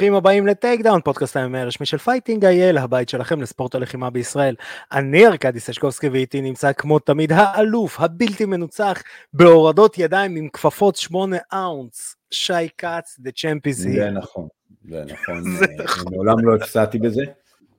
ברוכים 0.00 0.14
הבאים 0.14 0.46
ל 0.46 0.80
Takedown, 0.80 1.00
פודקאסט 1.00 1.36
ה 1.36 1.42
MMA 1.42 1.58
הרשמי 1.58 1.86
של 1.86 1.98
Fighting 1.98 2.44
IL, 2.44 2.78
הבית 2.78 3.08
שלכם 3.08 3.40
לספורט 3.40 3.74
הלחימה 3.74 4.10
בישראל. 4.10 4.54
אני 4.92 5.26
ארכדי 5.26 5.60
סשקובסקי 5.60 6.08
ואיתי 6.08 6.40
נמצא 6.40 6.72
כמו 6.72 6.98
תמיד 6.98 7.32
האלוף, 7.32 8.00
הבלתי 8.00 8.44
מנוצח, 8.44 9.02
בהורדות 9.32 9.98
ידיים 9.98 10.36
עם 10.36 10.48
כפפות 10.52 10.96
שמונה 10.96 11.36
ounce, 11.52 12.16
שי 12.30 12.68
כץ, 12.78 13.18
the 13.26 13.30
champ 13.36 13.70
is 13.70 13.72
זה 13.72 14.10
נכון, 14.10 14.48
זה 15.58 15.66
נכון, 15.84 16.14
מעולם 16.14 16.38
לא 16.38 16.56
הפסדתי 16.56 16.98
בזה. 16.98 17.22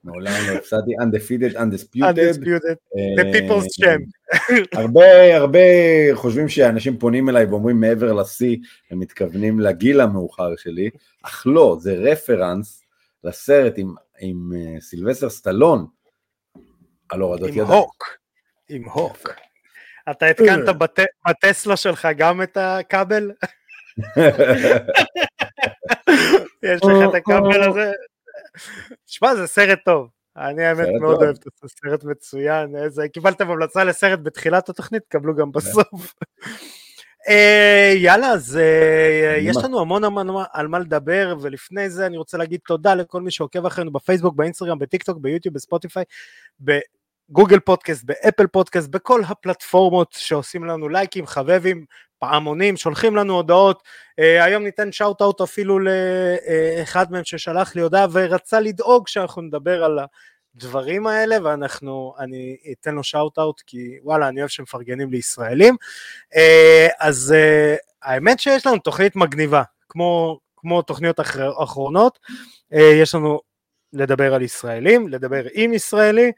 מעולם 0.03 0.31
לא 0.47 0.57
הפסדתי, 0.57 0.91
undefeated, 0.91 1.55
undisputed. 1.55 2.03
undisputed, 2.03 2.77
the 3.19 3.23
people's 3.33 3.67
champ. 3.81 4.35
הרבה 4.79 5.37
הרבה 5.37 5.59
חושבים 6.13 6.49
שאנשים 6.49 6.97
פונים 6.97 7.29
אליי 7.29 7.45
ואומרים 7.45 7.81
מעבר 7.81 8.13
לשיא, 8.13 8.57
הם 8.91 8.99
מתכוונים 8.99 9.59
לגיל 9.59 10.01
המאוחר 10.01 10.55
שלי, 10.55 10.89
אך 11.23 11.43
לא, 11.47 11.77
זה 11.79 11.93
רפרנס 11.93 12.83
לסרט 13.23 13.73
עם, 13.77 13.93
עם 14.19 14.51
uh, 14.53 14.81
סילבסטר 14.81 15.29
סטלון 15.29 15.85
על 17.09 17.21
הורדות 17.21 17.49
ידיים. 17.49 17.65
עם 17.65 17.71
הוק, 17.71 18.17
עם 18.69 18.83
הוק. 18.83 19.29
אתה 20.11 20.25
התקנת 20.25 20.69
בת, 20.77 20.99
בטסלה 21.29 21.77
שלך 21.77 22.07
גם 22.17 22.41
את 22.41 22.57
הכבל? 22.57 23.31
יש 26.63 26.81
לך 26.83 27.09
את 27.09 27.15
הכבל 27.15 27.69
הזה? 27.69 27.91
תשמע, 29.05 29.35
זה 29.35 29.47
סרט 29.47 29.79
טוב. 29.85 30.09
אני 30.37 30.65
האמת 30.65 30.87
מאוד 31.01 31.23
אוהב 31.23 31.35
את 31.35 31.63
הסרט 31.63 32.03
מצוין, 32.03 32.75
איזה, 32.75 33.07
קיבלתם 33.07 33.51
המלצה 33.51 33.83
לסרט 33.83 34.19
בתחילת 34.23 34.69
התוכנית, 34.69 35.03
קבלו 35.07 35.35
גם 35.35 35.51
בסוף. 35.51 36.13
אה, 37.29 37.93
יאללה, 37.95 38.27
אז 38.27 38.57
אה, 38.57 39.37
יש 39.39 39.57
לנו 39.57 39.81
המון 39.81 40.03
המון 40.03 40.27
על 40.53 40.67
מה 40.67 40.79
לדבר, 40.79 41.35
ולפני 41.41 41.89
זה 41.89 42.05
אני 42.05 42.17
רוצה 42.17 42.37
להגיד 42.37 42.59
תודה 42.67 42.95
לכל 42.95 43.21
מי 43.21 43.31
שעוקב 43.31 43.65
אחרינו 43.65 43.91
בפייסבוק, 43.91 44.35
באינסטגרם, 44.35 44.79
בטיק 44.79 45.03
טוק, 45.03 45.17
ביוטיוב, 45.21 45.55
בספוטיפיי, 45.55 46.03
בגוגל 46.59 47.59
פודקאסט, 47.59 48.03
באפל 48.03 48.47
פודקאסט, 48.47 48.89
בכל 48.89 49.21
הפלטפורמות 49.27 50.11
שעושים 50.11 50.65
לנו 50.65 50.89
לייקים, 50.89 51.25
חבבים, 51.25 51.85
פעמונים, 52.21 52.77
שולחים 52.77 53.15
לנו 53.15 53.33
הודעות, 53.33 53.83
uh, 54.09 54.43
היום 54.43 54.63
ניתן 54.63 54.91
shout 54.91 55.21
out 55.21 55.41
אפילו 55.41 55.79
לאחד 55.79 57.11
מהם 57.11 57.23
ששלח 57.23 57.75
לי 57.75 57.81
הודעה 57.81 58.05
ורצה 58.11 58.59
לדאוג 58.59 59.07
שאנחנו 59.07 59.41
נדבר 59.41 59.83
על 59.83 59.99
הדברים 60.55 61.07
האלה 61.07 61.37
ואנחנו, 61.43 62.13
אני 62.19 62.57
אתן 62.71 62.95
לו 62.95 63.03
shout 63.03 63.39
out 63.39 63.61
כי 63.67 63.97
וואלה 64.03 64.27
אני 64.27 64.39
אוהב 64.39 64.49
שמפרגנים 64.49 65.11
לישראלים, 65.11 65.75
uh, 66.33 66.37
אז 66.99 67.35
uh, 67.37 67.77
האמת 68.01 68.39
שיש 68.39 68.67
לנו 68.67 68.77
תוכנית 68.77 69.15
מגניבה, 69.15 69.63
כמו, 69.89 70.39
כמו 70.57 70.81
תוכניות 70.81 71.19
אחרונות, 71.63 72.19
uh, 72.73 72.77
יש 72.77 73.15
לנו 73.15 73.39
לדבר 73.93 74.33
על 74.33 74.41
ישראלים, 74.41 75.07
לדבר 75.07 75.43
עם 75.53 75.73
ישראלי, 75.73 76.31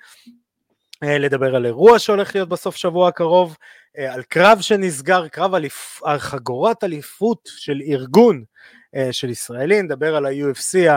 לדבר 1.01 1.55
על 1.55 1.65
אירוע 1.65 1.99
שהולך 1.99 2.35
להיות 2.35 2.49
בסוף 2.49 2.75
שבוע 2.75 3.07
הקרוב, 3.07 3.57
על 3.97 4.23
קרב 4.23 4.61
שנסגר, 4.61 5.27
קרב 5.27 5.55
אליפ, 5.55 6.01
חגורת 6.17 6.83
אליפות 6.83 7.49
של 7.57 7.81
ארגון 7.87 8.43
אה, 8.95 9.13
של 9.13 9.29
ישראלים, 9.29 9.85
נדבר 9.85 10.15
על 10.15 10.25
ה-UFC, 10.25 10.91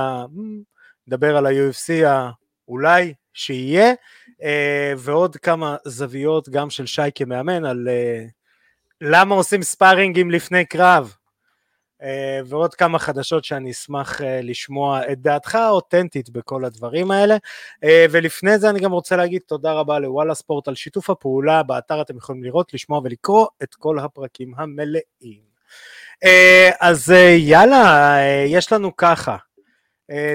נדבר 1.06 1.36
על 1.36 1.46
ה-UFC 1.46 2.06
האולי 2.06 3.14
שיהיה, 3.32 3.92
אה, 4.42 4.92
ועוד 4.98 5.36
כמה 5.36 5.76
זוויות 5.84 6.48
גם 6.48 6.70
של 6.70 6.86
שי 6.86 7.02
כמאמן 7.14 7.64
על 7.64 7.88
למה 9.00 9.34
עושים 9.34 9.62
ספארינגים 9.62 10.30
לפני 10.30 10.64
קרב, 10.64 11.12
אה, 11.12 11.25
ועוד 12.46 12.74
כמה 12.74 12.98
חדשות 12.98 13.44
שאני 13.44 13.70
אשמח 13.70 14.22
אה, 14.22 14.40
לשמוע 14.42 15.12
את 15.12 15.20
דעתך 15.20 15.54
האותנטית 15.54 16.30
בכל 16.30 16.64
הדברים 16.64 17.10
האלה. 17.10 17.36
אה, 17.84 18.06
ולפני 18.10 18.58
זה 18.58 18.70
אני 18.70 18.80
גם 18.80 18.92
רוצה 18.92 19.16
להגיד 19.16 19.42
תודה 19.46 19.72
רבה 19.72 19.98
לוואלה 19.98 20.34
ספורט 20.34 20.68
על 20.68 20.74
שיתוף 20.74 21.10
הפעולה, 21.10 21.62
באתר 21.62 22.00
אתם 22.00 22.16
יכולים 22.16 22.44
לראות, 22.44 22.74
לשמוע 22.74 23.00
ולקרוא 23.04 23.46
את 23.62 23.74
כל 23.74 23.98
הפרקים 23.98 24.52
המלאים. 24.56 25.46
אז 26.80 27.12
יאללה, 27.38 28.16
יש 28.46 28.72
לנו 28.72 28.96
ככה, 28.96 29.32
אה, 29.32 29.38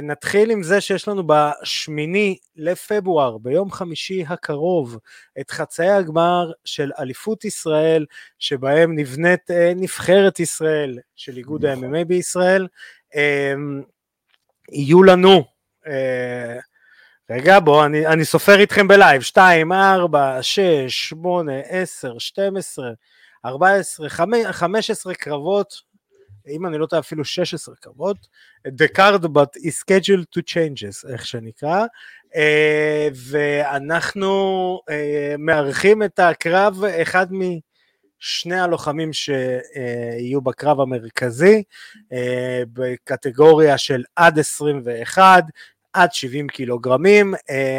נתחיל 0.03 0.51
עם 0.51 0.63
זה 0.63 0.81
שיש 0.81 1.07
לנו 1.07 1.23
בשמיני 1.27 2.37
לפברואר, 2.55 3.37
ביום 3.37 3.71
חמישי 3.71 4.23
הקרוב, 4.27 4.97
את 5.39 5.51
חצאי 5.51 5.89
הגמר 5.89 6.51
של 6.65 6.91
אליפות 6.99 7.45
ישראל, 7.45 8.05
שבהם 8.39 8.95
נבנית 8.95 9.51
אה, 9.51 9.73
נבחרת 9.75 10.39
ישראל 10.39 10.99
של 11.15 11.37
איגוד 11.37 11.65
נכון. 11.65 11.83
ה-MMA 11.95 12.05
בישראל. 12.05 12.67
אמ, 13.15 13.81
יהיו 14.71 15.03
לנו, 15.03 15.43
אה, 15.88 16.59
רגע 17.29 17.59
בואו 17.59 17.85
אני, 17.85 18.07
אני 18.07 18.25
סופר 18.25 18.59
איתכם 18.59 18.88
בלייב, 18.88 19.21
2, 19.21 19.71
4, 19.71 20.43
6, 20.43 21.09
8, 21.09 21.53
10, 21.69 22.17
12, 22.17 22.91
14, 23.45 24.09
15 24.51 25.13
קרבות 25.13 25.91
אם 26.47 26.66
אני 26.66 26.78
לא 26.78 26.85
טועה 26.85 27.00
אפילו 27.00 27.25
16 27.25 27.75
קרבות, 27.75 28.18
The 28.68 28.97
card 28.97 29.24
but 29.24 29.62
is 29.63 29.75
scheduled 29.79 30.25
to 30.38 30.41
changes, 30.53 31.12
איך 31.13 31.25
שנקרא, 31.25 31.85
uh, 32.34 32.38
ואנחנו 33.13 34.80
uh, 34.90 34.94
מארחים 35.38 36.03
את 36.03 36.19
הקרב, 36.19 36.84
אחד 37.01 37.28
משני 37.31 38.59
הלוחמים 38.59 39.13
שיהיו 39.13 40.41
בקרב 40.41 40.80
המרכזי, 40.80 41.63
uh, 41.96 42.16
בקטגוריה 42.74 43.78
של 43.78 44.03
עד 44.16 44.40
21, 44.40 45.44
עד 45.94 46.13
70 46.13 46.47
קילוגרמים, 46.47 47.34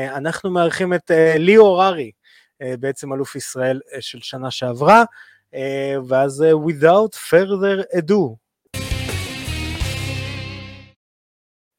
אנחנו 0.08 0.50
מארחים 0.50 0.94
את 0.94 1.10
ליאו 1.36 1.80
uh, 1.82 1.96
בעצם 2.80 3.12
אלוף 3.12 3.36
ישראל 3.36 3.80
של 4.00 4.18
שנה 4.22 4.50
שעברה, 4.50 5.04
ואז 6.08 6.44
without 6.66 7.14
further 7.30 7.98
ado, 7.98 8.41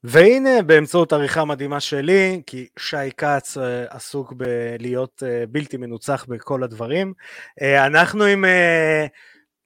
והנה 0.03 0.61
באמצעות 0.65 1.13
עריכה 1.13 1.45
מדהימה 1.45 1.79
שלי, 1.79 2.41
כי 2.45 2.67
שי 2.79 3.11
כץ 3.17 3.57
אה, 3.57 3.85
עסוק 3.89 4.33
בלהיות 4.33 5.23
אה, 5.25 5.43
בלתי 5.49 5.77
מנוצח 5.77 6.25
בכל 6.29 6.63
הדברים, 6.63 7.13
אה, 7.61 7.85
אנחנו 7.85 8.23
עם 8.23 8.45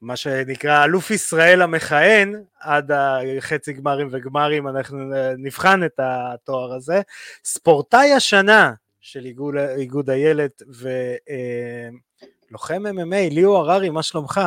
מה 0.00 0.16
שנקרא 0.16 0.84
אלוף 0.84 1.10
ישראל 1.10 1.62
המכהן, 1.62 2.42
עד 2.60 2.90
החצי 2.92 3.72
גמרים 3.72 4.08
וגמרים 4.10 4.68
אנחנו 4.68 4.98
נבחן 5.38 5.84
את 5.84 6.00
התואר 6.02 6.72
הזה, 6.72 7.00
ספורטאי 7.44 8.12
השנה 8.12 8.72
של 9.00 9.24
איגוד, 9.24 9.54
איגוד 9.56 10.10
הילד 10.10 10.50
ולוחם 12.50 12.82
MMA, 12.86 13.34
ליאו 13.34 13.56
הררי, 13.56 13.90
מה 13.90 14.02
שלומך? 14.02 14.40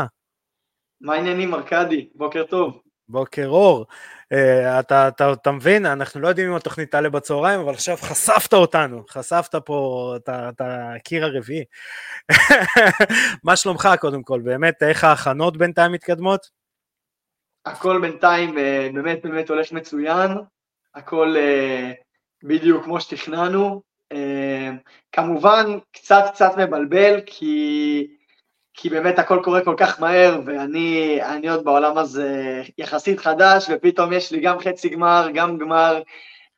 מה 1.01 1.13
העניינים 1.13 1.53
ארכדי? 1.53 2.09
בוקר 2.15 2.43
טוב. 2.43 2.81
בוקר 3.09 3.47
אור. 3.47 3.85
אה, 4.31 4.79
אתה, 4.79 5.07
אתה, 5.07 5.33
אתה 5.33 5.51
מבין, 5.51 5.85
אנחנו 5.85 6.21
לא 6.21 6.27
יודעים 6.27 6.49
אם 6.49 6.55
התוכנית 6.55 6.91
תעלה 6.91 7.09
בצהריים, 7.09 7.59
אבל 7.59 7.73
עכשיו 7.73 7.97
חשפת 7.97 8.53
אותנו, 8.53 9.03
חשפת 9.09 9.55
פה 9.65 10.13
את 10.27 10.61
הקיר 10.61 11.25
הרביעי. 11.25 11.63
מה 13.43 13.55
שלומך 13.55 13.89
קודם 13.99 14.23
כל, 14.23 14.41
באמת, 14.41 14.83
איך 14.83 15.03
ההכנות 15.03 15.57
בינתיים 15.57 15.91
מתקדמות? 15.91 16.49
הכל 17.65 18.01
בינתיים 18.01 18.57
אה, 18.57 18.89
באמת 18.93 19.21
באמת 19.23 19.49
הולך 19.49 19.71
מצוין, 19.71 20.31
הכל 20.95 21.35
אה, 21.37 21.91
בדיוק 22.43 22.83
כמו 22.83 23.01
שתכננו. 23.01 23.91
כמובן 25.11 25.79
קצת 25.91 26.23
קצת 26.33 26.51
מבלבל, 26.57 27.21
כי 27.25 28.07
כי 28.73 28.89
באמת 28.89 29.19
הכל 29.19 29.39
קורה 29.43 29.61
כל 29.65 29.75
כך 29.77 30.01
מהר, 30.01 30.39
ואני 30.45 31.49
עוד 31.49 31.63
בעולם 31.63 31.97
הזה 31.97 32.61
יחסית 32.77 33.19
חדש, 33.19 33.67
ופתאום 33.69 34.13
יש 34.13 34.31
לי 34.31 34.39
גם 34.39 34.59
חצי 34.59 34.89
גמר, 34.89 35.27
גם 35.33 35.57
גמר, 35.57 36.01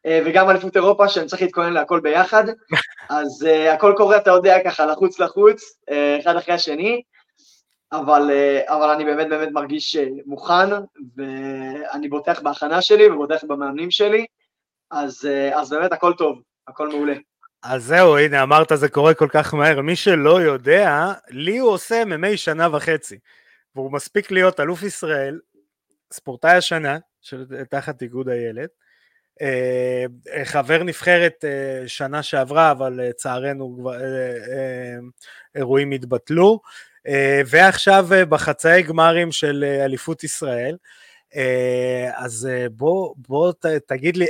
אה, 0.05 0.21
וגם 0.25 0.49
אליפות 0.49 0.75
אירופה, 0.75 1.09
שאני 1.09 1.27
צריך 1.27 1.41
להתכונן 1.41 1.73
להכל 1.73 1.99
ביחד. 1.99 2.43
אז 3.09 3.47
uh, 3.47 3.73
הכל 3.73 3.93
קורה, 3.97 4.17
אתה 4.17 4.31
יודע, 4.31 4.57
ככה 4.65 4.85
לחוץ 4.85 5.19
לחוץ, 5.19 5.63
uh, 5.89 5.93
אחד 6.21 6.35
אחרי 6.35 6.53
השני, 6.53 7.01
אבל, 7.91 8.31
אבל 8.67 8.89
אני 8.89 9.05
באמת 9.05 9.29
באמת 9.29 9.49
מרגיש 9.51 9.97
מוכן, 10.25 10.69
ואני 11.17 12.09
בוטח 12.09 12.41
בהכנה 12.41 12.81
שלי 12.81 13.09
ובוטח 13.09 13.43
במאמנים 13.43 13.91
שלי, 13.91 14.25
אז, 14.91 15.27
אז 15.53 15.69
באמת 15.69 15.91
הכל 15.91 16.13
טוב, 16.13 16.41
הכל 16.67 16.89
מעולה. 16.89 17.13
אז 17.63 17.83
זהו, 17.83 18.17
הנה 18.17 18.43
אמרת 18.43 18.71
זה 18.75 18.89
קורה 18.89 19.13
כל 19.13 19.27
כך 19.31 19.53
מהר. 19.53 19.81
מי 19.81 19.95
שלא 19.95 20.41
יודע, 20.41 21.13
לי 21.29 21.57
הוא 21.57 21.71
עושה 21.71 22.03
MMA 22.03 22.37
שנה 22.37 22.75
וחצי. 22.75 23.19
והוא 23.75 23.91
מספיק 23.91 24.31
להיות 24.31 24.59
אלוף 24.59 24.83
ישראל, 24.83 25.39
ספורטאי 26.13 26.55
השנה, 26.57 26.97
של, 27.21 27.45
תחת 27.69 28.01
איגוד 28.01 28.29
הילד, 28.29 28.67
אה, 29.41 30.05
חבר 30.43 30.83
נבחרת 30.83 31.45
אה, 31.45 31.87
שנה 31.87 32.23
שעברה, 32.23 32.71
אבל 32.71 32.93
לצערנו 32.93 33.91
אה, 33.93 34.97
אירועים 35.55 35.91
התבטלו, 35.91 36.59
ועכשיו 37.45 38.07
בחצאי 38.29 38.83
גמרים 38.83 39.31
של 39.31 39.63
אליפות 39.85 40.23
ישראל. 40.23 40.77
אז 42.15 42.49
בוא, 42.71 43.13
בוא 43.17 43.51
ת, 43.51 43.65
תגיד 43.65 44.17
לי, 44.17 44.25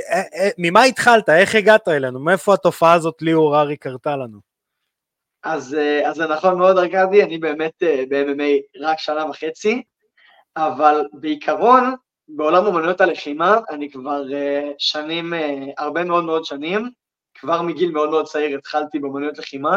ממה 0.58 0.82
התחלת? 0.82 1.28
איך 1.28 1.54
הגעת 1.54 1.88
אלינו? 1.88 2.20
מאיפה 2.20 2.54
התופעה 2.54 2.92
הזאת 2.92 3.22
ליאור 3.22 3.60
ארי 3.60 3.76
קרתה 3.76 4.16
לנו? 4.16 4.38
אז, 5.42 5.76
אז 6.04 6.16
זה 6.16 6.26
נכון 6.26 6.58
מאוד, 6.58 6.78
ארכדי, 6.78 7.22
אני 7.22 7.38
באמת 7.38 7.82
ב-MMA 8.08 8.80
רק 8.80 8.98
שנה 8.98 9.26
וחצי, 9.30 9.82
אבל 10.56 11.06
בעיקרון, 11.12 11.94
בעולם 12.28 12.66
אומנויות 12.66 13.00
הלחימה, 13.00 13.58
אני 13.70 13.90
כבר 13.90 14.22
שנים, 14.78 15.32
הרבה 15.78 16.04
מאוד 16.04 16.24
מאוד 16.24 16.44
שנים, 16.44 16.90
כבר 17.34 17.62
מגיל 17.62 17.90
מאוד 17.90 18.10
מאוד 18.10 18.26
צעיר 18.26 18.58
התחלתי 18.58 18.98
באומנויות 18.98 19.38
לחימה, 19.38 19.76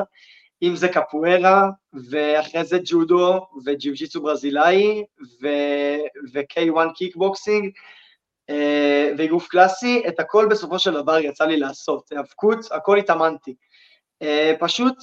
אם 0.62 0.76
זה 0.76 0.88
קפוארה, 0.88 1.70
ואחרי 2.10 2.64
זה 2.64 2.78
ג'ודו, 2.86 3.48
וג'יוג'יצו 3.66 4.22
ברזילאי, 4.22 5.04
ו-K1 5.42 6.94
קיקבוקסינג, 6.96 7.72
אה, 8.50 9.12
ואגרוף 9.18 9.48
קלאסי, 9.48 10.04
את 10.08 10.20
הכל 10.20 10.48
בסופו 10.50 10.80
של 10.80 10.94
דבר 10.94 11.20
יצא 11.20 11.46
לי 11.46 11.58
לעשות, 11.58 12.12
היאבקות, 12.12 12.60
הכל 12.72 12.98
התאמנתי. 12.98 13.56
אה, 14.22 14.54
פשוט 14.60 14.96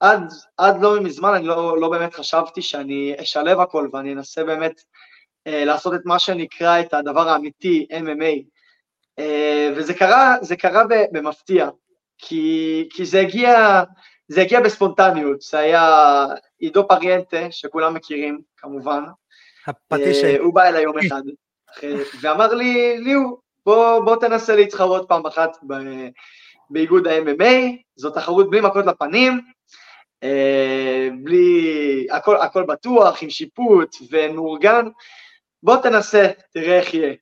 עד, 0.00 0.32
עד 0.56 0.82
לא 0.82 1.00
מזמן 1.00 1.34
אני 1.34 1.46
לא, 1.46 1.80
לא 1.80 1.88
באמת 1.88 2.14
חשבתי 2.14 2.62
שאני 2.62 3.14
אשלב 3.22 3.60
הכל 3.60 3.88
ואני 3.92 4.12
אנסה 4.12 4.44
באמת 4.44 4.82
אה, 5.46 5.64
לעשות 5.64 5.94
את 5.94 6.00
מה 6.04 6.18
שנקרא 6.18 6.80
את 6.80 6.94
הדבר 6.94 7.28
האמיתי, 7.28 7.86
MMA. 7.92 8.58
וזה 9.76 9.94
קרה, 9.94 10.36
קרה 10.58 10.82
במפתיע, 11.12 11.68
כי, 12.18 12.88
כי 12.90 13.04
זה 13.04 13.20
הגיע, 13.20 13.82
זה 14.28 14.42
הגיע 14.42 14.60
בספונטניות, 14.60 15.40
זה 15.40 15.58
היה 15.58 16.26
עידו 16.58 16.88
פריאנטה, 16.88 17.50
שכולם 17.50 17.94
מכירים 17.94 18.40
כמובן, 18.56 19.02
הפטיש... 19.66 20.22
uh, 20.24 20.40
הוא 20.40 20.54
בא 20.54 20.68
אליי 20.68 20.82
יום 20.82 20.98
אחד, 21.06 21.22
ואמר 22.20 22.54
לי, 22.54 22.98
ליאו, 22.98 23.40
בוא, 23.66 24.04
בוא 24.04 24.16
תנסה 24.16 24.56
להתחרות 24.56 25.08
פעם 25.08 25.26
אחת 25.26 25.56
ב, 25.66 25.74
באיגוד 26.70 27.06
ה-MMA, 27.06 27.82
זו 27.96 28.10
תחרות 28.10 28.50
בלי 28.50 28.60
מכות 28.60 28.86
לפנים, 28.86 29.40
uh, 30.24 30.28
בלי, 31.22 32.06
הכל, 32.10 32.36
הכל 32.36 32.64
בטוח, 32.64 33.22
עם 33.22 33.30
שיפוט 33.30 33.96
ומאורגן, 34.10 34.86
בוא 35.62 35.76
תנסה, 35.76 36.26
תראה 36.52 36.78
איך 36.78 36.94
יהיה. 36.94 37.14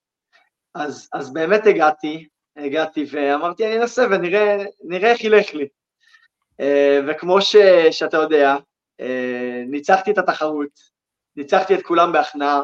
אז, 0.74 1.08
אז 1.12 1.32
באמת 1.32 1.66
הגעתי, 1.66 2.26
הגעתי 2.56 3.06
ואמרתי, 3.10 3.66
אני 3.66 3.78
אנסה 3.78 4.06
ונראה 4.10 5.10
איך 5.10 5.24
ילך 5.24 5.54
לי. 5.54 5.66
אה, 6.60 7.00
וכמו 7.08 7.40
ש, 7.40 7.56
שאתה 7.90 8.16
יודע, 8.16 8.56
אה, 9.00 9.62
ניצחתי 9.66 10.10
את 10.10 10.18
התחרות, 10.18 10.80
ניצחתי 11.36 11.74
את 11.74 11.82
כולם 11.82 12.12
בהכנעה, 12.12 12.60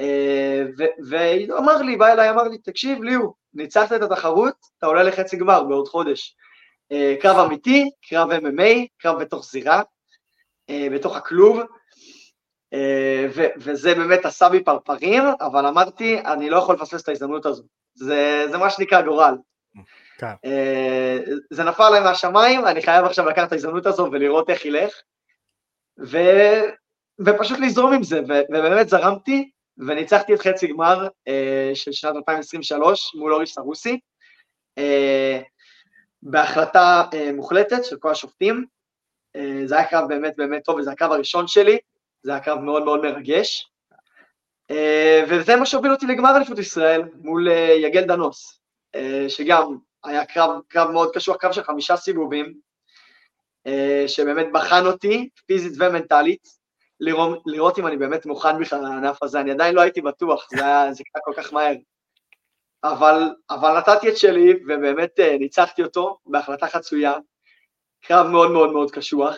אה, 0.00 0.62
והוא 1.08 1.58
אמר 1.58 1.82
לי, 1.82 1.96
בא 1.96 2.12
אליי, 2.12 2.30
אמר 2.30 2.42
לי, 2.42 2.58
תקשיב, 2.58 3.02
ליאו, 3.02 3.34
ניצחת 3.54 3.92
את 3.92 4.02
התחרות, 4.02 4.54
אתה 4.78 4.86
עולה 4.86 5.02
לחצי 5.02 5.36
גמר 5.36 5.64
בעוד 5.64 5.88
חודש. 5.88 6.36
קרב 7.20 7.38
אמיתי, 7.46 7.90
קרב 8.08 8.30
MMA, 8.30 8.86
קרב 8.98 9.20
בתוך 9.20 9.44
זירה, 9.44 9.82
בתוך 10.70 11.16
הכלוב, 11.16 11.60
וזה 13.56 13.94
באמת 13.94 14.24
עשה 14.24 14.48
בי 14.48 14.64
פרפרים, 14.64 15.22
אבל 15.40 15.66
אמרתי, 15.66 16.20
אני 16.20 16.50
לא 16.50 16.56
יכול 16.58 16.74
לפספס 16.74 17.02
את 17.02 17.08
ההזדמנות 17.08 17.46
הזו. 17.46 17.62
זה, 17.94 18.46
זה 18.50 18.58
מה 18.58 18.70
שנקרא 18.70 19.02
גורל. 19.02 19.34
כן. 20.18 20.34
אה, 20.44 21.18
זה 21.50 21.64
נפל 21.64 21.82
עליי 21.82 22.00
מהשמיים, 22.00 22.66
אני 22.66 22.82
חייב 22.82 23.04
עכשיו 23.04 23.26
לקחת 23.26 23.46
את 23.46 23.52
ההזדמנות 23.52 23.86
הזו 23.86 24.08
ולראות 24.12 24.50
איך 24.50 24.64
ילך, 24.64 25.00
ו... 25.98 26.18
ופשוט 27.26 27.58
לזרום 27.58 27.92
עם 27.92 28.02
זה, 28.02 28.20
ו... 28.28 28.32
ובאמת 28.48 28.88
זרמתי, 28.88 29.50
וניצחתי 29.78 30.34
את 30.34 30.40
חצי 30.40 30.66
גמר 30.66 31.06
uh, 31.06 31.74
של 31.74 31.92
שנת 31.92 32.16
2023 32.16 33.14
מול 33.14 33.34
אורי 33.34 33.46
סרוסי, 33.46 33.98
uh, 34.80 35.42
בהחלטה 36.22 37.02
מוחלטת 37.34 37.84
של 37.84 37.96
כל 37.96 38.10
השופטים. 38.10 38.64
זה 39.64 39.76
היה 39.76 39.86
קרב 39.86 40.08
באמת 40.08 40.34
באמת 40.36 40.64
טוב, 40.64 40.78
וזה 40.78 40.92
הקרב 40.92 41.12
הראשון 41.12 41.48
שלי, 41.48 41.78
זה 42.22 42.30
היה 42.30 42.40
קרב 42.40 42.58
מאוד 42.58 42.84
מאוד 42.84 43.02
מרגש. 43.02 43.70
וזה 45.28 45.56
מה 45.56 45.66
שהוביל 45.66 45.92
אותי 45.92 46.06
לגמר 46.06 46.36
אליפות 46.36 46.58
ישראל 46.58 47.02
מול 47.14 47.48
יגל 47.82 48.04
דנוס, 48.04 48.60
שגם 49.28 49.76
היה 50.04 50.24
קרב, 50.24 50.50
קרב 50.68 50.90
מאוד 50.90 51.14
קשוח, 51.14 51.36
קרב 51.36 51.52
של 51.52 51.62
חמישה 51.62 51.96
סיבובים, 51.96 52.54
uh, 53.68 54.08
שבאמת 54.08 54.46
בחן 54.52 54.86
אותי, 54.86 55.28
פיזית 55.46 55.72
ומנטלית, 55.78 56.48
לראות, 57.00 57.42
לראות 57.46 57.78
אם 57.78 57.86
אני 57.86 57.96
באמת 57.96 58.26
מוכן 58.26 58.60
בכלל 58.60 58.80
לענף 58.80 59.22
הזה, 59.22 59.40
אני 59.40 59.50
עדיין 59.50 59.74
לא 59.74 59.80
הייתי 59.80 60.00
בטוח, 60.00 60.48
זה 60.50 60.66
היה, 60.66 60.92
זה 60.92 61.04
קרה 61.12 61.22
כל 61.24 61.42
כך 61.42 61.52
מהר. 61.52 61.74
אבל, 62.84 63.34
אבל 63.50 63.78
נתתי 63.78 64.08
את 64.08 64.16
שלי, 64.16 64.52
ובאמת 64.52 65.10
uh, 65.18 65.38
ניצחתי 65.38 65.82
אותו 65.82 66.18
בהחלטה 66.26 66.66
חצויה, 66.66 67.14
קרב 68.04 68.26
מאוד 68.26 68.50
מאוד 68.50 68.72
מאוד 68.72 68.90
קשוח. 68.90 69.36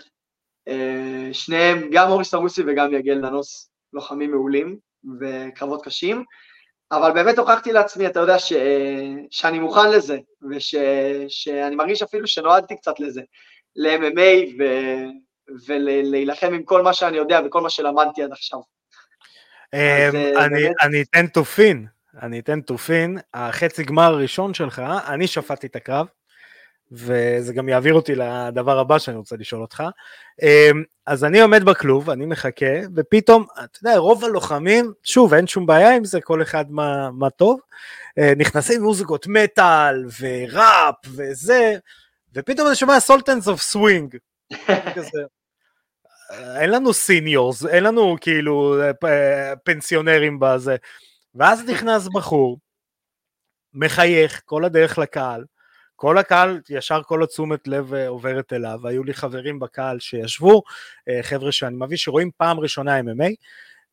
Uh, 0.68 1.32
שניהם, 1.32 1.90
גם 1.92 2.10
אורי 2.10 2.24
סרוסי 2.24 2.62
וגם 2.66 2.94
יגל 2.94 3.18
ננוס, 3.18 3.70
לוחמים 3.92 4.30
מעולים 4.30 4.78
וקרבות 5.20 5.84
קשים. 5.84 6.24
אבל 6.92 7.12
באמת 7.12 7.38
הוכחתי 7.38 7.72
לעצמי, 7.72 8.06
אתה 8.06 8.20
יודע, 8.20 8.38
ש, 8.38 8.52
שאני 9.30 9.58
מוכן 9.58 9.90
לזה, 9.90 10.18
ושאני 10.50 11.76
מרגיש 11.76 12.02
אפילו 12.02 12.26
שנועדתי 12.26 12.76
קצת 12.76 13.00
לזה, 13.00 13.22
ל-MMA 13.76 14.54
ו, 14.58 14.64
ולהילחם 15.66 16.54
עם 16.54 16.62
כל 16.62 16.82
מה 16.82 16.92
שאני 16.92 17.16
יודע 17.16 17.40
וכל 17.46 17.60
מה 17.60 17.70
שלמדתי 17.70 18.22
עד 18.22 18.32
עכשיו. 18.32 18.58
אמ, 19.74 19.78
אה, 19.78 20.46
אני 20.82 21.02
אתן 21.02 21.26
תופין, 21.26 21.86
אני 22.22 22.38
אתן 22.38 22.60
תופין, 22.60 23.18
החצי 23.34 23.84
גמר 23.84 24.02
הראשון 24.02 24.54
שלך, 24.54 24.82
אני 25.08 25.26
שפטתי 25.26 25.66
את 25.66 25.76
הקרב, 25.76 26.06
וזה 26.92 27.52
גם 27.52 27.68
יעביר 27.68 27.94
אותי 27.94 28.14
לדבר 28.14 28.78
הבא 28.78 28.98
שאני 28.98 29.16
רוצה 29.16 29.36
לשאול 29.36 29.62
אותך. 29.62 29.82
אמ, 30.42 30.82
אז 31.06 31.24
אני 31.24 31.40
עומד 31.40 31.64
בכלוב, 31.64 32.10
אני 32.10 32.26
מחכה, 32.26 32.66
ופתאום, 32.96 33.44
אתה 33.64 33.78
יודע, 33.82 33.98
רוב 33.98 34.24
הלוחמים, 34.24 34.92
שוב, 35.02 35.34
אין 35.34 35.46
שום 35.46 35.66
בעיה 35.66 35.96
עם 35.96 36.04
זה, 36.04 36.20
כל 36.20 36.42
אחד 36.42 36.64
מה, 36.70 37.10
מה 37.10 37.30
טוב, 37.30 37.60
אה, 38.18 38.32
נכנסים 38.36 38.82
מוזיקות 38.82 39.26
מטאל 39.26 40.04
וראפ 40.20 40.94
וזה, 41.14 41.76
ופתאום 42.34 42.66
אני 42.68 42.76
שומע 42.76 43.00
Sultans 43.00 43.48
of 43.48 43.62
Swing. 43.62 44.16
אין 46.30 46.70
לנו 46.70 46.92
seniors, 46.92 47.66
אין 47.66 47.84
לנו 47.84 48.16
כאילו 48.20 48.76
אה, 49.04 49.56
פנסיונרים 49.64 50.38
בזה. 50.40 50.76
ואז 51.34 51.68
נכנס 51.68 52.08
בחור, 52.14 52.58
מחייך 53.74 54.42
כל 54.44 54.64
הדרך 54.64 54.98
לקהל, 54.98 55.44
כל 55.96 56.18
הקהל, 56.18 56.60
ישר 56.70 57.02
כל 57.02 57.22
התשומת 57.22 57.68
לב 57.68 57.94
אה, 57.94 58.08
עוברת 58.08 58.52
אליו, 58.52 58.86
היו 58.88 59.04
לי 59.04 59.14
חברים 59.14 59.58
בקהל 59.58 60.00
שישבו, 60.00 60.62
אה, 61.08 61.22
חבר'ה 61.22 61.52
שאני 61.52 61.76
מביא 61.78 61.96
שרואים 61.96 62.30
פעם 62.36 62.60
ראשונה 62.60 63.00
MMA, 63.00 63.34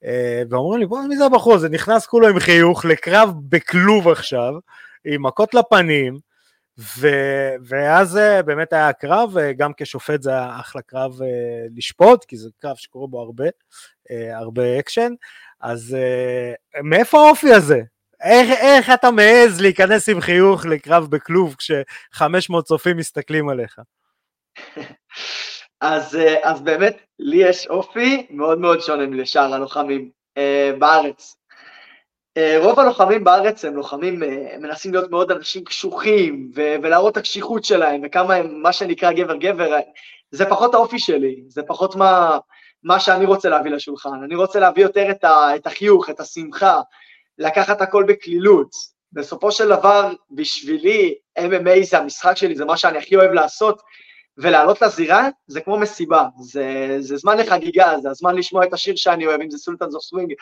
אה, 0.06 0.44
ואומרים 0.50 0.80
לי 0.80 0.86
בוא 0.86 1.02
מי 1.02 1.18
זה 1.18 1.26
הבחור 1.26 1.54
הזה, 1.54 1.70
נכנס 1.70 2.06
כולו 2.06 2.28
עם 2.28 2.40
חיוך 2.40 2.86
לקרב 2.86 3.30
בכלוב 3.50 4.08
עכשיו, 4.08 4.54
עם 5.06 5.26
מכות 5.26 5.54
לפנים, 5.54 6.18
ו, 7.00 7.08
ואז 7.66 8.20
באמת 8.46 8.74
היה 8.74 8.94
קרב, 8.94 9.36
גם 9.58 9.72
כשופט 9.78 10.22
זה 10.22 10.30
היה 10.30 10.60
אחלה 10.60 10.82
קרב 10.82 11.20
לשפוט, 11.76 12.26
כי 12.26 12.38
זה 12.38 12.50
קרב 12.60 12.76
שקורה 12.76 13.08
בו 13.08 13.22
הרבה, 13.22 13.46
הרבה 14.12 14.80
אקשן, 14.80 15.14
אז 15.62 15.98
מאיפה 16.84 17.18
האופי 17.26 17.54
הזה? 17.54 17.82
איך, 18.24 18.50
איך 18.50 18.90
אתה 18.90 19.12
מעז 19.12 19.62
להיכנס 19.62 20.10
עם 20.10 20.22
חיוך 20.22 20.66
לקרב 20.66 21.08
בכלוב 21.10 21.56
כש-500 21.58 22.62
צופים 22.62 22.98
מסתכלים 22.98 23.50
עליך? 23.50 23.80
אז, 25.82 26.16
אה, 26.16 26.52
אז 26.52 26.62
באמת, 26.62 26.98
לי 27.20 27.38
יש 27.38 27.68
אופי 27.68 28.28
מאוד 28.30 28.60
מאוד 28.60 28.82
שונה 28.82 29.06
לשאר 29.06 29.54
הלוחמים 29.54 30.10
uh, 30.40 30.80
בארץ. 30.80 31.36
Uh, 32.40 32.64
רוב 32.64 32.80
הלוחמים 32.80 33.24
בארץ 33.24 33.66
הם 33.66 33.76
לוחמים, 33.76 34.24
uh, 34.24 34.26
מנסים 34.60 34.94
להיות 34.94 35.12
מאוד 35.12 35.32
אנשים 35.32 35.64
קשוחים, 35.64 36.52
ו- 36.56 36.76
ולהראות 36.84 37.12
את 37.12 37.18
הקשיחות 37.18 37.64
שלהם, 37.64 38.02
וכמה 38.04 38.36
הם, 38.36 38.62
מה 38.62 38.74
שנקרא 38.74 39.12
גבר-גבר, 39.12 39.78
זה 40.32 40.46
פחות 40.46 40.74
האופי 40.74 41.00
שלי, 41.00 41.44
זה 41.48 41.62
פחות 41.68 41.96
מה, 41.96 42.38
מה 42.84 43.00
שאני 43.00 43.26
רוצה 43.26 43.50
להביא 43.50 43.72
לשולחן. 43.72 44.24
אני 44.24 44.36
רוצה 44.36 44.60
להביא 44.60 44.84
יותר 44.84 45.12
את, 45.12 45.24
ה- 45.24 45.56
את 45.56 45.68
החיוך, 45.68 46.10
את 46.10 46.20
השמחה, 46.20 46.82
לקחת 47.38 47.82
הכל 47.82 48.04
בקלילות. 48.08 48.70
בסופו 49.12 49.52
של 49.52 49.70
דבר, 49.70 50.14
בשבילי, 50.32 51.16
MMA 51.40 51.84
זה 51.84 51.98
המשחק 51.98 52.38
שלי, 52.38 52.56
זה 52.56 52.66
מה 52.66 52.78
שאני 52.78 52.98
הכי 52.98 53.16
אוהב 53.16 53.32
לעשות, 53.32 53.82
ולעלות 54.38 54.82
לזירה 54.82 55.30
זה 55.48 55.62
כמו 55.62 55.78
מסיבה, 55.80 56.26
זה, 56.40 56.96
זה 57.00 57.18
זמן 57.18 57.38
לחגיגה, 57.38 57.94
זה 58.02 58.10
הזמן 58.10 58.36
לשמוע 58.36 58.66
את 58.66 58.74
השיר 58.74 58.96
שאני 58.96 59.28
אוהב, 59.28 59.42
אם 59.42 59.50
זה 59.50 59.58
Sultans 59.58 59.96
of 59.96 60.04
Swing, 60.04 60.34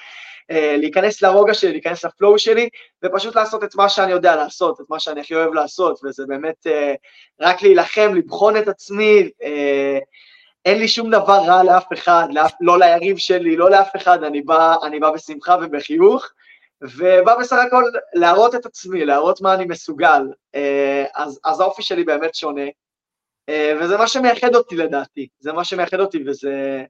להיכנס 0.49 1.21
לרוגע 1.21 1.53
שלי, 1.53 1.71
להיכנס 1.71 2.05
ל 2.05 2.12
flow 2.12 2.39
שלי, 2.39 2.69
ופשוט 3.03 3.35
לעשות 3.35 3.63
את 3.63 3.75
מה 3.75 3.89
שאני 3.89 4.11
יודע 4.11 4.35
לעשות, 4.35 4.81
את 4.81 4.85
מה 4.89 4.99
שאני 4.99 5.21
הכי 5.21 5.35
אוהב 5.35 5.53
לעשות, 5.53 5.99
וזה 6.03 6.23
באמת 6.27 6.67
uh, 6.67 6.71
רק 7.39 7.61
להילחם, 7.61 8.15
לבחון 8.15 8.57
את 8.57 8.67
עצמי, 8.67 9.29
uh, 9.41 9.45
אין 10.65 10.79
לי 10.79 10.87
שום 10.87 11.09
דבר 11.09 11.39
רע 11.47 11.63
לאף 11.63 11.85
אחד, 11.93 12.27
לאף, 12.31 12.51
לא 12.61 12.79
ליריב 12.79 13.17
שלי, 13.17 13.55
לא 13.55 13.69
לאף 13.69 13.95
אחד, 13.95 14.23
אני 14.23 14.41
בא, 14.41 14.75
אני 14.83 14.99
בא 14.99 15.11
בשמחה 15.11 15.55
ובחיוך, 15.61 16.31
ובא 16.81 17.39
בסך 17.39 17.57
הכל 17.67 17.83
להראות 18.13 18.55
את 18.55 18.65
עצמי, 18.65 19.05
להראות 19.05 19.41
מה 19.41 19.53
אני 19.53 19.65
מסוגל. 19.65 20.21
אז, 21.15 21.39
אז 21.43 21.59
האופי 21.59 21.81
שלי 21.81 22.03
באמת 22.03 22.35
שונה, 22.35 22.65
וזה 23.79 23.97
מה 23.97 24.07
שמייחד 24.07 24.55
אותי 24.55 24.75
לדעתי, 24.75 25.27
זה 25.39 25.53
מה 25.53 25.63
שמייחד 25.63 25.99
אותי, 25.99 26.23
וזה, 26.27 26.83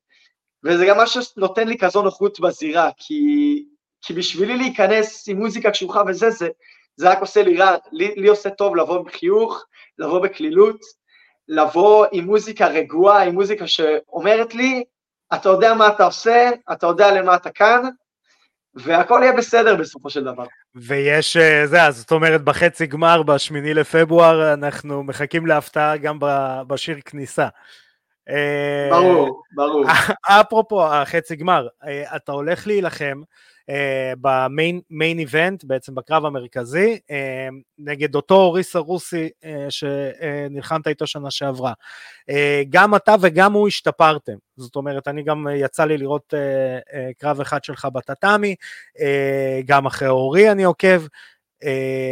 וזה 0.64 0.86
גם 0.86 0.98
מה 0.98 1.08
שנותן 1.08 1.68
לי 1.68 1.78
כזו 1.78 2.02
נוחות 2.02 2.40
בזירה, 2.40 2.90
כי, 2.98 3.66
כי 4.02 4.14
בשבילי 4.14 4.58
להיכנס 4.58 5.30
עם 5.30 5.38
מוזיקה 5.38 5.72
קשוחה 5.72 6.02
וזה, 6.08 6.30
זה, 6.30 6.50
זה 6.96 7.10
רק 7.10 7.20
עושה 7.22 7.44
לי 7.44 7.58
רע, 7.58 7.76
לי, 7.92 8.16
לי 8.16 8.28
עושה 8.28 8.50
טוב 8.50 8.76
לבוא 8.76 9.00
עם 9.00 9.10
חיוך, 9.10 9.66
לבוא 9.98 10.20
בקלילות, 10.20 10.80
לבוא 11.48 12.06
עם 12.12 12.26
מוזיקה 12.26 12.68
רגועה, 12.68 13.24
עם 13.24 13.34
מוזיקה 13.34 13.68
שאומרת 13.68 14.56
לי, 14.56 14.84
אתה 15.34 15.50
יודע 15.50 15.74
מה 15.74 15.88
אתה 15.88 16.06
עושה, 16.06 16.50
אתה 16.72 16.88
יודע 16.88 17.12
למה 17.12 17.36
אתה 17.36 17.50
כאן, 17.50 17.90
והכל 18.76 19.20
יהיה 19.24 19.34
בסדר 19.34 19.76
בסופו 19.76 20.10
של 20.10 20.24
דבר. 20.24 20.44
ויש, 20.76 21.38
אה, 21.38 21.68
זה, 21.68 21.84
אז 21.84 21.98
זאת 21.98 22.12
אומרת, 22.12 22.44
בחצי 22.44 22.86
גמר, 22.86 23.24
בשמיני 23.24 23.74
לפברואר, 23.74 24.54
אנחנו 24.54 25.04
מחכים 25.04 25.46
להפתעה 25.46 25.98
גם 25.98 26.18
בשיר 26.68 26.98
כניסה. 27.06 27.48
אה, 28.30 28.88
ברור, 28.90 29.44
ברור. 29.56 29.86
אפרופו 30.42 30.86
החצי 30.86 31.36
גמר, 31.36 31.68
אה, 31.84 32.16
אתה 32.16 32.32
הולך 32.32 32.68
להילחם 32.68 33.22
במיין 34.22 35.20
איבנט, 35.20 35.64
בעצם 35.64 35.96
בקרב 35.96 36.26
המרכזי, 36.26 37.00
נגד 37.78 38.16
אותו 38.16 38.36
אוריס 38.36 38.76
הרוסי 38.76 39.30
שנלחמת 39.70 40.88
איתו 40.88 41.08
שנה 41.08 41.32
שעברה. 41.32 41.74
גם 42.70 42.96
אתה 42.96 43.16
וגם 43.22 43.54
הוא 43.54 43.68
השתפרתם, 43.68 44.36
זאת 44.58 44.76
אומרת, 44.76 45.08
אני 45.08 45.24
גם 45.24 45.48
יצא 45.56 45.86
לי 45.86 45.98
לראות 45.98 46.34
קרב 47.18 47.42
אחד 47.42 47.64
שלך 47.64 47.88
בטאטאמי, 47.94 48.56
גם 49.66 49.86
אחרי 49.86 50.08
אורי 50.08 50.52
אני 50.52 50.64
עוקב. 50.64 51.02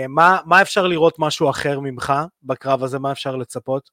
מה, 0.10 0.38
מה 0.46 0.62
אפשר 0.62 0.88
לראות 0.88 1.16
משהו 1.20 1.50
אחר 1.50 1.80
ממך 1.80 2.14
בקרב 2.44 2.84
הזה, 2.84 3.00
מה 3.00 3.12
אפשר 3.12 3.36
לצפות? 3.36 3.90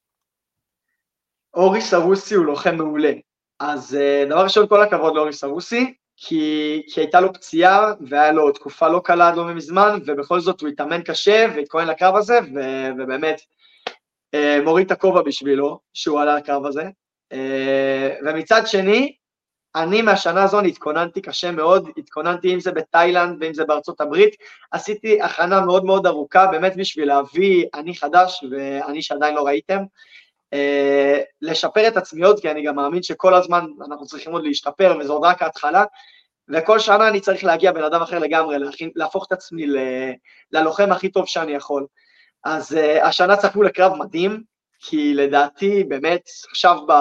אוריס 1.55 1.95
הרוסי 1.95 2.35
הוא 2.35 2.45
לוחם 2.45 2.77
מעולה. 2.77 3.13
אז 3.61 3.99
דבר 4.29 4.45
ראשון, 4.45 4.67
כל 4.69 4.83
הכבוד 4.83 5.15
לאוריס 5.15 5.45
הרוסי, 5.45 5.95
כי, 6.17 6.83
כי 6.93 7.01
הייתה 7.01 7.21
לו 7.21 7.33
פציעה 7.33 7.93
והיה 8.01 8.33
לו 8.33 8.53
תקופה 8.53 8.89
לא 8.89 9.01
קלה 9.05 9.29
עד 9.29 9.37
לא 9.37 9.55
מזמן, 9.55 9.99
ובכל 10.07 10.41
זאת 10.41 10.61
הוא 10.61 10.69
התאמן 10.69 11.03
קשה 11.03 11.47
והתכונן 11.57 11.89
לקרב 11.89 12.17
הזה, 12.17 12.39
ו, 12.55 12.61
ובאמת 12.99 13.41
אה, 14.35 14.59
מוריד 14.65 14.87
את 14.87 14.93
הכובע 14.93 15.23
בשבילו 15.23 15.81
שהוא 15.93 16.21
עלה 16.21 16.37
לקרב 16.37 16.67
הזה. 16.67 16.85
אה, 17.33 18.15
ומצד 18.27 18.67
שני, 18.67 19.17
אני 19.77 20.03
מהשנה 20.03 20.43
הזו 20.43 20.61
התכוננתי 20.61 21.21
קשה 21.21 21.51
מאוד, 21.51 21.89
התכוננתי 21.97 22.55
אם 22.55 22.61
זה 22.61 22.73
בתאילנד 22.73 23.37
ואם 23.41 23.55
זה 23.55 23.65
בארצות 23.65 24.01
הברית, 24.01 24.35
עשיתי 24.71 25.23
הכנה 25.23 25.61
מאוד 25.61 25.85
מאוד 25.85 26.07
ארוכה 26.07 26.47
באמת 26.47 26.77
בשביל 26.77 27.09
להביא 27.09 27.65
אני 27.75 27.97
חדש 27.97 28.45
ואני 28.51 29.03
שעדיין 29.03 29.35
לא 29.35 29.47
ראיתם, 29.47 29.83
לשפר 31.43 31.89
את 31.89 31.97
עצמי 31.97 32.25
עוד, 32.25 32.41
כי 32.41 32.51
אני 32.51 32.63
גם 32.63 32.77
מאמין 32.77 33.03
שכל 33.03 33.35
הזמן 33.35 33.67
אנחנו 33.87 34.07
צריכים 34.07 34.33
עוד 34.33 34.45
להשתפר, 34.45 34.97
וזו 35.01 35.13
עוד 35.13 35.25
רק 35.25 35.43
ההתחלה, 35.43 35.85
וכל 36.49 36.79
שנה 36.79 37.09
אני 37.09 37.21
צריך 37.21 37.45
להגיע 37.45 37.73
בן 37.73 37.85
אדם 37.85 38.03
אחר 38.03 38.19
לגמרי, 38.19 38.59
להכין, 38.59 38.91
להפוך 38.95 39.27
את 39.27 39.33
עצמי 39.33 39.67
ל, 39.67 39.79
ללוחם 40.53 40.93
הכי 40.93 41.09
טוב 41.09 41.27
שאני 41.27 41.53
יכול. 41.53 41.87
אז 42.45 42.73
uh, 42.73 43.05
השנה 43.07 43.37
צפו 43.37 43.63
לקרב 43.63 43.95
מדהים, 43.95 44.43
כי 44.79 45.15
לדעתי 45.15 45.85
באמת 45.85 46.23
עכשיו 46.51 46.79
ב, 46.87 46.93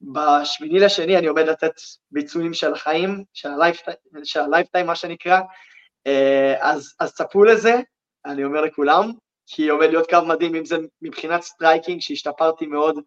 בשמיני 0.00 0.78
לשני 0.78 1.18
אני 1.18 1.26
עומד 1.26 1.42
לתת 1.42 1.72
ביצועים 2.10 2.54
של 2.54 2.72
החיים, 2.72 3.24
של 4.24 4.40
ה 4.40 4.45
lifetime 4.45 4.86
מה 4.86 4.94
שנקרא, 4.94 5.40
uh, 5.40 6.10
אז, 6.60 6.94
אז 7.00 7.14
צפו 7.14 7.44
לזה, 7.44 7.80
אני 8.26 8.44
אומר 8.44 8.60
לכולם, 8.60 9.10
כי 9.50 9.68
עומד 9.68 9.86
להיות 9.86 10.10
קרב 10.10 10.18
מדהים, 10.26 10.54
אם 10.54 10.64
זה 10.64 10.76
מבחינת 11.02 11.42
striking, 11.42 12.00
שהשתפרתי 12.00 12.66
מאוד 12.66 12.98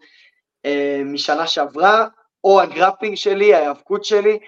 אה, 0.66 1.02
משנה 1.06 1.48
שעברה, 1.48 2.08
או 2.44 2.62
ה 2.62 2.67
grappling 2.67 3.16
שלי, 3.16 3.54
ההיאבקות 3.54 4.06
שלי, 4.06 4.40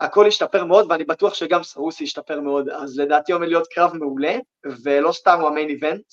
הכל 0.00 0.26
השתפר 0.26 0.64
מאוד, 0.64 0.86
ואני 0.90 1.04
בטוח 1.04 1.34
שגם 1.34 1.62
סרוסי 1.62 2.04
השתפר 2.04 2.40
מאוד, 2.40 2.68
אז 2.68 2.98
לדעתי 2.98 3.32
עומד 3.32 3.48
להיות 3.48 3.66
קרב 3.66 3.96
מעולה, 3.96 4.36
ולא 4.82 5.12
סתם 5.12 5.40
הוא 5.40 5.48
המיין 5.48 5.68
איבנט. 5.68 6.04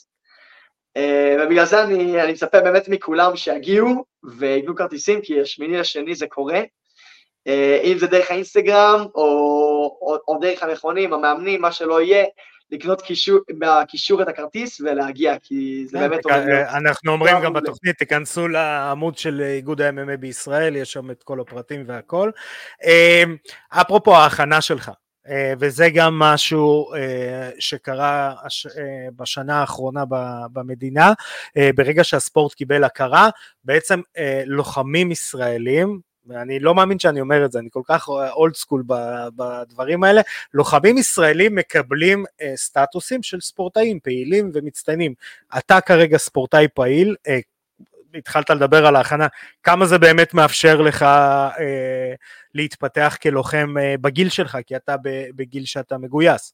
אה, 0.97 1.35
ובגלל 1.39 1.65
זה 1.65 1.83
אני, 1.83 2.23
אני 2.23 2.31
מצפה 2.31 2.61
באמת 2.61 2.89
מכולם 2.89 3.35
שיגיעו 3.35 4.05
ויתנו 4.37 4.75
כרטיסים, 4.75 5.21
כי 5.21 5.41
השמיני 5.41 5.77
לשני 5.77 6.15
זה 6.15 6.27
קורה. 6.27 6.61
אה, 7.47 7.81
אם 7.83 7.97
זה 7.97 8.07
דרך 8.07 8.31
האינסטגרם, 8.31 9.05
או, 9.15 9.23
או, 10.01 10.17
או 10.27 10.37
דרך 10.41 10.63
המכונים, 10.63 11.13
המאמנים, 11.13 11.61
מה 11.61 11.71
שלא 11.71 12.01
יהיה, 12.01 12.25
לקנות 12.71 13.01
קישור, 13.01 13.39
בקישור 13.59 14.21
את 14.21 14.27
הכרטיס 14.27 14.81
ולהגיע, 14.81 15.35
כי 15.43 15.85
זה 15.87 15.97
כן, 15.97 16.09
באמת... 16.09 16.25
אנחנו 16.77 17.11
אומרים 17.11 17.35
גם 17.43 17.53
בתוכנית, 17.53 17.97
תיכנסו 17.97 18.47
לעמוד 18.47 19.17
של 19.17 19.41
איגוד 19.41 19.81
ה-MMA 19.81 20.17
בישראל, 20.19 20.75
יש 20.75 20.91
שם 20.91 21.11
את 21.11 21.23
כל 21.23 21.39
הפרטים 21.39 21.83
והכל. 21.87 22.31
אמ, 22.83 23.35
אפרופו 23.69 24.15
ההכנה 24.15 24.61
שלך, 24.61 24.91
אה, 25.29 25.53
וזה 25.59 25.89
גם 25.89 26.19
משהו 26.19 26.93
אה, 26.93 27.49
שקרה 27.59 28.33
אה, 28.77 29.07
בשנה 29.15 29.59
האחרונה 29.59 30.03
במדינה, 30.53 31.13
ברגע 31.75 32.03
שהספורט 32.03 32.53
קיבל 32.53 32.83
הכרה, 32.83 33.29
בעצם 33.63 34.01
לוחמים 34.45 35.11
ישראלים, 35.11 35.99
ואני 36.25 36.59
לא 36.59 36.75
מאמין 36.75 36.99
שאני 36.99 37.21
אומר 37.21 37.45
את 37.45 37.51
זה, 37.51 37.59
אני 37.59 37.69
כל 37.71 37.81
כך 37.85 38.09
אולד 38.09 38.55
סקול 38.55 38.83
בדברים 39.35 40.03
האלה, 40.03 40.21
לוחמים 40.53 40.97
ישראלים 40.97 41.55
מקבלים 41.55 42.25
אה, 42.41 42.51
סטטוסים 42.55 43.23
של 43.23 43.41
ספורטאים 43.41 43.99
פעילים 43.99 44.51
ומצטיינים. 44.53 45.13
אתה 45.57 45.81
כרגע 45.81 46.17
ספורטאי 46.17 46.67
פעיל, 46.73 47.15
אה, 47.27 47.39
התחלת 48.13 48.49
לדבר 48.49 48.85
על 48.85 48.95
ההכנה, 48.95 49.27
כמה 49.63 49.85
זה 49.85 49.97
באמת 49.97 50.33
מאפשר 50.33 50.81
לך 50.81 51.03
אה, 51.03 52.13
להתפתח 52.53 53.17
כלוחם 53.21 53.75
אה, 53.79 53.95
בגיל 54.01 54.29
שלך, 54.29 54.57
כי 54.67 54.75
אתה 54.75 54.95
בגיל 55.35 55.65
שאתה 55.65 55.97
מגויס. 55.97 56.53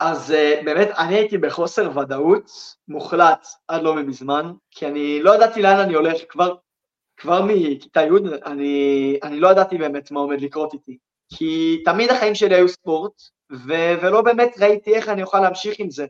אז 0.00 0.30
uh, 0.30 0.64
באמת, 0.64 0.88
אני 0.98 1.14
הייתי 1.14 1.38
בחוסר 1.38 1.98
ודאות 1.98 2.50
מוחלט 2.88 3.46
עד 3.68 3.82
לא 3.82 3.96
מזמן, 3.96 4.52
כי 4.70 4.86
אני 4.86 5.22
לא 5.22 5.34
ידעתי 5.34 5.62
לאן 5.62 5.78
אני 5.78 5.94
הולך, 5.94 6.16
כבר 6.28 6.54
כבר 7.16 7.42
מכיתה 7.42 8.02
י' 8.02 8.44
אני, 8.46 9.18
אני 9.22 9.40
לא 9.40 9.48
ידעתי 9.48 9.78
באמת 9.78 10.10
מה 10.10 10.20
עומד 10.20 10.40
לקרות 10.40 10.72
איתי, 10.72 10.98
כי 11.36 11.82
תמיד 11.84 12.10
החיים 12.10 12.34
שלי 12.34 12.54
היו 12.54 12.68
ספורט, 12.68 13.12
ו- 13.52 13.94
ולא 14.02 14.22
באמת 14.22 14.54
ראיתי 14.58 14.94
איך 14.94 15.08
אני 15.08 15.22
אוכל 15.22 15.40
להמשיך 15.40 15.74
עם 15.78 15.90
זה, 15.90 16.06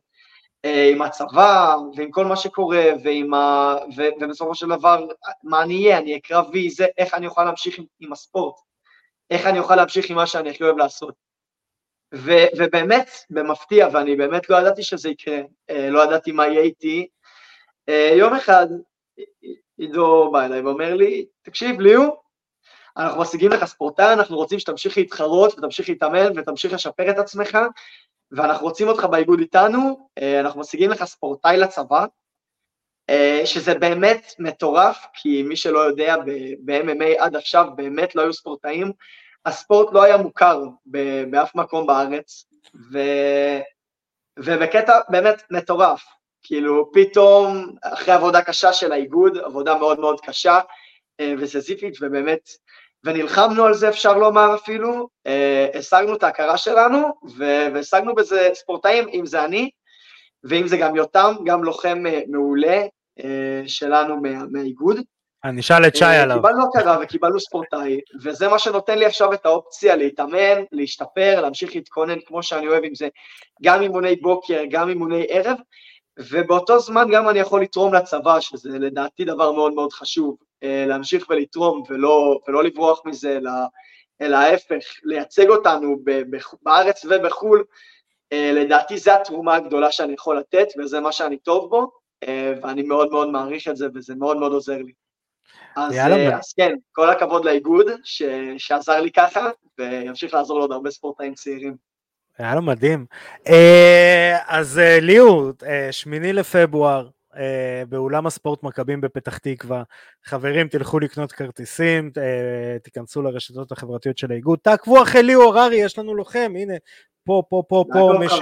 אה, 0.64 0.88
עם 0.92 1.02
הצבא, 1.02 1.74
ועם 1.96 2.10
כל 2.10 2.24
מה 2.24 2.36
שקורה, 2.36 2.84
ועם 3.04 3.34
ה... 3.34 3.74
ו- 3.96 4.08
ובסופו 4.20 4.54
של 4.54 4.68
דבר, 4.68 5.06
מה 5.44 5.62
אני 5.62 5.84
אהיה, 5.84 5.98
אני 5.98 6.10
אהיה 6.10 6.20
קרבי, 6.20 6.70
זה 6.70 6.86
איך 6.98 7.14
אני 7.14 7.26
אוכל 7.26 7.44
להמשיך 7.44 7.78
עם, 7.78 7.84
עם 8.00 8.12
הספורט, 8.12 8.54
איך 9.30 9.46
אני 9.46 9.58
אוכל 9.58 9.76
להמשיך 9.76 10.10
עם 10.10 10.16
מה 10.16 10.26
שאני 10.26 10.50
הכי 10.50 10.64
אוהב 10.64 10.76
לעשות. 10.76 11.14
ו- 12.14 12.46
ובאמת, 12.58 13.10
במפתיע, 13.30 13.88
ואני 13.92 14.16
באמת 14.16 14.50
לא 14.50 14.56
ידעתי 14.56 14.82
שזה 14.82 15.08
יקרה, 15.08 15.38
אה, 15.70 15.90
לא 15.90 16.04
ידעתי 16.04 16.32
מה 16.32 16.46
יהיה 16.46 16.60
איתי, 16.60 17.06
אה, 17.88 18.14
יום 18.18 18.34
אחד 18.34 18.66
עידו 19.78 20.30
בא 20.32 20.44
אליי 20.44 20.60
ואומר 20.60 20.94
לי, 20.94 21.26
תקשיב, 21.42 21.80
ליאו, 21.80 22.22
אנחנו 22.96 23.20
משיגים 23.20 23.50
לך 23.50 23.64
ספורטאי, 23.64 24.12
אנחנו 24.12 24.36
רוצים 24.36 24.58
שתמשיך 24.58 24.98
להתחרות 24.98 25.58
ותמשיך 25.58 25.88
להתאמן 25.88 26.38
ותמשיך 26.38 26.72
לשפר 26.72 27.10
את 27.10 27.18
עצמך, 27.18 27.58
ואנחנו 28.32 28.66
רוצים 28.66 28.88
אותך 28.88 29.04
באיגוד 29.04 29.40
איתנו, 29.40 30.08
אה, 30.18 30.40
אנחנו 30.40 30.60
משיגים 30.60 30.90
לך 30.90 31.04
ספורטאי 31.04 31.56
לצבא, 31.56 32.04
אה, 33.10 33.42
שזה 33.44 33.74
באמת 33.74 34.32
מטורף, 34.38 35.06
כי 35.14 35.42
מי 35.42 35.56
שלא 35.56 35.78
יודע, 35.78 36.16
ב-MMA 36.64 37.18
עד 37.18 37.36
עכשיו 37.36 37.66
באמת 37.76 38.14
לא 38.14 38.22
היו 38.22 38.32
ספורטאים, 38.32 38.92
הספורט 39.46 39.92
לא 39.92 40.02
היה 40.02 40.16
מוכר 40.16 40.62
באף 41.30 41.54
מקום 41.54 41.86
בארץ, 41.86 42.44
ו... 42.92 42.98
ובקטע 44.38 45.00
באמת 45.08 45.42
מטורף, 45.50 46.04
כאילו 46.42 46.92
פתאום 46.92 47.66
אחרי 47.82 48.14
עבודה 48.14 48.42
קשה 48.42 48.72
של 48.72 48.92
האיגוד, 48.92 49.38
עבודה 49.38 49.74
מאוד 49.74 50.00
מאוד 50.00 50.20
קשה 50.20 50.60
אה, 51.20 51.34
וסזיפית 51.38 51.94
ובאמת, 52.00 52.48
ונלחמנו 53.04 53.64
על 53.64 53.74
זה 53.74 53.88
אפשר 53.88 54.18
לומר 54.18 54.54
אפילו, 54.54 55.08
אה, 55.26 55.66
השגנו 55.74 56.14
את 56.14 56.22
ההכרה 56.22 56.56
שלנו 56.56 56.98
והשגנו 57.74 58.14
בזה 58.14 58.50
ספורטאים, 58.54 59.08
אם 59.08 59.26
זה 59.26 59.44
אני 59.44 59.70
ואם 60.44 60.66
זה 60.66 60.76
גם 60.76 60.96
יותם, 60.96 61.34
גם 61.44 61.64
לוחם 61.64 62.06
אה, 62.06 62.20
מעולה 62.28 62.82
שלנו 63.66 64.16
מה, 64.16 64.44
מהאיגוד. 64.50 64.96
אני 65.44 65.60
אשאל 65.60 65.86
את 65.86 65.96
שי 65.96 66.04
עליו. 66.04 66.36
קיבלנו 66.36 66.64
הכרה 66.68 66.98
וקיבלנו 67.02 67.40
ספורטאי, 67.40 68.00
וזה 68.22 68.48
מה 68.48 68.58
שנותן 68.58 68.98
לי 68.98 69.06
עכשיו 69.06 69.32
את 69.32 69.46
האופציה 69.46 69.96
להתאמן, 69.96 70.62
להשתפר, 70.72 71.40
להמשיך 71.40 71.74
להתכונן 71.74 72.18
כמו 72.26 72.42
שאני 72.42 72.68
אוהב 72.68 72.84
עם 72.84 72.94
זה, 72.94 73.08
גם 73.62 73.82
אימוני 73.82 74.16
בוקר, 74.16 74.62
גם 74.70 74.88
אימוני 74.88 75.26
ערב, 75.28 75.56
ובאותו 76.18 76.78
זמן 76.78 77.06
גם 77.12 77.28
אני 77.28 77.38
יכול 77.38 77.62
לתרום 77.62 77.94
לצבא, 77.94 78.40
שזה 78.40 78.78
לדעתי 78.78 79.24
דבר 79.24 79.52
מאוד 79.52 79.74
מאוד 79.74 79.92
חשוב, 79.92 80.36
אה, 80.62 80.84
להמשיך 80.88 81.26
ולתרום 81.30 81.82
ולא, 81.88 82.38
ולא 82.48 82.64
לברוח 82.64 83.00
מזה, 83.04 83.38
אלא 84.20 84.36
ההפך, 84.36 84.84
לייצג 85.04 85.48
אותנו 85.48 85.96
בארץ 86.62 87.04
ובחו"ל, 87.04 87.64
לדעתי 88.34 88.98
זו 88.98 89.12
התרומה 89.12 89.54
הגדולה 89.54 89.92
שאני 89.92 90.12
יכול 90.12 90.38
לתת, 90.38 90.66
וזה 90.78 91.00
מה 91.00 91.12
שאני 91.12 91.38
טוב 91.38 91.70
בו, 91.70 91.90
ואני 92.62 92.82
מאוד 92.82 93.10
מאוד 93.10 93.28
מעריך 93.28 93.68
את 93.68 93.76
זה, 93.76 93.86
וזה 93.94 94.14
מאוד 94.14 94.36
מאוד 94.36 94.52
עוזר 94.52 94.78
לי. 94.78 94.92
אז, 95.76 95.94
אז 96.34 96.52
כן, 96.52 96.74
כל 96.92 97.10
הכבוד 97.10 97.44
לאיגוד 97.44 97.86
ש, 98.04 98.22
שעזר 98.58 99.00
לי 99.00 99.12
ככה, 99.12 99.50
וימשיך 99.78 100.34
לעזור 100.34 100.58
לעוד 100.58 100.72
הרבה 100.72 100.90
ספורטאים 100.90 101.34
צעירים. 101.34 101.91
היה 102.38 102.54
לו 102.54 102.62
מדהים. 102.62 103.06
אה, 103.48 104.38
אז 104.46 104.78
אה, 104.78 105.00
ליאור, 105.00 105.50
אה, 105.66 105.88
שמיני 105.92 106.32
לפברואר, 106.32 107.08
באולם 107.88 108.26
הספורט 108.26 108.62
מכבים 108.62 109.00
בפתח 109.00 109.38
תקווה. 109.38 109.82
חברים, 110.24 110.68
תלכו 110.68 110.98
לקנות 110.98 111.32
כרטיסים, 111.32 112.10
תיכנסו 112.82 113.22
לרשתות 113.22 113.72
החברתיות 113.72 114.18
של 114.18 114.32
האיגוד, 114.32 114.58
תעקבו 114.62 115.02
אחרי 115.02 115.22
ליאור 115.22 115.58
הררי, 115.58 115.76
יש 115.76 115.98
לנו 115.98 116.14
לוחם, 116.14 116.52
הנה, 116.56 116.74
פה, 117.24 117.42
פה, 117.48 117.62
פה, 117.68 117.84
פה, 117.92 118.12
מי 118.20 118.28
ש... 118.28 118.32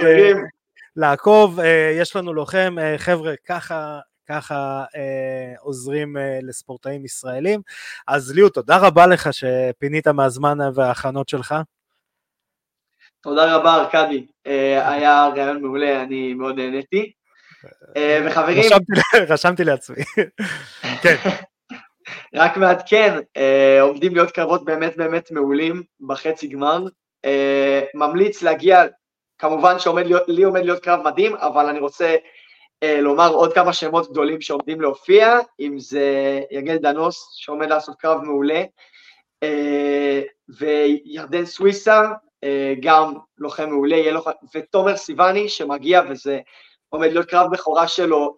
לעקוב, 0.95 1.59
יש 1.99 2.15
לנו 2.15 2.33
לוחם, 2.33 2.75
חבר'ה, 2.97 3.33
ככה 3.47 3.99
ככה 4.31 4.83
אה, 4.95 5.53
עוזרים 5.59 6.17
אה, 6.17 6.39
לספורטאים 6.41 7.05
ישראלים. 7.05 7.61
אז 8.07 8.31
ליאור, 8.31 8.49
תודה 8.49 8.77
רבה 8.77 9.07
לך 9.07 9.29
שפינית 9.33 10.07
מהזמן 10.07 10.57
וההכנות 10.75 11.29
שלך. 11.29 11.55
תודה 13.23 13.55
רבה, 13.55 13.75
ארכדי. 13.75 14.25
אה, 14.47 14.91
היה 14.93 15.27
רעיון 15.35 15.61
מעולה, 15.61 16.03
אני 16.03 16.33
מאוד 16.33 16.55
נהניתי. 16.55 17.11
אה, 17.97 18.21
וחברים... 18.25 18.63
רשמתי, 19.29 19.63
לעצמי. 19.63 20.03
כן. 21.03 21.15
רק 22.35 22.57
מעדכן, 22.57 23.19
אה, 23.37 23.81
עומדים 23.81 24.15
להיות 24.15 24.31
קרבות 24.31 24.65
באמת 24.65 24.97
באמת 24.97 25.31
מעולים 25.31 25.83
בחצי 26.07 26.47
גמר. 26.47 26.85
ממליץ 27.93 28.41
להגיע, 28.41 28.83
כמובן 29.37 29.79
שלי 29.79 30.43
עומד 30.43 30.63
להיות 30.63 30.83
קרב 30.83 31.01
מדהים, 31.01 31.35
אבל 31.35 31.65
אני 31.65 31.79
רוצה 31.79 32.15
לומר 32.83 33.29
עוד 33.33 33.53
כמה 33.53 33.73
שמות 33.73 34.11
גדולים 34.11 34.41
שעומדים 34.41 34.81
להופיע, 34.81 35.39
אם 35.59 35.79
זה 35.79 36.39
יגל 36.51 36.77
דנוס 36.77 37.33
שעומד 37.35 37.69
לעשות 37.69 37.95
קרב 37.99 38.21
מעולה, 38.21 38.63
וירדן 40.59 41.45
סוויסה, 41.45 42.01
גם 42.79 43.13
לוחם 43.37 43.69
מעולה, 43.69 44.01
ותומר 44.55 44.97
סיווני 44.97 45.49
שמגיע 45.49 46.01
וזה 46.09 46.39
עומד 46.89 47.11
להיות 47.11 47.29
קרב 47.29 47.51
בכורה 47.51 47.87
שלו 47.87 48.35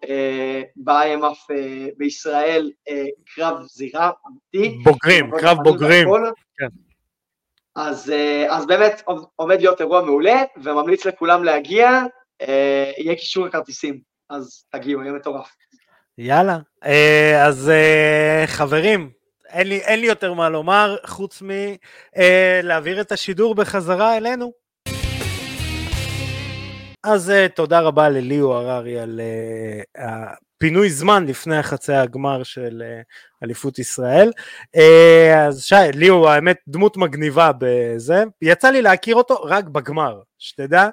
ב-IMF 0.76 1.54
בישראל, 1.96 2.70
קרב 3.34 3.62
זירה 3.62 4.10
אמיתי. 4.26 4.78
בוגרים, 4.84 5.30
קרב 5.38 5.56
בוגרים. 5.64 6.08
כן. 6.56 6.66
אז, 7.76 8.12
אז 8.48 8.66
באמת 8.66 9.02
עומד 9.36 9.60
להיות 9.60 9.80
אירוע 9.80 10.02
מעולה, 10.02 10.42
וממליץ 10.62 11.06
לכולם 11.06 11.44
להגיע, 11.44 12.02
יהיה 12.98 13.14
קישור 13.14 13.46
לכרטיסים. 13.46 14.14
אז 14.30 14.64
תגיעו, 14.70 15.02
יהיה 15.02 15.12
מטורף. 15.12 15.56
יאללה, 16.18 16.58
אה, 16.84 17.46
אז 17.46 17.70
אה, 17.70 18.44
חברים, 18.46 19.10
אין 19.48 19.68
לי, 19.68 19.78
אין 19.78 20.00
לי 20.00 20.06
יותר 20.06 20.32
מה 20.34 20.48
לומר, 20.48 20.96
חוץ 21.06 21.42
מלהעביר 21.42 22.96
אה, 22.96 23.00
את 23.00 23.12
השידור 23.12 23.54
בחזרה 23.54 24.16
אלינו. 24.16 24.52
אז 27.04 27.32
תודה 27.54 27.80
רבה 27.80 28.08
לליאו 28.08 28.54
הררי 28.54 28.98
על 28.98 29.20
פינוי 30.58 30.90
זמן 30.90 31.26
לפני 31.26 31.56
החצי 31.56 31.92
הגמר 31.92 32.42
של 32.42 32.82
אליפות 33.42 33.78
ישראל. 33.78 34.30
אז 35.36 35.64
שי, 35.64 35.74
ליאו 35.94 36.28
האמת 36.28 36.56
דמות 36.68 36.96
מגניבה 36.96 37.50
בזה, 37.58 38.24
יצא 38.42 38.70
לי 38.70 38.82
להכיר 38.82 39.16
אותו 39.16 39.34
רק 39.42 39.64
בגמר, 39.64 40.20
שתדע, 40.38 40.88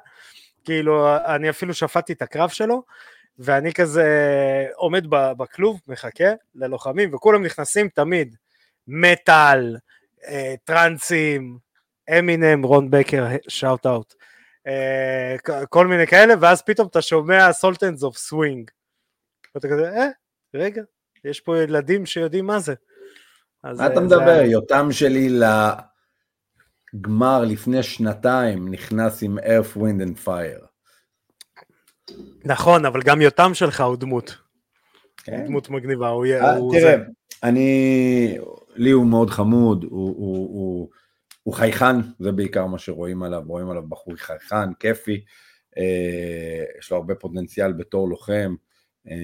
כאילו 0.66 1.16
אני 1.26 1.50
אפילו 1.50 1.74
שפטתי 1.74 2.14
את 2.14 2.22
הקרב 2.22 2.50
שלו. 2.50 2.84
ואני 3.40 3.74
כזה 3.74 4.08
עומד 4.76 5.06
בכלוב, 5.10 5.82
מחכה 5.88 6.32
ללוחמים, 6.56 7.14
וכולם 7.14 7.46
נכנסים 7.46 7.90
תמיד, 7.90 8.36
מטאל, 8.88 9.78
אה, 10.28 10.56
טרנסים, 10.64 11.58
אמינם, 12.20 12.64
רון 12.64 12.92
בקר, 12.92 13.28
shout 13.48 13.86
out, 13.86 14.14
אה, 14.68 15.36
כל 15.70 15.88
מיני 15.88 16.08
כאלה, 16.08 16.34
ואז 16.42 16.62
פתאום 16.62 16.88
אתה 16.88 17.02
שומע 17.02 17.54
Sultans 17.54 18.04
of 18.04 18.18
Swing. 18.18 18.72
ואתה 19.56 19.68
כזה, 19.68 19.92
אה, 19.92 20.08
רגע, 20.54 20.82
יש 21.26 21.40
פה 21.40 21.58
ילדים 21.58 22.06
שיודעים 22.06 22.46
מה 22.46 22.60
זה. 22.60 22.74
מה 23.64 23.88
אתה 23.88 24.00
מדבר? 24.00 24.42
יותם 24.46 24.92
שלי 24.92 25.30
לגמר 26.94 27.44
לפני 27.44 27.84
שנתיים 27.84 28.72
נכנס 28.72 29.24
עם 29.24 29.40
Earth, 29.40 29.78
Wind 29.78 30.02
and 30.02 30.28
Fire. 30.28 30.71
נכון, 32.46 32.86
אבל 32.86 33.02
גם 33.02 33.22
יותם 33.22 33.54
שלך 33.54 33.82
הוא 33.82 33.96
דמות. 33.96 34.38
כן. 35.24 35.46
דמות 35.46 35.70
מגניבה, 35.70 36.10
הוא 36.10 36.26
יהיה... 36.26 36.56
הוא 36.56 36.72
תראה, 36.72 36.82
זה... 36.82 37.04
אני... 37.44 38.38
לי 38.76 38.92
הוא 38.92 39.06
מאוד 39.06 39.30
חמוד, 39.30 39.84
הוא, 39.84 40.16
הוא, 40.18 40.38
הוא, 40.38 40.90
הוא 41.44 41.54
חייכן, 41.54 41.96
זה 42.20 42.32
בעיקר 42.32 42.66
מה 42.66 42.80
שרואים 42.80 43.24
עליו, 43.24 43.44
רואים 43.48 43.70
עליו 43.70 43.84
בחור 43.90 44.16
חייכן, 44.16 44.74
כיפי, 44.80 45.24
אה, 45.78 46.64
יש 46.80 46.92
לו 46.92 46.98
הרבה 46.98 47.16
פוטנציאל 47.16 47.74
בתור 47.74 48.10
לוחם. 48.10 48.56
אה, 49.10 49.16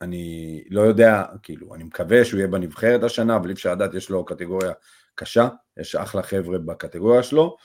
אני 0.00 0.64
לא 0.70 0.80
יודע, 0.80 1.24
כאילו, 1.42 1.74
אני 1.74 1.84
מקווה 1.84 2.24
שהוא 2.24 2.38
יהיה 2.38 2.48
בנבחרת 2.48 3.02
השנה, 3.02 3.36
אבל 3.36 3.48
אי 3.48 3.54
אפשר 3.54 3.72
לדעת, 3.72 3.94
יש 3.94 4.10
לו 4.10 4.24
קטגוריה 4.24 4.72
קשה, 5.14 5.48
יש 5.76 5.96
אחלה 5.96 6.22
חבר'ה 6.22 6.58
בקטגוריה 6.58 7.22
שלו. 7.22 7.44
אמ, 7.46 7.56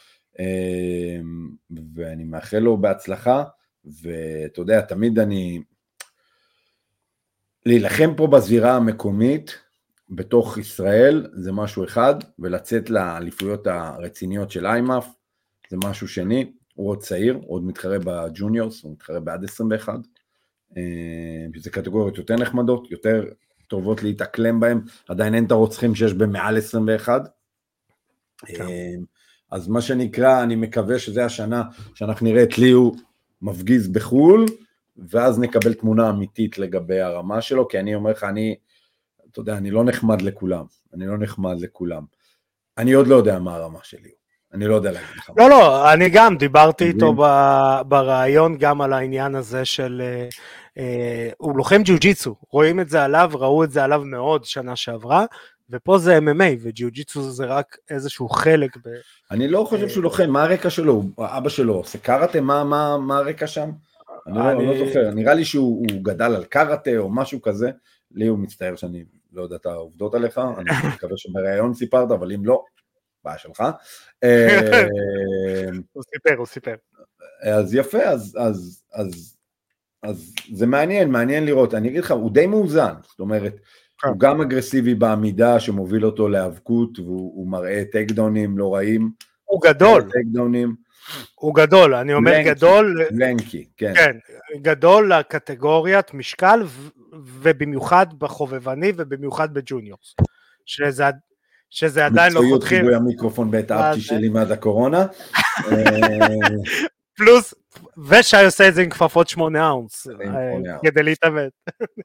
ואני 1.96 2.24
מאחל 2.24 2.60
לו 2.60 2.78
בהצלחה, 2.78 3.44
ואתה 3.86 4.62
יודע, 4.62 4.82
תמיד 4.82 5.20
אני... 5.20 5.64
להילחם 7.66 8.14
פה 8.18 8.28
בזירה 8.28 8.76
המקומית, 8.76 9.60
בתוך 10.10 10.58
ישראל, 10.58 11.28
זה 11.34 11.52
משהו 11.52 11.84
אחד, 11.84 12.16
ולצאת 12.40 12.90
לאליפויות 12.90 13.68
הרציניות 13.68 14.52
של 14.52 14.66
איימאף, 14.66 15.08
זה 15.70 15.78
משהו 15.84 16.08
שני. 16.08 16.52
הוא 16.74 16.90
עוד 16.90 17.00
צעיר, 17.00 17.34
הוא 17.34 17.56
עוד 17.56 17.64
מתחרה 17.64 17.98
בג'וניורס, 18.00 18.84
הוא 18.84 18.92
מתחרה 18.92 19.20
בעד 19.20 19.44
21. 19.44 19.94
אמ, 20.78 20.82
זה 21.58 21.70
קטגוריות 21.70 22.18
יותר 22.18 22.36
נחמדות, 22.36 22.92
יותר 22.92 23.24
טובות 23.68 24.04
להתאקלם 24.04 24.60
בהן, 24.60 24.82
עדיין 25.10 25.36
אין 25.36 25.46
את 25.46 25.52
הרוצחים 25.52 25.96
שיש 25.96 26.14
במעל 26.14 26.58
21. 26.58 27.22
אז 29.54 29.68
מה 29.68 29.82
שנקרא, 29.82 30.44
אני 30.44 30.56
מקווה 30.56 31.00
שזה 31.00 31.26
השנה 31.26 31.64
שאנחנו 31.96 32.26
נראה 32.26 32.44
את 32.44 32.58
ליהו 32.58 32.96
מפגיז 33.42 33.88
בחו"ל, 33.88 34.46
ואז 34.98 35.40
נקבל 35.40 35.74
תמונה 35.74 36.10
אמיתית 36.10 36.58
לגבי 36.58 37.02
הרמה 37.02 37.42
שלו, 37.42 37.68
כי 37.68 37.80
אני 37.80 37.96
אומר 37.96 38.12
לך, 38.12 38.24
אני, 38.24 38.56
אתה 39.32 39.40
יודע, 39.40 39.58
אני 39.58 39.72
לא 39.72 39.84
נחמד 39.84 40.22
לכולם, 40.22 40.66
אני 40.94 41.08
לא 41.08 41.18
נחמד 41.18 41.60
לכולם. 41.60 42.04
אני 42.78 42.94
עוד 42.94 43.08
לא 43.08 43.16
יודע 43.16 43.40
מה 43.40 43.56
הרמה 43.56 43.80
של 43.84 43.98
ליהו. 44.02 44.16
אני 44.54 44.66
לא 44.66 44.76
יודע 44.76 44.92
להגיד 44.92 45.18
לך. 45.18 45.32
לא, 45.38 45.50
לא, 45.50 45.94
אני 45.94 46.10
גם 46.10 46.38
דיברתי 46.38 46.88
איתו 46.88 47.14
בריאיון 47.88 48.58
גם 48.58 48.82
על 48.82 48.94
העניין 48.94 49.36
הזה 49.36 49.66
של... 49.66 50.02
אה, 50.06 50.28
אה, 50.78 51.30
הוא 51.38 51.58
לוחם 51.58 51.84
ג'יוג'יצו, 51.84 52.36
רואים 52.52 52.80
את 52.80 52.90
זה 52.90 53.04
עליו, 53.04 53.32
ראו 53.34 53.64
את 53.64 53.72
זה 53.72 53.84
עליו 53.84 54.02
מאוד 54.06 54.44
שנה 54.44 54.76
שעברה, 54.76 55.26
ופה 55.70 55.98
זה 55.98 56.18
MMA, 56.18 56.58
וג'יוג'יצו 56.62 57.32
זה 57.32 57.46
רק 57.46 57.78
איזשהו 57.90 58.30
חלק. 58.30 58.78
ב... 58.78 58.90
אני 59.32 59.48
לא 59.48 59.66
חושב 59.70 59.90
שהוא 59.90 60.04
לוחם, 60.04 60.30
מה 60.30 60.44
הרקע 60.44 60.70
שלו? 60.70 61.04
אבא 61.20 61.50
שלו 61.50 61.74
עושה 61.74 61.98
קראטה? 61.98 62.42
מה, 62.42 62.64
מה, 62.64 62.98
מה 62.98 63.18
הרקע 63.18 63.48
שם? 63.48 63.70
אני, 64.28 64.38
לא, 64.38 64.52
אני... 64.52 64.66
לא 64.66 64.86
זוכר, 64.86 65.12
נראה 65.12 65.34
לי 65.34 65.46
שהוא 65.46 65.86
גדל 66.02 66.36
על 66.36 66.44
קראטה 66.44 66.98
או 66.98 67.10
משהו 67.10 67.42
כזה. 67.42 67.72
לי 68.12 68.28
הוא 68.28 68.40
מצטער 68.40 68.76
שאני 68.76 69.04
לא 69.34 69.42
יודע 69.42 69.56
את 69.56 69.66
העובדות 69.66 70.16
עליך, 70.16 70.42
אני 70.58 70.70
מקווה 70.96 71.18
שבריאיון 71.18 71.74
סיפרת, 71.74 72.12
אבל 72.12 72.32
אם 72.32 72.46
לא, 72.46 72.64
בעיה 73.24 73.38
שלך. 73.38 73.64
אה, 74.24 74.60
הוא 75.94 76.04
סיפר, 76.14 76.36
הוא 76.38 76.46
סיפר. 76.46 76.76
אז 77.44 77.76
יפה, 77.76 78.04
אז, 78.04 78.38
אז, 78.40 78.84
אז, 78.94 79.38
אז 80.04 80.34
זה 80.54 80.66
מעניין, 80.66 81.10
מעניין 81.10 81.46
לראות. 81.46 81.74
אני 81.74 81.88
אגיד 81.88 82.04
לך, 82.04 82.12
הוא 82.12 82.32
די 82.32 82.48
מאוזן, 82.48 82.94
זאת 83.02 83.20
אומרת. 83.20 83.56
הוא 84.06 84.20
גם 84.20 84.42
אגרסיבי 84.42 84.96
בעמידה 84.96 85.60
שמוביל 85.60 86.06
אותו 86.06 86.28
להיאבקות, 86.28 87.00
והוא 87.00 87.48
מראה 87.48 87.84
טקדאונים 87.92 88.58
לא 88.58 88.76
רעים. 88.76 89.12
הוא 89.44 89.62
גדול. 89.62 90.02
טקדאונים. 90.02 90.76
הוא 91.36 91.56
גדול, 91.56 91.94
אני 91.96 92.14
אומר 92.14 92.32
לנקי, 92.32 92.50
גדול. 92.50 93.02
לנקי, 93.12 93.66
כן. 93.78 93.94
כן, 93.96 94.18
גדול 94.62 95.14
לקטגוריית 95.14 96.14
משקל, 96.14 96.64
ובמיוחד 97.14 98.08
בחובבני 98.18 98.92
ובמיוחד 98.96 99.54
בג'וניורס. 99.54 100.16
שזה, 100.66 101.04
שזה 101.70 102.06
עדיין 102.06 102.34
לא 102.34 102.40
חותכים. 102.40 102.56
מקצועיות 102.56 102.64
חיבוי 102.64 102.96
המיקרופון 102.96 103.52
בעת 103.52 103.72
האפטי 103.72 104.02
שלי 104.02 104.30
מאז 104.30 104.52
הקורונה. 104.52 105.06
פלוס, 107.18 107.54
ושי 108.08 108.46
עושה 108.46 108.68
את 108.68 108.74
זה 108.74 108.82
עם 108.82 108.90
כפפות 108.90 109.28
שמונה 109.28 109.70
אאונס, 109.70 110.08
אה, 110.08 110.80
כדי 110.84 111.04
להתאבד. 111.04 111.50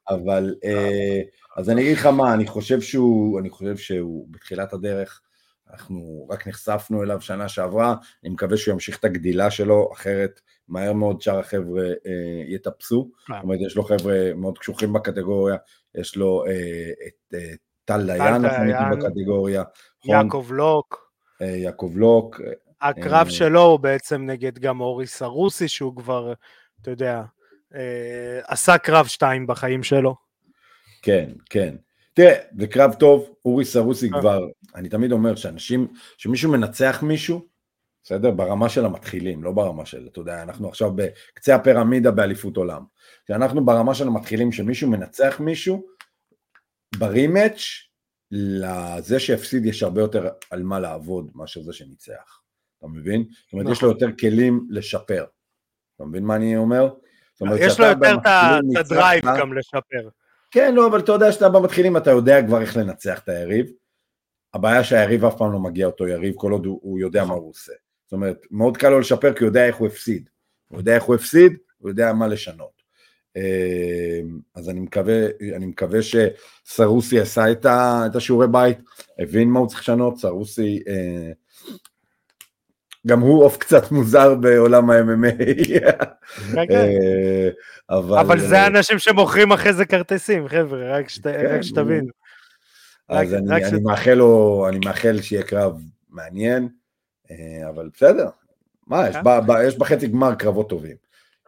אבל, 0.09 0.55
אה, 0.65 1.21
אז 1.57 1.71
אני 1.71 1.83
אגיד 1.83 1.97
לך 1.97 2.07
מה, 2.07 2.35
אני 2.35 2.47
חושב 2.47 2.81
שהוא, 2.81 3.41
אני 3.41 3.51
חושב 3.51 3.77
שהוא 3.77 4.27
בתחילת 4.31 4.73
הדרך, 4.73 5.21
אנחנו 5.73 6.27
רק 6.31 6.49
נחשפנו 6.49 7.03
אליו 7.03 7.21
שנה 7.21 7.49
שעברה, 7.49 7.95
אני 8.25 8.33
מקווה 8.33 8.57
שהוא 8.57 8.73
ימשיך 8.73 8.99
את 8.99 9.05
הגדילה 9.05 9.51
שלו, 9.51 9.91
אחרת 9.93 10.41
מהר 10.69 10.93
מאוד 10.93 11.21
שאר 11.23 11.39
החבר'ה 11.39 11.83
אה, 11.83 12.45
יטפסו. 12.49 13.11
זאת 13.29 13.43
אומרת, 13.43 13.59
יש 13.67 13.77
לו 13.77 13.85
חבר'ה 13.85 14.35
מאוד 14.35 14.59
קשוחים 14.59 14.93
בקטגוריה, 14.93 15.57
יש 15.95 16.17
לו 16.17 16.45
אה, 16.47 16.91
את 17.07 17.35
אה, 17.35 17.55
טל 17.85 18.07
דיין, 18.07 18.43
בקטגוריה. 18.93 19.63
נכון? 20.05 20.15
יעקב 20.17 20.47
לוק. 20.51 21.13
אה, 21.43 21.47
יעקב 21.47 21.93
לוק. 21.95 22.41
הקרב 22.81 23.27
אה, 23.27 23.31
שלו 23.31 23.63
הוא 23.63 23.81
בעצם 23.81 24.23
נגד 24.27 24.59
גם 24.59 24.81
אורי 24.81 25.07
סרוסי, 25.07 25.69
שהוא 25.69 25.97
כבר, 25.97 26.33
אתה 26.83 26.91
יודע, 26.91 27.23
אה, 27.75 28.41
עשה 28.45 28.79
קרב 28.79 29.07
שתיים 29.07 29.47
בחיים 29.47 29.83
שלו. 29.83 30.15
כן, 31.03 31.31
כן. 31.51 31.77
תראה, 32.15 32.35
זה 32.59 32.67
קרב 32.67 32.95
טוב, 32.95 33.31
אורי 33.45 33.65
סרוסי 33.65 34.11
כבר, 34.11 34.47
אני 34.75 34.89
תמיד 34.89 35.13
אומר 35.13 35.35
שאנשים, 35.35 35.89
שמישהו 36.17 36.53
מנצח 36.53 37.03
מישהו, 37.03 37.47
בסדר? 38.05 38.31
ברמה 38.31 38.69
של 38.69 38.85
המתחילים, 38.85 39.45
לא 39.45 39.53
ברמה 39.53 39.87
של, 39.87 40.09
אתה 40.13 40.21
יודע, 40.21 40.43
אנחנו 40.43 40.69
עכשיו 40.69 40.93
בקצה 40.95 41.55
הפירמידה 41.55 42.11
באליפות 42.11 42.57
עולם. 42.57 42.83
כשאנחנו 43.25 43.65
ברמה 43.65 43.95
של 43.95 44.07
המתחילים, 44.07 44.53
שמישהו 44.53 44.91
מנצח 44.91 45.41
מישהו, 45.41 45.87
ברימץ', 46.99 47.89
לזה 48.31 49.21
שהפסיד 49.21 49.67
יש 49.67 49.83
הרבה 49.83 50.01
יותר 50.01 50.29
על 50.51 50.63
מה 50.63 50.81
לעבוד 50.81 51.31
מאשר 51.35 51.63
זה 51.63 51.73
שניצח. 51.73 52.38
אתה 52.79 52.87
מבין? 52.87 53.25
זאת 53.45 53.53
אומרת, 53.53 53.67
יש 53.71 53.83
לו 53.83 53.91
נכון. 53.91 54.01
יותר 54.09 54.17
כלים 54.19 54.67
לשפר. 54.71 55.25
אתה 55.97 56.05
מבין 56.05 56.25
מה 56.25 56.37
אני 56.37 56.57
אומר? 56.57 56.89
יש 57.59 57.81
לו 57.81 57.87
יותר 57.87 58.15
את 58.15 58.77
הדרייב 58.77 59.25
גם 59.25 59.55
לשפר. 59.55 60.09
כן, 60.51 60.75
לא, 60.75 60.87
אבל 60.87 60.99
אתה 60.99 61.13
יודע 61.13 61.33
שאתה 61.33 61.49
במתחילים, 61.49 61.97
אתה 61.97 62.11
יודע 62.11 62.47
כבר 62.47 62.61
איך 62.61 62.77
לנצח 62.77 63.19
את 63.19 63.29
היריב. 63.29 63.67
הבעיה 64.55 64.85
שהיריב 64.85 65.25
אף 65.25 65.37
פעם 65.37 65.53
לא 65.53 65.59
מגיע 65.59 65.87
אותו 65.87 66.09
יריב, 66.09 66.35
כל 66.37 66.53
עוד 66.53 66.67
הוא, 66.67 66.81
הוא 66.83 66.99
יודע 66.99 67.25
מה 67.25 67.35
הוא 67.35 67.51
עושה. 67.51 67.73
זאת 68.05 68.13
אומרת, 68.13 68.47
מאוד 68.51 68.77
קל 68.77 68.89
לו 68.89 69.01
לשפר 69.01 69.33
כי 69.33 69.45
הוא 69.45 69.49
יודע 69.49 69.67
איך 69.67 69.77
הוא 69.77 69.87
הפסיד. 69.87 70.29
הוא 70.69 70.79
יודע 70.79 70.95
איך 70.95 71.05
הוא 71.05 71.15
הפסיד, 71.15 71.53
הוא 71.79 71.91
יודע 71.91 72.13
מה 72.13 72.27
לשנות. 72.27 72.83
אה, 73.37 74.21
אז 74.55 74.69
אני 74.71 74.81
מקווה, 74.81 75.27
אני 75.57 75.67
מקווה 75.67 75.99
שסרוסי 76.03 77.21
עשה 77.21 77.53
את, 77.53 77.67
ה, 77.67 78.03
את 78.11 78.17
השיעורי 78.17 78.47
בית, 78.49 78.79
הבין 79.19 79.49
מה 79.49 79.59
הוא 79.59 79.69
צריך 79.69 79.81
לשנות, 79.81 80.19
סרוסי, 80.19 80.83
אה, 80.89 81.33
גם 83.07 83.21
הוא 83.21 83.45
עוף 83.45 83.57
קצת 83.57 83.93
מוזר 83.93 84.35
בעולם 84.35 84.91
ה-MMA. 84.91 85.45
כן, 86.55 86.67
כן. 86.69 86.75
אה, 86.75 87.49
אבל, 87.91 88.19
אבל 88.19 88.41
זה 88.41 88.61
האנשים 88.61 88.99
שמוכרים 88.99 89.53
אחרי 89.53 89.73
זה 89.73 89.85
כרטיסים, 89.85 90.49
חבר'ה, 90.49 90.97
רק, 90.97 91.09
שת, 91.09 91.25
כן, 91.25 91.47
רק 91.51 91.63
שתבינו. 91.63 92.09
אז 93.09 93.33
רק, 93.33 93.39
אני, 93.39 93.51
רק 93.51 93.63
אני, 93.63 93.81
ש... 93.81 93.83
מאחל 93.83 94.15
לו, 94.15 94.65
אני 94.69 94.79
מאחל 94.85 95.21
שיהיה 95.23 95.43
קרב 95.43 95.81
מעניין, 96.11 96.69
אה, 97.31 97.69
אבל 97.69 97.89
בסדר, 97.95 98.29
מה, 98.87 99.09
יש, 99.09 99.17
ב, 99.25 99.29
ב, 99.47 99.53
יש 99.67 99.79
בחצי 99.79 100.07
גמר 100.07 100.35
קרבות 100.35 100.69
טובים. 100.69 100.97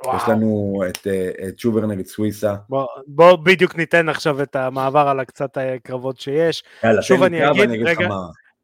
וואו. 0.04 0.16
יש 0.16 0.22
לנו 0.28 0.82
את, 0.88 1.06
אה, 1.06 1.48
את 1.48 1.58
שובר 1.58 1.86
נגד 1.86 2.06
סוויסה. 2.06 2.54
בוא, 2.68 2.86
בוא 3.06 3.36
בדיוק 3.36 3.76
ניתן 3.76 4.08
עכשיו 4.08 4.42
את 4.42 4.56
המעבר 4.56 5.08
על 5.08 5.20
הקצת 5.20 5.56
הקרבות 5.56 6.20
שיש. 6.20 6.62
יאללה, 6.84 7.02
שוב 7.02 7.22
אני 7.22 7.50
אגיד, 7.50 7.62
אני 7.62 7.82
רגע, 7.82 8.08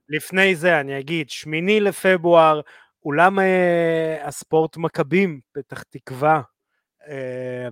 לפני 0.09 0.57
זה 0.57 0.81
אני 0.81 0.99
אגיד, 0.99 1.31
שמיני 1.31 1.81
לפברואר, 1.81 2.61
אולם 3.05 3.39
אה, 3.39 4.27
הספורט 4.27 4.77
מכבים, 4.77 5.41
פתח 5.53 5.83
תקווה. 5.83 6.41
אה, 7.09 7.69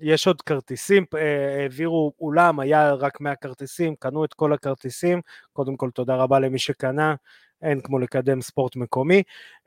יש 0.00 0.26
עוד 0.26 0.42
כרטיסים, 0.42 1.04
אה, 1.16 1.62
העבירו 1.62 2.12
אולם, 2.20 2.60
היה 2.60 2.92
רק 2.92 3.20
100 3.20 3.36
כרטיסים, 3.36 3.96
קנו 3.96 4.24
את 4.24 4.34
כל 4.34 4.52
הכרטיסים, 4.52 5.20
קודם 5.52 5.76
כל 5.76 5.90
תודה 5.90 6.16
רבה 6.16 6.38
למי 6.38 6.58
שקנה, 6.58 7.14
אין 7.62 7.80
כמו 7.80 7.98
לקדם 7.98 8.40
ספורט 8.40 8.76
מקומי, 8.76 9.22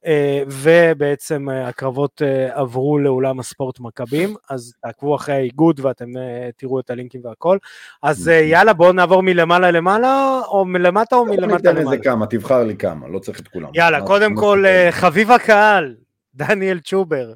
אה, 0.05 0.43
ובעצם 0.47 1.49
אה, 1.49 1.67
הקרבות 1.67 2.21
אה, 2.21 2.59
עברו 2.59 2.99
לאולם 2.99 3.39
הספורט 3.39 3.79
מכבים, 3.79 4.35
אז 4.49 4.73
תעקבו 4.81 5.15
אחרי 5.15 5.35
האיגוד 5.35 5.79
ואתם 5.79 6.09
תראו 6.57 6.79
את 6.79 6.89
הלינקים 6.89 7.21
והכל. 7.23 7.57
אז 8.03 8.27
יאללה, 8.27 8.73
בואו 8.73 8.91
נעבור 8.91 9.23
מלמעלה 9.23 9.71
למעלה, 9.71 10.41
או 10.47 10.65
מלמטה 10.65 11.15
או 11.15 11.25
מלמטה 11.25 11.71
למעלה. 11.71 11.91
ניתן 11.91 12.03
כמה, 12.03 12.25
תבחר 12.25 12.63
לי 12.63 12.77
כמה, 12.77 13.07
לא 13.07 13.19
צריך 13.19 13.39
את 13.39 13.47
כולם. 13.47 13.69
יאללה, 13.73 14.01
קודם 14.01 14.35
כל, 14.35 14.63
חביב 14.91 15.31
הקהל, 15.31 15.95
דניאל 16.35 16.79
צ'ובר, 16.79 17.33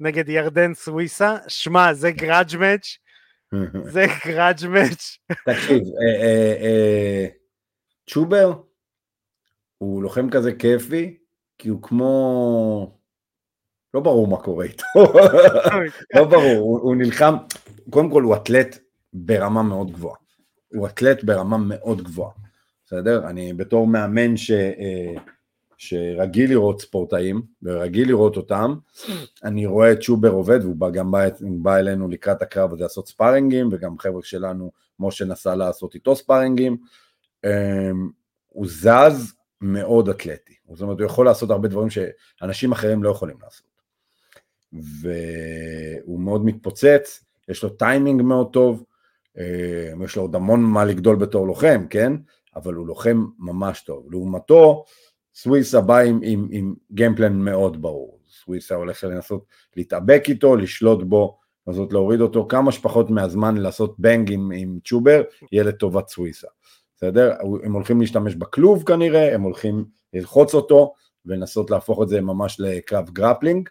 נגד 0.00 0.28
ירדן 0.28 0.74
סוויסה, 0.74 1.36
שמע, 1.48 1.92
זה 1.92 2.10
גראדג' 2.10 2.56
מאץ', 2.56 2.96
זה 3.92 4.06
גראדג' 4.26 4.66
מאץ'. 4.66 5.18
תקשיב, 5.46 5.82
צ'ובר, 8.10 8.52
הוא 9.78 10.02
לוחם 10.02 10.30
כזה 10.30 10.52
כיפי, 10.52 11.16
כי 11.58 11.68
הוא 11.68 11.82
כמו... 11.82 12.98
לא 13.94 14.00
ברור 14.00 14.28
מה 14.28 14.36
קורה 14.36 14.64
איתו, 14.64 14.84
לא 16.16 16.24
ברור, 16.24 16.58
הוא, 16.58 16.80
הוא 16.80 16.96
נלחם, 16.96 17.34
קודם 17.90 18.10
כל 18.10 18.22
הוא 18.22 18.36
אתלט 18.36 18.78
ברמה 19.12 19.62
מאוד 19.62 19.92
גבוהה, 19.92 20.16
הוא 20.74 20.86
אתלט 20.86 21.24
ברמה 21.24 21.58
מאוד 21.58 22.02
גבוהה, 22.02 22.32
בסדר? 22.86 23.28
אני 23.28 23.52
בתור 23.52 23.86
מאמן 23.86 24.36
ש, 24.36 24.50
אה, 24.50 25.14
שרגיל 25.76 26.50
לראות 26.50 26.80
ספורטאים, 26.80 27.42
ורגיל 27.62 28.08
לראות 28.08 28.36
אותם, 28.36 28.74
אני 29.44 29.66
רואה 29.66 29.92
את 29.92 30.02
שובר 30.02 30.30
עובד, 30.30 30.58
והוא 30.62 30.76
בא, 30.76 30.90
גם 30.90 31.10
בא, 31.10 31.28
בא 31.40 31.76
אלינו 31.76 32.08
לקראת 32.08 32.42
הקרב 32.42 32.72
הזה 32.72 32.82
לעשות 32.82 33.08
ספארינגים, 33.08 33.68
וגם 33.72 33.98
חבר'ה 33.98 34.22
שלנו, 34.22 34.70
משה 35.00 35.24
נסע 35.24 35.54
לעשות 35.54 35.94
איתו 35.94 36.16
ספארינגים, 36.16 36.76
אה, 37.44 37.90
הוא 38.48 38.66
זז 38.66 39.37
מאוד 39.60 40.08
אתלטי. 40.08 40.54
זאת 40.72 40.82
אומרת, 40.82 40.98
הוא 40.98 41.06
יכול 41.06 41.26
לעשות 41.26 41.50
הרבה 41.50 41.68
דברים 41.68 41.88
שאנשים 41.90 42.72
אחרים 42.72 43.02
לא 43.02 43.10
יכולים 43.10 43.36
לעשות. 43.42 43.66
והוא 44.72 46.20
מאוד 46.20 46.44
מתפוצץ, 46.44 47.24
יש 47.48 47.62
לו 47.62 47.68
טיימינג 47.68 48.22
מאוד 48.22 48.52
טוב, 48.52 48.84
אה, 49.38 50.04
יש 50.04 50.16
לו 50.16 50.22
עוד 50.22 50.34
המון 50.34 50.62
מה 50.62 50.84
לגדול 50.84 51.16
בתור 51.16 51.46
לוחם, 51.46 51.86
כן? 51.90 52.12
אבל 52.56 52.74
הוא 52.74 52.86
לוחם 52.86 53.26
ממש 53.38 53.80
טוב. 53.80 54.06
לעומתו, 54.10 54.84
סוויסה 55.34 55.80
בא 55.80 55.98
עם, 55.98 56.20
עם, 56.22 56.48
עם 56.50 56.74
game 56.92 57.12
plan 57.12 57.32
מאוד 57.32 57.82
ברור. 57.82 58.20
סוויסה 58.28 58.74
הולך 58.74 59.04
לנסות 59.04 59.44
להתאבק 59.76 60.22
איתו, 60.28 60.56
לשלוט 60.56 61.02
בו, 61.02 61.38
לנסות 61.66 61.92
להוריד 61.92 62.20
אותו 62.20 62.46
כמה 62.48 62.72
שפחות 62.72 63.10
מהזמן 63.10 63.56
לעשות 63.56 63.94
bang 63.98 64.32
עם, 64.32 64.50
עם 64.54 64.78
צ'ובר, 64.84 65.22
יהיה 65.52 65.64
לטובת 65.64 66.08
סוויסה. 66.08 66.48
בסדר? 66.98 67.32
הם 67.62 67.72
הולכים 67.72 68.00
להשתמש 68.00 68.34
בכלוב 68.34 68.82
כנראה, 68.82 69.34
הם 69.34 69.42
הולכים 69.42 69.84
ללחוץ 70.12 70.54
אותו 70.54 70.94
ולנסות 71.26 71.70
להפוך 71.70 72.02
את 72.02 72.08
זה 72.08 72.20
ממש 72.20 72.60
לקרב 72.60 73.10
grappling, 73.10 73.68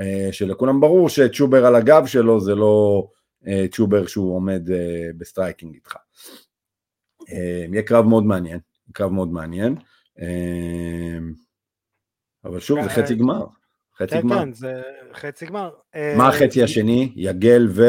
אה, 0.00 0.28
שלכולם 0.32 0.80
ברור 0.80 1.08
שצ'ובר 1.08 1.66
על 1.66 1.74
הגב 1.74 2.06
שלו 2.06 2.40
זה 2.40 2.54
לא 2.54 3.06
אה, 3.46 3.64
צ'ובר 3.70 4.06
שהוא 4.06 4.36
עומד 4.36 4.70
אה, 4.70 5.10
ב 5.18 5.24
striking 5.24 5.74
איתך. 5.74 5.96
יהיה 7.72 7.82
קרב 7.82 8.04
מאוד 8.04 8.24
מעניין, 8.24 8.58
קרב 8.92 9.12
מאוד 9.12 9.32
מעניין, 9.32 9.74
אבל 12.44 12.60
שוב 12.60 12.82
זה 12.82 12.88
חצי 12.88 13.14
גמר, 13.14 13.46
חצי 13.98 14.14
כן, 14.14 14.20
גמר. 14.20 14.38
כן, 14.38 14.52
זה 14.52 14.82
חצי 15.14 15.46
גמר. 15.46 15.70
מה 16.16 16.28
החצי 16.28 16.62
השני? 16.62 17.12
יגל 17.16 17.68
ו... 17.70 17.82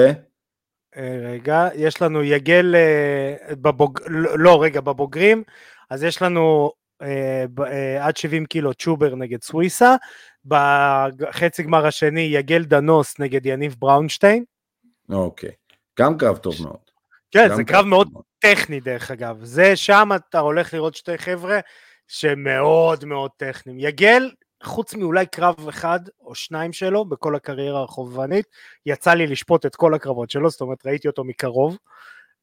רגע, 0.98 1.70
יש 1.76 2.02
לנו 2.02 2.24
יגל 2.24 2.76
אה, 2.76 3.56
בבוג... 3.56 4.00
לא, 4.36 4.64
רגע, 4.64 4.82
בבוגרים, 4.82 5.44
אז 5.90 6.04
יש 6.04 6.22
לנו 6.22 6.72
אה, 7.02 7.46
אה, 7.66 8.06
עד 8.06 8.18
70 8.18 8.46
קילו 8.46 8.74
צ'ובר 8.74 9.16
נגד 9.16 9.44
סוויסה, 9.44 9.96
בחצי 10.46 11.64
גמר 11.64 11.86
השני 11.86 12.22
יגל 12.22 12.64
דנוס 12.64 13.20
נגד 13.20 13.46
יניב 13.46 13.76
בראונשטיין. 13.80 14.44
אוקיי, 15.10 15.52
גם 16.00 16.18
קרב 16.18 16.38
טוב 16.38 16.54
מאוד. 16.64 16.78
כן, 17.32 17.56
זה 17.56 17.64
קרב 17.64 17.86
מאוד 17.86 18.10
טכני 18.40 18.80
דרך 18.80 19.12
אגב, 19.12 19.44
זה 19.44 19.76
שם 19.76 20.10
אתה 20.16 20.40
הולך 20.40 20.74
לראות 20.74 20.96
שתי 20.96 21.18
חבר'ה 21.18 21.60
שמאוד 22.08 23.06
מאוד 23.06 23.32
טכניים. 23.38 23.80
יגל 23.80 24.30
חוץ 24.64 24.94
מאולי 24.94 25.26
קרב 25.26 25.68
אחד 25.70 26.00
או 26.22 26.36
שניים 26.36 26.74
שלו 26.74 27.06
בכל 27.06 27.36
הקריירה 27.36 27.84
החובבנית, 27.84 28.46
יצא 28.86 29.14
לי 29.14 29.28
לשפוט 29.28 29.66
את 29.66 29.76
כל 29.76 29.94
הקרבות 29.94 30.30
שלו, 30.30 30.50
זאת 30.50 30.62
אומרת 30.62 30.86
ראיתי 30.86 31.08
אותו 31.08 31.24
מקרוב, 31.24 31.78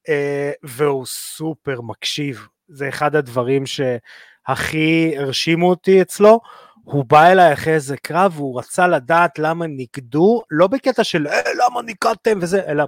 אה, 0.09 0.51
והוא 0.63 1.05
סופר 1.05 1.81
מקשיב, 1.81 2.47
זה 2.67 2.89
אחד 2.89 3.15
הדברים 3.15 3.63
שהכי 3.65 5.17
הרשימו 5.17 5.69
אותי 5.69 6.01
אצלו, 6.01 6.39
הוא 6.83 7.05
בא 7.05 7.27
אליי 7.31 7.53
אחרי 7.53 7.73
איזה 7.73 7.97
קרב 7.97 8.33
והוא 8.35 8.59
רצה 8.59 8.87
לדעת 8.87 9.39
למה 9.39 9.67
ניקדו, 9.67 10.41
לא 10.51 10.67
בקטע 10.67 11.03
של 11.03 11.27
אה, 11.27 11.41
למה 11.65 11.81
ניקדתם? 11.81 12.39
וזה, 12.41 12.65
אלא 12.67 12.83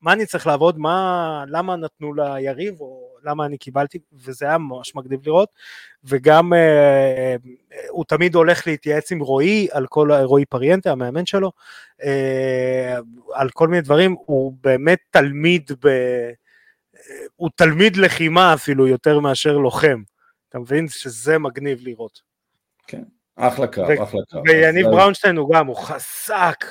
מה 0.00 0.12
אני 0.12 0.26
צריך 0.26 0.46
לעבוד, 0.46 0.78
מה, 0.78 1.44
למה 1.48 1.76
נתנו 1.76 2.14
ליריב, 2.14 2.80
או 2.80 3.03
למה 3.24 3.46
אני 3.46 3.58
קיבלתי, 3.58 3.98
וזה 4.12 4.46
היה 4.46 4.58
ממש 4.58 4.94
מגניב 4.94 5.20
לראות, 5.26 5.48
וגם 6.04 6.52
אה, 6.52 6.58
אה, 6.58 7.36
הוא 7.88 8.04
תמיד 8.08 8.34
הולך 8.34 8.66
להתייעץ 8.66 9.12
עם 9.12 9.20
רועי, 9.20 9.68
על 9.72 9.86
כל, 9.86 10.12
רועי 10.12 10.44
פריאנטה, 10.44 10.92
המאמן 10.92 11.26
שלו, 11.26 11.52
אה, 12.04 12.98
על 13.32 13.50
כל 13.50 13.68
מיני 13.68 13.82
דברים, 13.82 14.16
הוא 14.26 14.52
באמת 14.60 14.98
תלמיד, 15.10 15.70
ב, 15.84 15.88
הוא 17.36 17.50
תלמיד 17.56 17.96
לחימה 17.96 18.54
אפילו 18.54 18.88
יותר 18.88 19.20
מאשר 19.20 19.58
לוחם. 19.58 20.02
אתה 20.48 20.58
מבין 20.58 20.88
שזה 20.88 21.38
מגניב 21.38 21.78
לראות. 21.82 22.22
כן, 22.86 23.02
אחלה 23.36 23.66
קרב, 23.66 23.88
ו- 23.88 24.02
אחלה 24.02 24.20
קרב. 24.30 24.42
ויניב 24.46 24.86
בראונשטיין 24.86 25.36
הוא 25.36 25.54
גם, 25.54 25.66
הוא 25.66 25.76
חזק, 25.76 26.64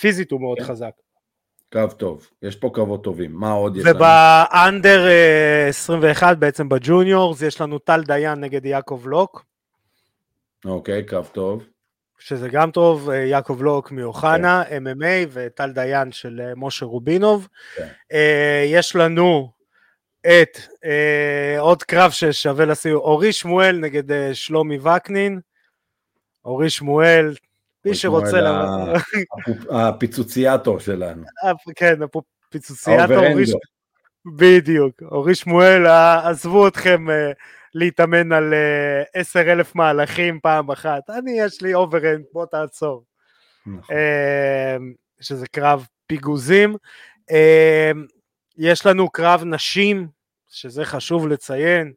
פיזית 0.00 0.30
הוא 0.30 0.40
מאוד 0.40 0.58
כן. 0.58 0.64
חזק. 0.64 0.90
קרב 1.68 1.92
טוב, 1.92 2.30
יש 2.42 2.56
פה 2.56 2.70
קרבות 2.74 3.04
טובים, 3.04 3.32
מה 3.32 3.50
עוד 3.50 3.76
יש 3.76 3.84
לנו? 3.84 3.96
ובאנדר 3.96 5.06
21 5.68 6.36
בעצם 6.36 6.68
בג'וניורס 6.68 7.42
יש 7.42 7.60
לנו 7.60 7.78
טל 7.78 8.02
דיין 8.02 8.40
נגד 8.40 8.64
יעקב 8.64 9.02
לוק. 9.06 9.44
אוקיי, 10.64 11.04
קרב 11.04 11.28
טוב. 11.32 11.64
שזה 12.18 12.48
גם 12.48 12.70
טוב, 12.70 13.10
אה, 13.10 13.16
יעקב 13.16 13.62
לוק 13.62 13.92
מאוחנה, 13.92 14.62
כן. 14.68 14.86
MMA 14.86 15.28
וטל 15.30 15.72
דיין 15.72 16.12
של 16.12 16.40
אה, 16.44 16.52
משה 16.56 16.86
רובינוב. 16.86 17.48
כן. 17.76 17.88
אה, 18.12 18.64
יש 18.66 18.96
לנו 18.96 19.50
את 20.20 20.58
עוד 21.58 21.82
קרב 21.82 22.10
ששווה 22.10 22.64
לשים, 22.64 22.94
אורי 22.94 23.32
שמואל 23.32 23.76
נגד 23.76 24.32
שלומי 24.32 24.78
וקנין. 24.78 25.40
אורי 26.44 26.70
שמואל, 26.70 27.34
מי 27.86 27.94
שרוצה... 27.94 28.40
הפיצוציאטור 29.70 30.80
שלנו. 30.80 31.24
כן, 31.76 31.94
הפיצוציאטור. 32.48 33.24
בדיוק. 34.36 35.02
אורי 35.02 35.34
שמואל, 35.34 35.86
עזבו 36.24 36.68
אתכם 36.68 37.06
להתאמן 37.76 38.32
על 38.32 38.52
אה, 38.52 39.10
עשר 39.14 39.52
אלף 39.52 39.74
מהלכים 39.74 40.40
פעם 40.42 40.70
אחת. 40.70 41.10
אני, 41.10 41.40
יש 41.40 41.62
לי 41.62 41.74
overhand, 41.74 42.24
בוא 42.32 42.46
תעצור. 42.46 43.04
נכון. 43.66 43.96
אה, 43.96 44.80
שזה 45.20 45.46
קרב 45.46 45.86
פיגוזים. 46.06 46.76
אה, 47.30 47.96
יש 48.58 48.86
לנו 48.86 49.10
קרב 49.10 49.42
נשים, 49.44 50.08
שזה 50.48 50.84
חשוב 50.84 51.28
לציין, 51.28 51.92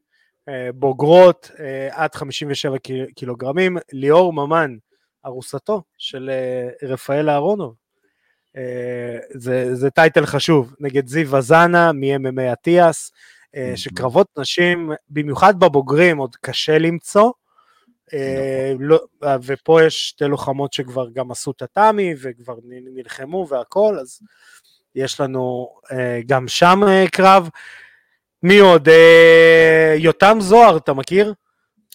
בוגרות 0.73 1.51
עד 1.91 2.15
57 2.15 2.77
קילוגרמים, 3.15 3.77
ליאור 3.93 4.33
ממן, 4.33 4.75
ארוסתו 5.25 5.81
של 5.97 6.29
אה, 6.29 6.85
רפאל 6.85 7.29
אהרונוב. 7.29 7.75
אה, 8.47 8.59
זה, 9.33 9.75
זה 9.75 9.89
טייטל 9.89 10.25
חשוב, 10.25 10.75
נגד 10.79 11.07
זיו 11.07 11.31
וזנה 11.31 11.91
מ-MMA 11.91 12.53
אטיאס. 12.53 13.11
אה, 13.55 13.73
שקרבות 13.75 14.27
נשים, 14.37 14.91
במיוחד 15.09 15.59
בבוגרים, 15.59 16.17
עוד 16.17 16.35
קשה 16.35 16.77
למצוא. 16.77 17.31
אה, 18.13 18.71
נכון. 18.73 18.85
לא, 18.85 18.99
אה, 19.23 19.35
ופה 19.43 19.83
יש 19.83 20.09
שתי 20.09 20.25
לוחמות 20.25 20.73
שכבר 20.73 21.09
גם 21.09 21.31
עשו 21.31 21.51
את 21.51 21.61
הטאמי 21.61 22.13
וכבר 22.21 22.55
נלחמו 22.63 23.47
והכל, 23.49 23.99
אז 23.99 24.21
יש 24.95 25.19
לנו 25.19 25.73
גם 26.25 26.47
שם 26.47 26.81
קרב. 27.11 27.49
מי 28.43 28.59
עוד? 28.59 28.87
יותם 29.97 30.37
זוהר, 30.41 30.77
אתה 30.77 30.93
מכיר? 30.93 31.33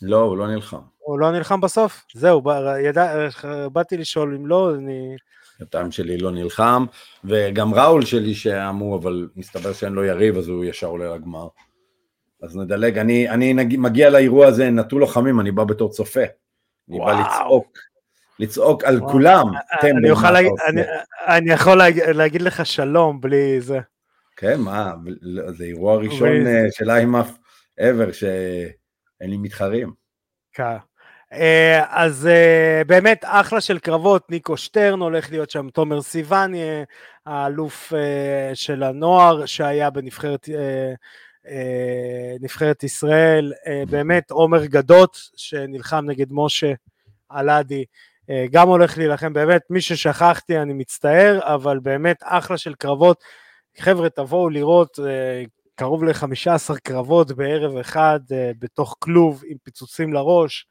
לא, 0.02 0.20
הוא 0.20 0.36
לא 0.36 0.48
נלחם. 0.48 0.80
הוא 0.98 1.18
לא 1.18 1.32
נלחם 1.32 1.60
בסוף? 1.60 2.04
זהו, 2.14 2.42
ידע, 2.84 3.28
באתי 3.72 3.96
לשאול 3.96 4.34
אם 4.34 4.46
לא, 4.46 4.74
אני... 4.74 5.16
הטעם 5.60 5.90
שלי 5.90 6.18
לא 6.18 6.30
נלחם, 6.30 6.84
וגם 7.24 7.74
ראול 7.74 8.04
שלי 8.04 8.34
שאמור, 8.34 8.96
אבל 8.96 9.28
מסתבר 9.36 9.72
שאין 9.72 9.92
לו 9.92 10.04
יריב, 10.04 10.36
אז 10.36 10.48
הוא 10.48 10.64
ישר 10.64 10.86
עולה 10.86 11.14
לגמר. 11.14 11.48
אז 12.42 12.56
נדלג, 12.56 12.98
אני, 12.98 13.30
אני 13.30 13.54
נג, 13.54 13.74
מגיע 13.78 14.10
לאירוע 14.10 14.46
הזה 14.46 14.70
נטול 14.70 15.00
לוחמים, 15.00 15.40
אני 15.40 15.52
בא 15.52 15.64
בתור 15.64 15.90
צופה. 15.90 16.20
אני 16.88 16.98
וואו. 16.98 17.16
בא 17.16 17.22
לצעוק, 17.22 17.78
לצעוק 18.38 18.84
על 18.84 18.98
וואו. 18.98 19.12
כולם. 19.12 19.46
אני, 19.82 20.08
יכול 20.08 20.30
להגיד, 20.30 20.52
אני, 20.68 20.82
אני 21.26 21.52
יכול 21.52 21.80
להגיד 22.14 22.42
לך 22.42 22.66
שלום 22.66 23.20
בלי 23.20 23.60
זה. 23.60 23.80
כן, 24.36 24.60
מה, 24.60 24.94
זה 25.48 25.64
אירוע 25.64 25.96
ראשון 25.96 26.46
אה, 26.46 26.66
של 26.70 26.90
איימאף 26.90 27.38
ever 27.80 28.12
שאין 29.24 29.30
לי 29.30 29.36
מתחרים. 29.36 29.92
כן. 30.52 30.76
אה, 31.32 31.84
אז 31.88 32.26
אה, 32.26 32.82
באמת 32.86 33.24
אחלה 33.24 33.60
של 33.60 33.78
קרבות, 33.78 34.30
ניקו 34.30 34.56
שטרן 34.56 35.00
הולך 35.00 35.30
להיות 35.30 35.50
שם, 35.50 35.68
תומר 35.70 36.02
סיוון, 36.02 36.52
האלוף 37.26 37.92
אה, 37.94 38.54
של 38.54 38.82
הנוער 38.82 39.46
שהיה 39.46 39.90
בנבחרת 39.90 40.48
נבחרת 42.40 42.82
ישראל, 42.82 43.52
באמת 43.90 44.30
עומר 44.30 44.64
גדות 44.64 45.16
שנלחם 45.36 46.04
נגד 46.08 46.26
משה 46.30 46.72
אלעדי, 47.36 47.84
גם 48.50 48.68
הולך 48.68 48.98
להילחם, 48.98 49.32
באמת 49.32 49.62
מי 49.70 49.80
ששכחתי 49.80 50.58
אני 50.58 50.72
מצטער, 50.72 51.40
אבל 51.42 51.78
באמת 51.78 52.16
אחלה 52.22 52.58
של 52.58 52.74
קרבות, 52.74 53.24
חבר'ה 53.78 54.10
תבואו 54.10 54.48
לראות, 54.48 54.98
קרוב 55.74 56.04
ל-15 56.04 56.78
קרבות 56.82 57.32
בערב 57.32 57.76
אחד 57.76 58.20
בתוך 58.58 58.96
כלוב 58.98 59.42
עם 59.46 59.56
פיצוצים 59.62 60.12
לראש, 60.12 60.66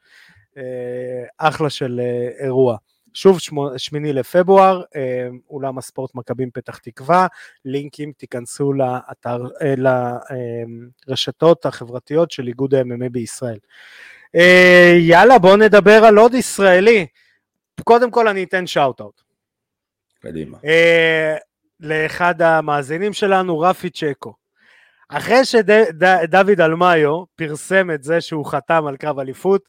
אה, 0.56 1.24
אחלה 1.38 1.70
של 1.70 2.00
אה, 2.00 2.44
אירוע. 2.44 2.76
שוב, 3.14 3.38
שמיני 3.76 4.12
לפברואר, 4.12 4.82
אה, 4.96 5.28
אולם 5.50 5.78
הספורט 5.78 6.14
מכבים 6.14 6.50
פתח 6.50 6.78
תקווה, 6.78 7.26
לינקים 7.64 8.12
תיכנסו 8.12 8.72
לאתר, 8.72 9.42
לרשתות 11.06 11.66
החברתיות 11.66 12.30
של 12.30 12.48
איגוד 12.48 12.74
ה-MMA 12.74 13.08
בישראל. 13.10 13.58
יאללה, 14.98 15.38
בואו 15.38 15.56
נדבר 15.56 16.04
על 16.04 16.18
עוד 16.18 16.34
ישראלי. 16.34 17.06
קודם 17.84 18.10
כל 18.10 18.28
אני 18.28 18.44
אתן 18.44 18.66
שאוט-אוט. 18.66 19.22
קדימה. 20.20 20.58
לאחד 21.80 22.42
המאזינים 22.42 23.12
שלנו, 23.12 23.60
רפי 23.60 23.90
צ'קו. 23.90 24.43
אחרי 25.16 25.44
שדוד 25.44 26.60
אלמאיו 26.60 27.24
פרסם 27.36 27.90
את 27.90 28.02
זה 28.02 28.20
שהוא 28.20 28.46
חתם 28.46 28.86
על 28.86 28.96
קרב 28.96 29.18
אליפות, 29.18 29.68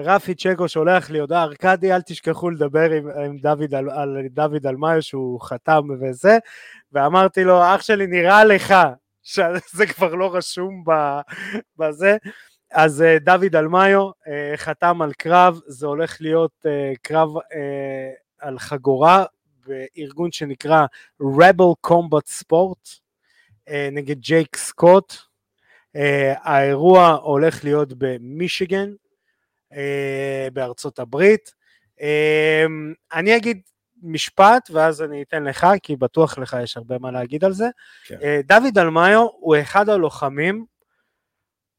רפי 0.00 0.34
צ'קו 0.34 0.68
שולח 0.68 1.10
לי 1.10 1.18
הודעה, 1.18 1.42
ארכדי 1.42 1.92
אל 1.92 2.02
תשכחו 2.02 2.50
לדבר 2.50 2.90
עם, 2.90 3.10
עם 3.10 3.36
דוד 3.36 3.74
על, 3.74 3.90
על 3.90 4.18
דוד 4.30 4.66
אלמאיו 4.66 5.02
שהוא 5.02 5.40
חתם 5.40 5.82
וזה, 6.00 6.38
ואמרתי 6.92 7.44
לו, 7.44 7.62
אח 7.62 7.82
שלי 7.82 8.06
נראה 8.06 8.44
לך 8.44 8.74
שזה 9.22 9.86
כבר 9.86 10.14
לא 10.14 10.36
רשום 10.36 10.84
בזה, 11.78 12.16
אז 12.72 13.02
אה, 13.02 13.18
דוד 13.18 13.56
אלמאיו 13.56 14.10
אה, 14.28 14.52
חתם 14.56 15.02
על 15.02 15.12
קרב, 15.12 15.60
זה 15.66 15.86
הולך 15.86 16.16
להיות 16.20 16.66
אה, 16.66 16.92
קרב 17.02 17.28
על 18.40 18.58
חגורה 18.58 19.24
בארגון 19.66 20.32
שנקרא 20.32 20.86
Rebel 21.22 21.90
Combat 21.90 22.42
Sport 22.42 23.03
נגד 23.92 24.18
ג'ייק 24.18 24.56
סקוט, 24.56 25.14
האירוע 26.44 27.08
הולך 27.08 27.64
להיות 27.64 27.92
במישיגן, 27.98 28.90
אה, 29.76 30.48
בארצות 30.52 30.98
הברית. 30.98 31.54
אה, 32.00 32.64
אני 33.12 33.36
אגיד 33.36 33.60
משפט 34.02 34.70
ואז 34.72 35.02
אני 35.02 35.22
אתן 35.22 35.44
לך, 35.44 35.66
כי 35.82 35.96
בטוח 35.96 36.38
לך 36.38 36.56
יש 36.62 36.76
הרבה 36.76 36.98
מה 36.98 37.10
להגיד 37.10 37.44
על 37.44 37.52
זה. 37.52 37.66
כן. 38.06 38.18
אה, 38.22 38.40
דוד 38.44 38.78
אלמאיו 38.78 39.26
הוא 39.32 39.56
אחד 39.60 39.88
הלוחמים 39.88 40.66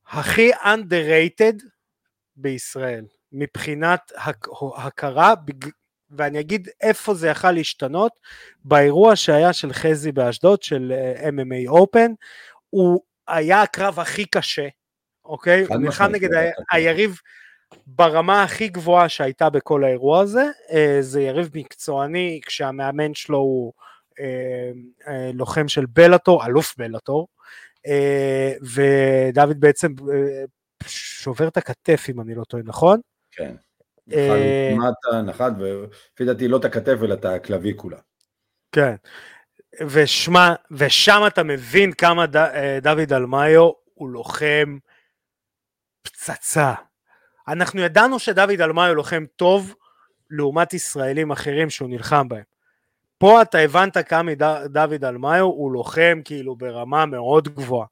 הכי 0.07 0.53
underrated 0.53 1.63
בישראל, 2.35 3.05
מבחינת 3.31 4.11
הכרה, 4.75 5.33
ואני 6.17 6.39
אגיד 6.39 6.69
איפה 6.81 7.13
זה 7.13 7.27
יכל 7.27 7.51
להשתנות, 7.51 8.11
באירוע 8.63 9.15
שהיה 9.15 9.53
של 9.53 9.73
חזי 9.73 10.11
באשדוד, 10.11 10.63
של 10.63 10.93
MMA 11.29 11.71
Open, 11.71 12.11
הוא 12.69 13.01
היה 13.27 13.61
הקרב 13.61 13.99
הכי 13.99 14.25
קשה, 14.25 14.67
אוקיי? 15.25 15.65
הוא 15.65 15.77
נלחם 15.77 16.05
נגד 16.11 16.29
היריב 16.71 17.19
ברמה 17.87 18.43
הכי 18.43 18.67
גבוהה 18.67 19.09
שהייתה 19.09 19.49
בכל 19.49 19.83
האירוע 19.83 20.19
הזה, 20.19 20.45
אה, 20.71 20.97
זה 21.01 21.21
יריב 21.21 21.49
מקצועני 21.55 22.39
כשהמאמן 22.45 23.13
שלו 23.13 23.37
הוא 23.37 23.73
אה, 24.19 24.71
אה, 25.07 25.31
לוחם 25.33 25.67
של 25.67 25.85
בלאטור, 25.85 26.45
אלוף 26.45 26.75
בלאטור, 26.77 27.27
ודוד 28.61 29.59
בעצם 29.59 29.93
שובר 30.87 31.47
את 31.47 31.57
הכתף 31.57 32.05
אם 32.09 32.21
אני 32.21 32.35
לא 32.35 32.43
טועה, 32.43 32.63
נכון? 32.65 32.99
כן. 33.31 33.55
נחת 35.23 35.51
ולפי 35.59 36.25
דעתי 36.25 36.47
לא 36.47 36.57
את 36.57 36.65
הכתף 36.65 36.97
אלא 37.03 37.13
את 37.13 37.25
הכלבי 37.25 37.73
כולה. 37.75 37.97
כן. 38.71 38.95
ושמה, 39.81 40.55
ושם 40.71 41.23
אתה 41.27 41.43
מבין 41.43 41.91
כמה 41.91 42.25
ד, 42.25 42.37
דוד 42.81 43.13
אלמאיו 43.13 43.69
הוא 43.93 44.09
לוחם 44.09 44.77
פצצה. 46.01 46.73
אנחנו 47.47 47.81
ידענו 47.81 48.19
שדוד 48.19 48.61
אלמאיו 48.61 48.95
לוחם 48.95 49.25
טוב 49.35 49.75
לעומת 50.29 50.73
ישראלים 50.73 51.31
אחרים 51.31 51.69
שהוא 51.69 51.89
נלחם 51.89 52.27
בהם. 52.27 52.43
פה 53.17 53.41
אתה 53.41 53.57
הבנת 53.57 53.97
כמה 53.97 54.31
דוד 54.65 55.05
אלמאיו 55.05 55.45
הוא 55.45 55.71
לוחם 55.71 56.21
כאילו 56.25 56.55
ברמה 56.55 57.05
מאוד 57.05 57.47
גבוהה. 57.47 57.87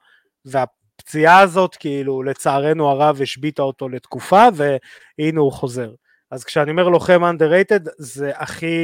והפציעה 0.46 1.40
הזאת 1.40 1.76
כאילו 1.76 2.24
לצערנו 2.24 2.90
הרב 2.90 3.22
השביתה 3.22 3.62
אותו 3.62 3.90
לתקופה 3.90 4.48
והנה 4.54 5.40
הוא 5.40 5.52
חוזר. 5.52 5.94
אז 6.34 6.44
כשאני 6.44 6.72
אומר 6.72 6.90
לוחם 6.90 7.22
underrated 7.24 7.90
זה 7.98 8.32
הכי 8.36 8.76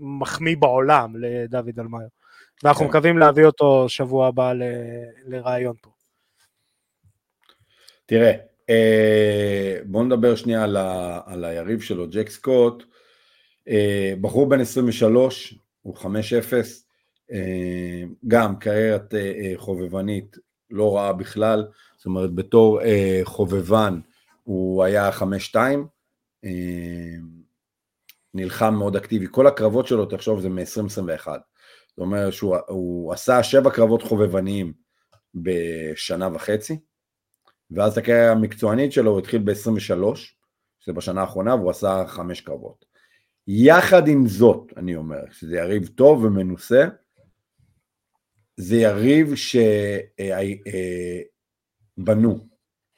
מחמיא 0.00 0.56
בעולם 0.56 1.14
לדוד 1.16 1.78
אלמאיו. 1.78 2.08
ואנחנו 2.62 2.84
כן. 2.84 2.88
מקווים 2.90 3.18
להביא 3.18 3.44
אותו 3.44 3.88
שבוע 3.88 4.26
הבא 4.26 4.52
ל... 4.52 4.62
לרעיון 5.26 5.76
פה. 5.82 5.90
תראה, 8.06 8.32
אה, 8.70 9.78
בואו 9.84 10.04
נדבר 10.04 10.36
שנייה 10.36 10.64
על, 10.64 10.76
ה, 10.76 11.20
על 11.26 11.44
היריב 11.44 11.80
שלו, 11.80 12.06
ג'ק 12.10 12.28
סקוט. 12.28 12.84
אה, 13.68 14.14
בחור 14.20 14.48
בן 14.48 14.60
23, 14.60 15.58
הוא 15.82 15.96
5-0, 15.96 16.04
אה, 17.32 18.02
גם 18.28 18.58
קריירת 18.58 19.14
אה, 19.14 19.20
אה, 19.20 19.52
חובבנית 19.56 20.36
לא 20.70 20.96
רעה 20.96 21.12
בכלל, 21.12 21.66
זאת 21.96 22.06
אומרת 22.06 22.34
בתור 22.34 22.82
אה, 22.82 23.20
חובבן 23.24 24.00
הוא 24.44 24.84
היה 24.84 25.10
5-2, 25.10 25.56
אה, 25.56 25.76
נלחם 28.34 28.74
מאוד 28.74 28.96
אקטיבי, 28.96 29.26
כל 29.30 29.46
הקרבות 29.46 29.86
שלו, 29.86 30.06
תחשוב, 30.06 30.40
זה 30.40 30.48
מ-2021. 30.48 31.26
זאת 31.88 31.98
אומרת 31.98 32.32
שהוא 32.32 33.12
עשה 33.12 33.42
שבע 33.42 33.70
קרבות 33.70 34.02
חובבניים 34.02 34.72
בשנה 35.34 36.28
וחצי, 36.34 36.78
ואז 37.70 37.98
הקריירה 37.98 38.32
המקצוענית 38.32 38.92
שלו 38.92 39.10
הוא 39.10 39.18
התחיל 39.18 39.42
ב-23, 39.44 40.16
שזה 40.80 40.92
בשנה 40.92 41.20
האחרונה, 41.20 41.54
והוא 41.54 41.70
עשה 41.70 42.04
חמש 42.06 42.40
קרבות. 42.40 42.84
יחד 43.46 44.08
עם 44.08 44.26
זאת, 44.26 44.72
אני 44.76 44.96
אומר, 44.96 45.20
שזה 45.30 45.56
יריב 45.56 45.86
טוב 45.86 46.24
ומנוסה, 46.24 46.84
זה 48.56 48.76
יריב 48.76 49.34
שבנו. 51.96 52.49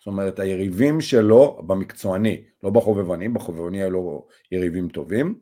זאת 0.02 0.06
אומרת, 0.06 0.38
היריבים 0.38 1.00
שלו 1.00 1.62
במקצועני, 1.66 2.42
לא 2.62 2.70
בחובבני, 2.70 3.28
בחובבני 3.28 3.82
היו 3.82 3.90
לו 3.90 4.26
יריבים 4.52 4.88
טובים, 4.88 5.38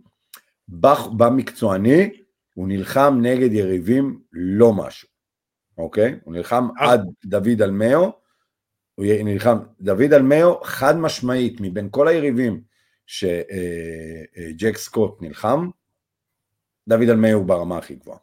במקצועני 1.17 2.11
הוא 2.55 2.69
נלחם 2.69 3.19
נגד 3.23 3.53
יריבים 3.53 4.21
לא 4.33 4.73
משהו, 4.73 5.09
אוקיי? 5.79 6.19
הוא 6.25 6.35
נלחם 6.35 6.69
אה. 6.81 6.93
עד 6.93 7.01
דוד 7.25 7.63
אלמאו, 7.63 8.13
הוא 8.95 9.07
נלחם, 9.25 9.59
דוד 9.81 10.13
אלמאו 10.13 10.61
חד 10.63 10.97
משמעית 10.97 11.57
מבין 11.61 11.89
כל 11.91 12.09
היריבים 12.09 12.63
שג'ק 13.07 14.65
אה, 14.65 14.69
אה, 14.69 14.79
סקוט 14.79 15.23
נלחם, 15.23 15.69
דוד 16.89 17.09
אלמאו 17.09 17.33
הוא 17.33 17.47
ברמה 17.47 17.79
הכי 17.79 17.95
גבוהה, 17.95 18.19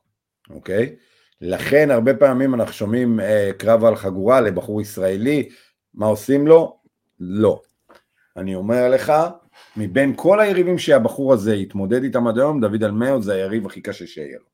אוקיי? 0.50 0.96
לכן 1.42 1.92
הרבה 1.92 2.14
פעמים 2.14 2.54
אנחנו 2.54 2.74
שומעים 2.74 3.20
קרב 3.58 3.86
על 3.86 3.96
חגורה 3.96 4.42
לבחור 4.42 4.82
ישראלי, 4.82 5.50
מה 5.98 6.06
עושים 6.06 6.48
לו? 6.48 6.78
לא. 7.20 7.62
אני 8.38 8.56
אומר 8.56 8.90
לך, 8.90 9.14
מבין 9.78 10.14
כל 10.16 10.40
היריבים 10.40 10.78
שהבחור 10.78 11.34
הזה 11.34 11.54
התמודד 11.54 12.04
איתם 12.04 12.28
עד 12.28 12.38
היום, 12.38 12.62
דוד 12.62 12.84
אלמאו 12.84 13.22
זה 13.22 13.34
היריב 13.34 13.66
הכי 13.66 13.82
קשה 13.82 14.08
שיהיה 14.08 14.38
לו. 14.38 14.46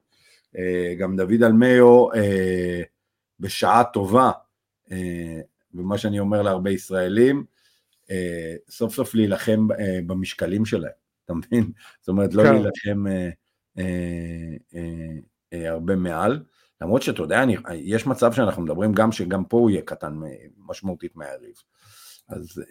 אה, 0.58 0.96
גם 1.00 1.16
דוד 1.16 1.44
אלמאו 1.44 2.14
אה, 2.14 2.82
בשעה 3.40 3.84
טובה, 3.84 4.32
אה, 4.92 5.40
ומה 5.74 5.98
שאני 5.98 6.20
אומר 6.20 6.42
להרבה 6.42 6.72
ישראלים, 6.72 7.46
סוף 8.70 8.94
סוף 8.94 9.16
להילחם 9.16 9.68
במשקלים 10.08 10.66
שלהם, 10.66 10.92
אתה 11.26 11.34
מבין? 11.34 11.72
זאת 12.00 12.08
אומרת, 12.08 12.34
לא 12.34 12.44
כן. 12.44 12.54
להילחם 12.54 13.06
הרבה 15.52 15.96
מעל. 15.96 16.44
למרות 16.84 17.02
שאתה 17.02 17.22
יודע, 17.22 17.44
אני, 17.44 17.56
יש 17.74 18.08
מצב 18.08 18.34
שאנחנו 18.34 18.62
מדברים 18.62 18.94
גם 18.94 19.12
שגם 19.12 19.46
פה 19.46 19.58
הוא 19.58 19.70
יהיה 19.70 19.82
קטן 19.82 20.20
משמעותית 20.58 21.16
מהיריב. 21.16 21.56
אז 22.30 22.62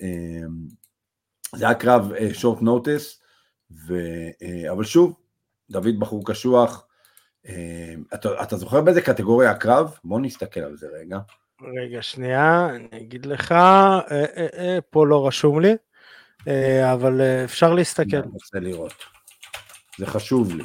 זה 1.57 1.67
היה 1.67 1.75
קרב 1.75 2.13
שורט 2.33 2.59
uh, 2.59 2.65
נוטס, 2.65 3.21
uh, 3.73 3.85
אבל 4.71 4.85
שוב, 4.85 5.21
דוד 5.71 5.99
בחור 5.99 6.27
קשוח, 6.27 6.87
uh, 7.47 7.51
אתה, 8.15 8.43
אתה 8.43 8.57
זוכר 8.57 8.81
באיזה 8.81 9.03
קטגוריה 9.03 9.51
הקרב? 9.51 9.97
בוא 10.05 10.21
נסתכל 10.21 10.61
על 10.61 10.77
זה 10.77 10.87
רגע. 11.01 11.19
רגע, 11.77 12.03
שנייה, 12.03 12.69
אני 12.71 13.01
אגיד 13.01 13.27
לך, 13.27 13.53
אה, 13.53 14.01
אה, 14.11 14.47
אה, 14.59 14.79
פה 14.91 15.07
לא 15.07 15.27
רשום 15.27 15.61
לי, 15.61 15.75
אה, 16.49 16.93
אבל 16.93 17.21
אה, 17.21 17.45
אפשר 17.45 17.75
להסתכל. 17.75 18.17
אני 18.17 18.33
רוצה 18.33 18.59
לראות, 18.61 18.95
זה 19.99 20.07
חשוב 20.07 20.55
לי. 20.55 20.65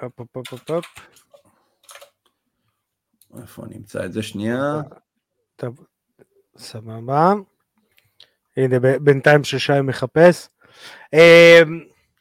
הופ, 0.00 0.20
הופ, 0.20 0.36
הופ, 0.50 0.70
הופ. 0.70 0.84
איפה 3.42 3.62
נמצא 3.68 4.04
את 4.04 4.12
זה 4.12 4.22
שנייה? 4.22 4.80
טוב, 5.56 5.86
סבבה. 6.56 7.32
הנה, 8.56 8.76
בינתיים 9.00 9.44
ששי 9.44 9.72
מחפש. 9.82 10.48
אמ, 11.12 11.18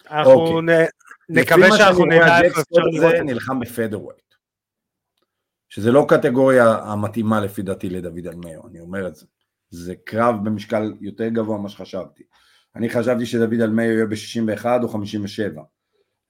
אנחנו 0.09 0.31
אוקיי. 0.31 0.85
נקווה 1.29 1.77
שאנחנו 1.77 2.05
נדע 2.05 2.41
איך 2.41 2.59
אפשר 2.59 2.81
לזה. 2.93 3.23
נלחם 3.23 3.59
בפדרווייט. 3.59 4.33
שזה 5.69 5.91
לא 5.91 6.05
קטגוריה 6.09 6.71
המתאימה 6.71 7.41
לפי 7.41 7.61
דעתי 7.61 7.89
לדוד 7.89 8.27
אלמאו, 8.27 8.67
אני 8.67 8.79
אומר 8.79 9.07
את 9.07 9.15
זה. 9.15 9.25
זה 9.69 9.95
קרב 10.05 10.35
במשקל 10.43 10.93
יותר 11.01 11.27
גבוה 11.27 11.57
ממה 11.57 11.69
שחשבתי. 11.69 12.23
אני 12.75 12.89
חשבתי 12.89 13.25
שדוד 13.25 13.61
אלמאו 13.61 13.85
יהיה 13.85 14.05
ב-61 14.05 14.65
או 14.83 14.89
57. 14.89 15.61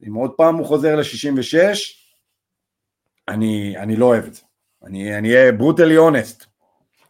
אם 0.07 0.13
עוד 0.13 0.31
פעם 0.37 0.55
הוא 0.55 0.65
חוזר 0.65 0.95
ל-66, 0.95 1.75
אני, 3.27 3.77
אני 3.77 3.95
לא 3.95 4.05
אוהב 4.05 4.23
את 4.23 4.33
זה. 4.33 4.41
אני 4.83 5.09
אהיה 5.09 5.51
ברוטלי 5.51 5.97
אונסט. 5.97 6.45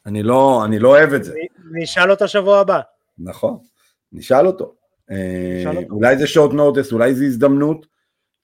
אני 0.05 0.23
לא, 0.23 0.65
אני 0.65 0.79
לא 0.79 0.89
אוהב 0.89 1.13
את 1.13 1.23
זה. 1.23 1.33
נשאל 1.71 2.11
אותו 2.11 2.27
שבוע 2.27 2.59
הבא. 2.59 2.79
נכון, 3.17 3.57
נשאל 4.11 4.47
אותו. 4.47 4.75
אה, 5.11 5.63
אולי 5.89 6.17
זה 6.17 6.27
שורט 6.27 6.53
נוטס, 6.53 6.91
אולי 6.91 7.15
זו 7.15 7.23
הזדמנות. 7.23 7.85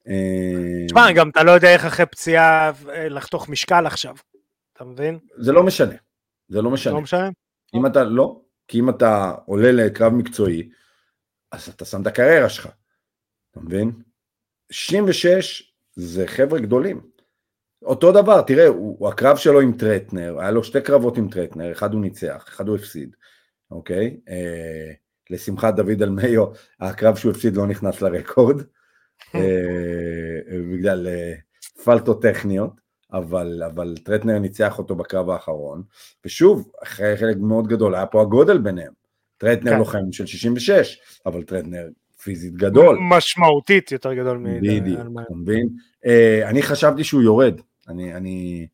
אה, 0.08 0.86
תשמע, 0.86 1.12
גם 1.12 1.30
אתה 1.30 1.42
לא 1.42 1.50
יודע 1.50 1.72
איך 1.72 1.84
אחרי 1.84 2.06
פציעה 2.06 2.72
אה, 2.88 3.08
לחתוך 3.08 3.48
משקל 3.48 3.86
עכשיו, 3.86 4.14
אתה 4.72 4.84
מבין? 4.84 5.18
זה 5.38 5.52
לא 5.52 5.62
משנה, 5.62 5.94
זה 6.48 6.62
לא 6.62 6.70
משנה. 6.70 6.94
לא 6.94 7.00
משנה? 7.00 7.28
אם 7.74 7.86
אתה, 7.86 8.04
לא, 8.04 8.40
כי 8.68 8.78
אם 8.78 8.88
אתה 8.90 9.34
עולה 9.46 9.72
לקרב 9.72 10.12
מקצועי, 10.12 10.70
אז 11.52 11.68
אתה 11.68 11.84
שם 11.84 12.02
את 12.02 12.06
הקריירה 12.06 12.48
שלך, 12.48 12.68
אתה 13.50 13.60
מבין? 13.60 13.92
66 14.70 15.72
זה 15.96 16.26
חבר'ה 16.26 16.60
גדולים. 16.60 17.00
אותו 17.82 18.12
דבר, 18.12 18.42
תראה, 18.42 18.66
הוא, 18.66 19.08
הקרב 19.08 19.36
שלו 19.36 19.60
עם 19.60 19.72
טרטנר, 19.72 20.36
היה 20.40 20.50
לו 20.50 20.64
שתי 20.64 20.80
קרבות 20.80 21.18
עם 21.18 21.28
טרטנר, 21.28 21.72
אחד 21.72 21.92
הוא 21.92 22.00
ניצח, 22.00 22.44
אחד 22.48 22.68
הוא 22.68 22.76
הפסיד, 22.76 23.16
אוקיי? 23.70 24.16
אה, 24.28 24.92
לשמחת 25.30 25.74
דוד 25.74 26.02
אלמיו, 26.02 26.46
הקרב 26.80 27.16
שהוא 27.16 27.32
הפסיד 27.32 27.56
לא 27.56 27.66
נכנס 27.66 28.02
ל 28.02 28.10
record, 28.10 28.62
אה, 29.34 30.40
בגלל 30.72 31.06
אה, 31.08 31.34
תקלות 31.84 32.22
טכניות, 32.22 32.80
אבל, 33.12 33.62
אבל 33.66 33.94
טרטנר 34.04 34.38
ניצח 34.38 34.78
אותו 34.78 34.94
בקרב 34.94 35.30
האחרון, 35.30 35.82
ושוב, 36.24 36.70
אחרי 36.82 37.16
חלק 37.16 37.36
מאוד 37.36 37.68
גדול, 37.68 37.94
היה 37.94 38.06
פה 38.06 38.22
הגודל 38.22 38.58
ביניהם. 38.58 38.92
טרטנר 39.38 39.70
כן. 39.70 39.78
לוחם 39.78 40.12
של 40.12 40.26
66, 40.26 40.98
אבל 41.26 41.42
טרטנר 41.42 41.88
פיזית 42.22 42.54
גדול. 42.54 42.98
משמעותית 43.00 43.92
יותר 43.92 44.14
גדול 44.14 44.38
מ... 44.38 44.60
בדיוק, 44.60 45.00
אתה 45.00 45.34
מבין? 45.34 45.68
אה, 46.04 46.48
אני 46.48 46.62
חשבתי 46.62 47.04
שהוא 47.04 47.22
יורד, 47.22 47.60
אני, 47.88 48.14
אני, 48.14 48.66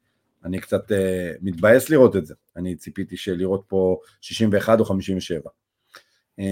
אני 0.44 0.58
קצת 0.58 0.92
אה, 0.92 0.94
מתבאס 1.42 1.90
לראות 1.90 2.16
את 2.16 2.26
זה, 2.26 2.34
אני 2.56 2.76
ציפיתי 2.76 3.16
שלראות 3.16 3.64
פה 3.68 3.98
61 4.20 4.80
או 4.80 4.84
57. 4.84 5.50
אה, 6.40 6.42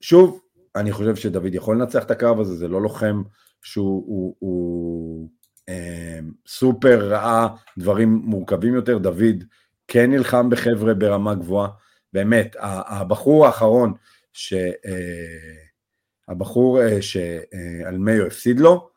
שוב, 0.00 0.40
אני 0.76 0.92
חושב 0.92 1.16
שדוד 1.16 1.54
יכול 1.54 1.76
לנצח 1.76 2.04
את 2.04 2.10
הקרב 2.10 2.40
הזה, 2.40 2.54
זה 2.54 2.68
לא 2.68 2.82
לוחם 2.82 3.22
שהוא 3.62 4.04
הוא, 4.06 4.34
הוא, 4.38 5.28
אה, 5.70 5.72
סופר 6.46 7.08
ראה 7.08 7.48
דברים 7.78 8.08
מורכבים 8.24 8.74
יותר, 8.74 8.98
דוד 8.98 9.44
כן 9.88 10.10
נלחם 10.10 10.50
בחבר'ה 10.50 10.94
ברמה 10.94 11.34
גבוהה, 11.34 11.68
באמת, 12.12 12.56
הבחור 12.60 13.46
האחרון 13.46 13.92
ש... 14.32 14.54
Uh, 14.54 15.65
הבחור 16.28 16.78
uh, 16.78 16.82
שאלמיו 17.00 18.26
הפסיד 18.26 18.60
לו, 18.60 18.88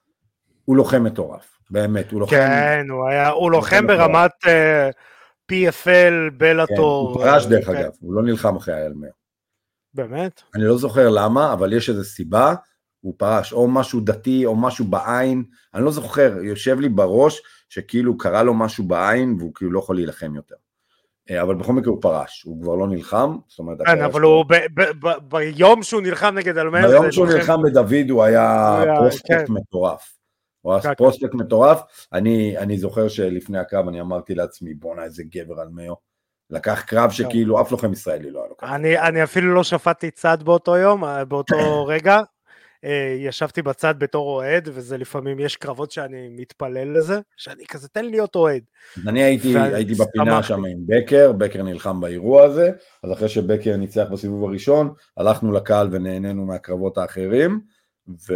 הוא 0.66 0.78
לוחם 0.78 1.04
מטורף. 1.04 1.60
באמת, 1.70 2.12
הוא 2.12 2.20
לוחם... 2.20 2.36
כן, 2.36 2.86
הוא 2.90 3.08
היה, 3.10 3.30
הוא 3.30 3.52
לוחם 3.52 3.88
ברמת 3.88 4.32
uh, 4.44 4.48
אה, 4.48 4.90
PFL, 5.52 6.34
בלאטור. 6.38 7.14
כן, 7.14 7.20
הוא 7.20 7.32
פרש 7.32 7.46
דרך 7.46 7.70
אגב, 7.70 7.92
הוא 8.00 8.14
לא 8.14 8.24
נלחם 8.24 8.56
אחרי 8.56 8.74
האלמר. 8.74 9.08
באמת? 9.94 10.42
אני 10.56 10.64
לא 10.64 10.78
זוכר 10.78 11.10
למה, 11.10 11.54
אבל 11.54 11.74
יש 11.74 11.90
איזו 11.90 12.04
סיבה, 12.04 12.56
הוא 13.02 13.14
פרש, 13.18 13.54
או 13.54 13.68
משהו 13.68 14.00
דתי, 14.00 14.46
או 14.46 14.56
משהו 14.56 14.86
בעין, 14.86 15.44
אני 15.74 15.86
לא 15.86 15.92
זוכר, 15.92 16.38
יושב 16.44 16.80
לי 16.80 16.90
בראש, 16.90 17.42
שכאילו 17.70 18.18
קרה 18.18 18.44
לו 18.44 18.54
משהו 18.54 18.84
בעין, 18.84 19.36
והוא 19.40 19.54
כאילו 19.56 19.72
לא 19.72 19.80
יכול 19.80 19.96
להילחם 19.96 20.36
יותר. 20.36 20.56
אה, 21.32 21.42
אבל 21.42 21.56
בכל 21.56 21.74
מקרה 21.74 21.94
הוא 21.94 22.02
פרש, 22.02 22.44
הוא 22.44 22.62
כבר 22.62 22.76
לא 22.76 22.88
נלחם, 22.88 23.38
זאת 23.48 23.60
אומרת... 23.60 23.78
כן, 23.86 24.02
אבל 24.02 24.22
הוא 24.22 24.46
ביום 25.22 25.84
שהוא 25.84 26.02
נלחם 26.02 26.36
נגד 26.36 26.58
אלמר... 26.58 26.88
ביום 26.88 27.12
שהוא 27.12 27.28
נלחם 27.28 27.62
בדוד 27.64 28.10
הוא 28.10 28.24
היה 28.24 28.84
פרוספקט 28.98 29.28
כן. 29.28 29.44
מטורף. 29.50 30.20
הוא 30.62 30.74
היה 30.74 30.96
פרוספקט 30.96 31.34
מטורף, 31.34 31.82
אני, 32.14 32.78
זוכר 32.78 33.08
שלפני 33.08 33.60
הקרב 33.60 33.88
אני 33.88 34.02
אמרתי 34.02 34.36
לעצמי 34.36 34.74
בואנה 34.74 35.04
איזה 35.04 35.24
גבר 35.24 35.56
מאו, 35.72 35.96
לקח 36.50 36.82
קרב 36.82 37.12
שכאילו 37.12 37.62
אף 37.62 37.72
לוחם 37.72 37.94
ישראלי 37.94 38.32
לא 38.32 38.40
היה 38.40 38.50
לו 38.50 38.56
אני, 38.76 39.00
אני 39.00 39.24
אפילו 39.24 39.54
לא 39.54 39.64
שפטתי 39.64 40.12
צד 40.12 40.44
באותו 40.44 40.78
יום, 40.78 41.04
אה, 41.04 41.26
באותו 41.26 41.56
רגע, 41.94 42.20
ישבתי 43.18 43.62
בצד 43.62 43.96
בתור 43.98 44.30
אוהד, 44.30 44.70
וזה 44.74 44.98
לפעמים, 44.98 45.40
יש 45.40 45.56
קרבות 45.56 45.92
שאני 45.92 46.30
מתפלל 46.30 46.98
לזה, 46.98 47.20
שאני 47.38 47.66
כזה, 47.66 47.88
תן 47.88 48.06
לי 48.06 48.12
להיות 48.12 48.36
אוהד. 48.36 48.64
אני 49.08 49.24
הייתי, 49.24 49.60
הייתי 49.60 49.94
בפינה 49.94 50.44
שם 50.44 50.66
עם 50.66 50.78
בקר, 50.86 51.32
בקר 51.32 51.64
נלחם 51.64 52.02
באירוע 52.02 52.44
הזה, 52.44 52.72
אז 53.04 53.12
אחרי 53.12 53.30
שבקר 53.30 53.78
ניצח 53.78 54.06
בסיבוב 54.12 54.50
הראשון, 54.50 54.94
הלכנו 55.18 55.52
לקהל 55.52 55.88
ונהנינו 55.92 56.46
מהקרבות 56.46 56.98
האחרים, 56.98 57.62
ו... 58.08 58.34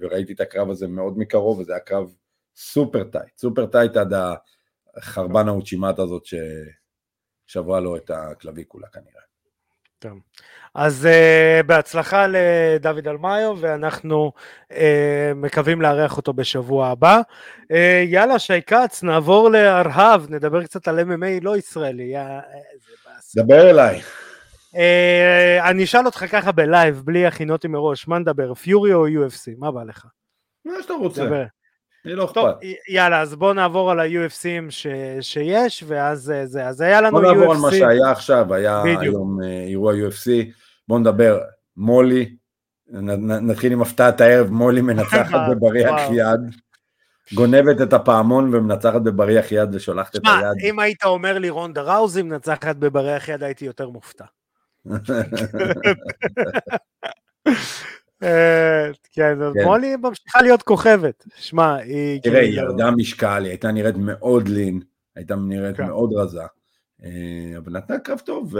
וראיתי 0.00 0.32
את 0.32 0.40
הקרב 0.40 0.70
הזה 0.70 0.88
מאוד 0.88 1.18
מקרוב, 1.18 1.58
וזה 1.58 1.72
היה 1.72 1.80
קרב 1.80 2.14
סופר 2.56 3.04
tight, 3.04 3.38
סופר 3.38 3.66
tight 3.66 3.96
עד 3.96 4.12
החרבן 4.96 5.48
ה 5.48 5.54
uchi 5.54 5.76
mata 5.76 5.98
הזאת 5.98 6.22
ששברה 7.46 7.80
לו 7.80 7.96
את 7.96 8.10
הקלביקולה 8.10 8.88
כנראה. 8.88 9.22
טוב. 10.08 10.18
אז 10.74 11.08
uh, 11.10 11.62
בהצלחה 11.66 12.26
לדוד 12.26 13.08
אלמיו, 13.08 13.56
ואנחנו 13.60 14.32
uh, 14.70 14.74
מקווים 15.34 15.82
לארח 15.82 16.16
אותו 16.16 16.32
בשבוע 16.32 16.88
הבא. 16.88 17.20
Uh, 17.62 17.74
יאללה, 18.06 18.38
שי 18.38 18.62
כץ, 18.62 19.02
נעבור 19.02 19.50
לארהב, 19.50 20.30
נדבר 20.30 20.64
קצת 20.64 20.88
על 20.88 21.00
MMA 21.00 21.42
לא 21.42 21.56
ישראלי. 21.56 22.14
דבר 23.36 23.70
אליי. 23.70 24.00
Uh, 24.72 24.76
אני 25.68 25.84
אשאל 25.84 26.06
אותך 26.06 26.24
ככה 26.30 26.52
בלייב, 26.52 27.02
בלי 27.04 27.26
הכינותי 27.26 27.68
מראש, 27.68 28.08
מה 28.08 28.18
נדבר, 28.18 28.54
פיורי 28.54 28.94
או 28.94 29.08
UFC? 29.08 29.52
מה 29.58 29.70
בא 29.70 29.82
לך? 29.82 30.06
מה 30.64 30.72
שאתה 30.82 30.94
רוצה. 30.94 31.26
דבר. 31.26 31.44
לי 32.04 32.14
לא 32.14 32.30
טוב, 32.34 32.46
אכפת. 32.46 32.60
יאללה, 32.88 33.20
אז 33.20 33.34
בואו 33.34 33.52
נעבור 33.52 33.90
על 33.90 34.00
ה-UFCים 34.00 34.70
ש... 34.70 34.86
שיש, 35.20 35.84
ואז 35.86 36.32
זה, 36.44 36.66
אז 36.66 36.80
היה 36.80 37.00
לנו 37.00 37.18
UFC. 37.18 37.20
בואו 37.20 37.34
נעבור 37.34 37.54
על 37.54 37.60
מה 37.60 37.70
שהיה 37.70 38.10
עכשיו, 38.10 38.54
היה 38.54 38.82
בדיוק. 38.84 39.02
היום 39.02 39.38
אירוע 39.42 39.92
UFC. 39.92 40.30
בואו 40.88 40.98
נדבר, 40.98 41.40
מולי, 41.76 42.36
נתחיל 42.88 43.72
עם 43.72 43.82
הפתעת 43.82 44.20
הערב, 44.20 44.50
מולי 44.50 44.80
מנצחת 44.80 45.40
בבריח 45.50 46.00
יד, 46.12 46.40
גונבת 47.32 47.80
את 47.80 47.92
הפעמון 47.92 48.54
ומנצחת 48.54 49.00
בבריח 49.02 49.52
יד 49.52 49.74
ושולחת 49.74 50.16
את 50.16 50.20
היד. 50.24 50.40
שמע, 50.40 50.70
אם 50.70 50.78
היית 50.78 51.04
אומר 51.04 51.38
לי 51.38 51.50
רונדה 51.50 51.82
ראוזי 51.82 52.22
מנצחת 52.22 52.76
בבריח 52.76 53.28
יד, 53.28 53.42
הייתי 53.42 53.64
יותר 53.64 53.88
מופתע. 53.88 54.24
אה, 58.24 58.90
כן, 59.12 59.42
אז 59.42 59.54
כן. 59.54 59.64
מולי 59.64 59.96
ממשיכה 59.96 60.42
להיות 60.42 60.62
כוכבת. 60.62 61.24
שמע, 61.36 61.74
היא... 61.74 62.20
תראה, 62.22 62.40
היא 62.40 62.52
כאילו- 62.52 62.70
ירדה 62.70 62.90
משקל, 62.90 63.42
היא 63.42 63.50
הייתה 63.50 63.72
נראית 63.72 63.96
מאוד 63.96 64.48
לין, 64.48 64.80
הייתה 65.16 65.34
נראית 65.36 65.76
כן. 65.76 65.86
מאוד 65.86 66.10
רזה, 66.14 66.42
אה, 67.04 67.58
אבל 67.58 67.72
נתנה 67.72 67.98
קרב 67.98 68.18
טוב, 68.18 68.54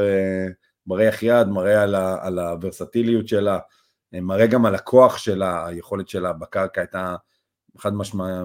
מראה 0.86 1.10
יד, 1.22 1.46
מראה 1.46 1.82
על, 2.22 2.38
הוורסטיליות 2.38 3.28
שלה, 3.28 3.58
מראה 4.12 4.46
גם 4.46 4.66
על 4.66 4.74
הכוח 4.74 5.18
שלה, 5.18 5.66
היכולת 5.66 6.08
שלה 6.08 6.32
בקרקע 6.32 6.80
הייתה 6.80 7.14
חד, 7.78 7.94
משמע, 7.94 8.44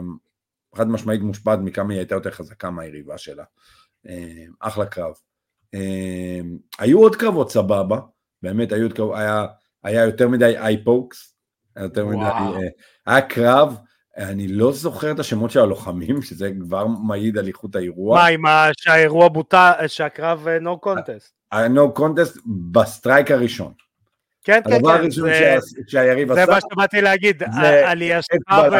חד 0.75 0.87
משמעית 0.87 1.21
מושפעת 1.21 1.59
מכמה 1.59 1.93
היא 1.93 1.99
הייתה 1.99 2.15
יותר 2.15 2.31
חזקה 2.31 2.69
מהיריבה 2.69 3.17
שלה. 3.17 3.43
אה, 4.07 4.45
אחלה 4.59 4.85
קרב. 4.85 5.13
אה, 5.73 6.39
היו 6.79 6.99
עוד 6.99 7.15
קרבות 7.15 7.51
סבבה, 7.51 7.99
באמת 8.41 8.71
היו 8.71 8.83
עוד 8.83 8.93
קרבות, 8.93 9.15
היה, 9.17 9.45
היה 9.83 10.03
יותר 10.03 10.27
מדי 10.27 10.57
אייפוקס, 10.57 11.35
היה 11.75 11.83
יותר 11.83 12.05
מדי, 12.05 12.21
אה, 12.21 12.67
היה 13.05 13.21
קרב, 13.21 13.77
אני 14.17 14.47
לא 14.47 14.71
זוכר 14.71 15.11
את 15.11 15.19
השמות 15.19 15.51
של 15.51 15.59
הלוחמים, 15.59 16.21
שזה 16.21 16.51
כבר 16.59 16.87
מעיד 16.87 17.37
על 17.37 17.47
איכות 17.47 17.75
האירוע. 17.75 18.17
מה, 18.17 18.25
עם 18.25 18.71
שהאירוע 18.79 19.27
בוטה, 19.27 19.73
שהקרב 19.87 20.47
נו 20.47 20.79
קונטסט? 20.79 21.39
ה-No 21.51 21.99
contest 21.99 22.39
בסטרייק 22.71 23.31
הראשון. 23.31 23.73
כן, 24.43 24.59
כן, 24.63 24.73
הדבר 24.73 24.97
כן. 24.97 25.01
הראשון 25.01 25.29
זה, 25.29 25.57
שהיריב 25.87 26.31
עשה, 26.31 26.45
זה 26.45 26.51
מה 26.51 26.59
שבאתי 26.61 27.01
להגיד, 27.01 27.43
שלך 28.21 28.57
ו... 28.71 28.75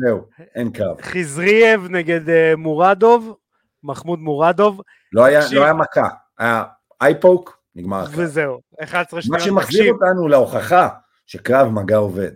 זהו, 0.00 0.26
אין 0.54 0.70
קרב. 0.70 1.02
חזריאב 1.02 1.86
נגד 1.90 2.28
אה, 2.28 2.56
מורדוב, 2.56 3.36
מחמוד 3.82 4.18
מורדוב. 4.18 4.80
לא 5.12 5.24
היה, 5.24 5.40
לא 5.52 5.64
היה 5.64 5.72
מכה, 5.72 6.08
היה 6.38 6.64
אייפוק, 7.00 7.59
נגמר 7.74 8.02
הקרב. 8.02 8.18
וזהו, 8.18 8.60
11 8.82 9.22
שניות. 9.22 9.38
מה 9.38 9.44
שמחזיר 9.44 9.92
אותנו 9.92 10.28
להוכחה 10.28 10.88
שקרב 11.26 11.68
מגע 11.68 11.96
עובד. 11.96 12.30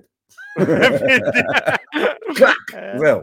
זהו. 2.96 3.20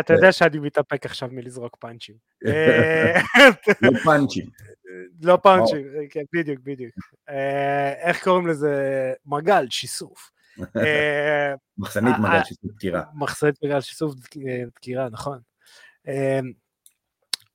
אתה 0.00 0.14
יודע 0.14 0.32
שאני 0.32 0.58
מתאפק 0.58 1.06
עכשיו 1.06 1.28
מלזרוק 1.32 1.76
פאנצ'ים. 1.76 2.14
לא 3.82 3.90
פאנצ'ים. 4.04 4.46
לא 5.22 5.38
פאנצ'ים, 5.42 5.86
כן, 6.10 6.22
בדיוק, 6.32 6.60
בדיוק. 6.62 6.94
אה, 7.28 7.92
איך 7.92 8.24
קוראים 8.24 8.46
לזה? 8.46 9.12
מגל, 9.26 9.66
שיסוף. 9.70 10.30
אה, 10.76 11.54
מחסנית 11.78 12.16
מגל, 12.18 12.28
אה, 12.28 12.44
שיסוף 12.44 12.64
דקירה. 12.64 13.02
מחסנית 13.14 13.54
מגל, 13.64 13.80
שיסוף 13.80 14.14
דקירה, 14.76 15.08
נכון. 15.08 15.38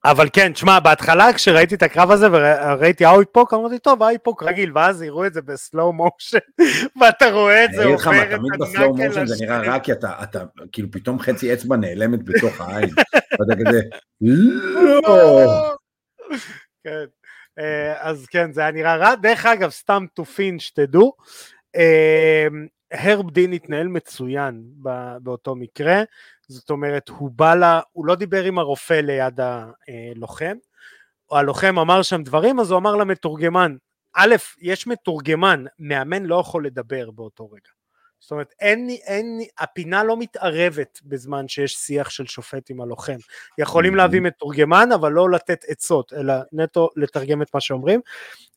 אבל 0.06 0.30
כן, 0.34 0.54
תשמע, 0.54 0.80
בהתחלה 0.80 1.34
כשראיתי 1.34 1.76
את 1.76 1.84
הקרב 1.84 2.12
הזה 2.12 2.28
וראיתי 2.32 3.06
אייפוק, 3.06 3.54
אמרתי, 3.54 3.80
טוב, 3.80 4.04
אייפוק 4.04 4.43
רגיל, 4.43 4.72
ואז 4.76 5.02
יראו 5.02 5.26
את 5.26 5.34
זה 5.34 5.41
בסלואו 5.41 5.93
מושן, 5.93 6.38
ואתה 7.02 7.32
רואה 7.32 7.66
את 7.66 7.70
זה 7.74 7.86
עובר 7.86 7.97
את 7.97 8.08
הנקל 8.08 8.24
לשני. 8.24 8.38
תמיד 8.38 8.52
בסלואו 8.60 8.95
מושן 8.95 9.26
זה 9.26 9.36
נראה 9.45 9.62
רע, 9.62 9.80
כי 9.80 9.91
אתה, 9.91 10.43
כאילו 10.72 10.91
פתאום 10.91 11.20
חצי 11.20 11.54
אצבע 11.54 11.76
נעלמת 11.76 12.26
בתוך 12.26 12.62
העין, 12.62 12.89
ואתה 13.39 13.54
כזה, 13.66 13.82
לא! 14.22 15.76
כן, 16.84 17.06
אה, 17.60 18.10
אז 18.10 18.26
כן, 18.26 18.54
זה 18.54 18.62
היה 18.62 18.72
נראה 18.72 18.95
רע. 18.95 19.16
דרך 19.16 19.45
אגב, 19.45 19.70
סתם 19.70 20.06
תופין, 20.14 20.60
שתדעו, 20.60 21.14
אה, 21.76 22.47
הרב 22.91 23.32
דין 23.32 23.54
התנהל 23.54 23.88
מצוין 23.88 24.62
באותו 25.22 25.56
מקרה, 25.56 26.04
זאת 26.50 26.70
אומרת, 26.70 27.10
הוא 27.10 27.32
בא 27.36 27.56
לה, 27.56 27.82
הוא 27.91 28.06
לא 28.06 28.16
דיבר 28.16 28.43
עם 28.43 28.60
הרופא 28.60 28.93
ליד 28.93 29.39
הלוחם, 29.39 30.56
הלוחם 31.32 31.80
אמר 31.80 32.02
שם 32.02 32.24
דברים, 32.24 32.60
אז 32.60 32.72
הוא 32.72 32.78
אמר 32.80 32.95
למתורגמן, 32.95 33.76
א', 34.16 34.36
יש 34.62 34.88
מתורגמן, 34.88 35.66
מאמן 35.80 36.24
לא 36.24 36.39
יכול 36.39 36.66
לדבר 36.66 37.12
באותו 37.12 37.52
רגע. 37.52 37.70
זאת 38.20 38.32
אומרת, 38.32 38.54
אין, 38.60 38.89
אין, 38.89 39.39
הפינה 39.60 40.04
לא 40.04 40.18
מתערבת 40.18 41.00
בזמן 41.04 41.47
שיש 41.47 41.76
שיח 41.76 42.10
של 42.10 42.28
שופט 42.28 42.70
עם 42.70 42.82
הלוחם. 42.82 43.18
יכולים 43.58 43.95
להביא 43.95 44.22
מתורגמן, 44.22 44.89
אבל 44.91 45.12
לא 45.12 45.32
לתת 45.32 45.66
עצות, 45.68 46.14
אלא 46.14 46.34
נטו 46.52 46.89
לתרגם 46.95 47.41
את 47.41 47.54
מה 47.54 47.62
שאומרים. 47.62 48.02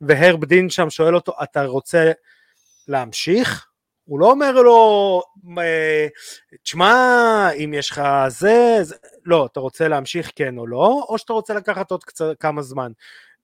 והרב 0.01 0.45
דין 0.45 0.71
שם 0.71 0.91
שואל 0.91 1.15
אותו, 1.15 1.33
אתה 1.43 1.65
רוצה 1.65 2.13
להמשיך? 2.89 3.72
הוא 4.05 4.21
לא 4.21 4.31
אומר 4.31 4.53
לו, 4.53 5.23
תשמע, 6.63 7.51
אם 7.57 7.75
יש 7.75 7.91
לך 7.91 8.03
זה, 8.29 8.79
זה, 8.83 8.95
לא, 9.25 9.47
אתה 9.47 9.61
רוצה 9.61 9.89
להמשיך 9.89 10.31
כן 10.37 10.59
או 10.59 10.67
לא, 10.67 11.07
או 11.09 11.19
שאתה 11.19 11.33
רוצה 11.33 11.55
לקחת 11.55 11.91
עוד 11.91 12.05
קצת, 12.05 12.35
כמה 12.41 12.63
זמן. 12.63 12.93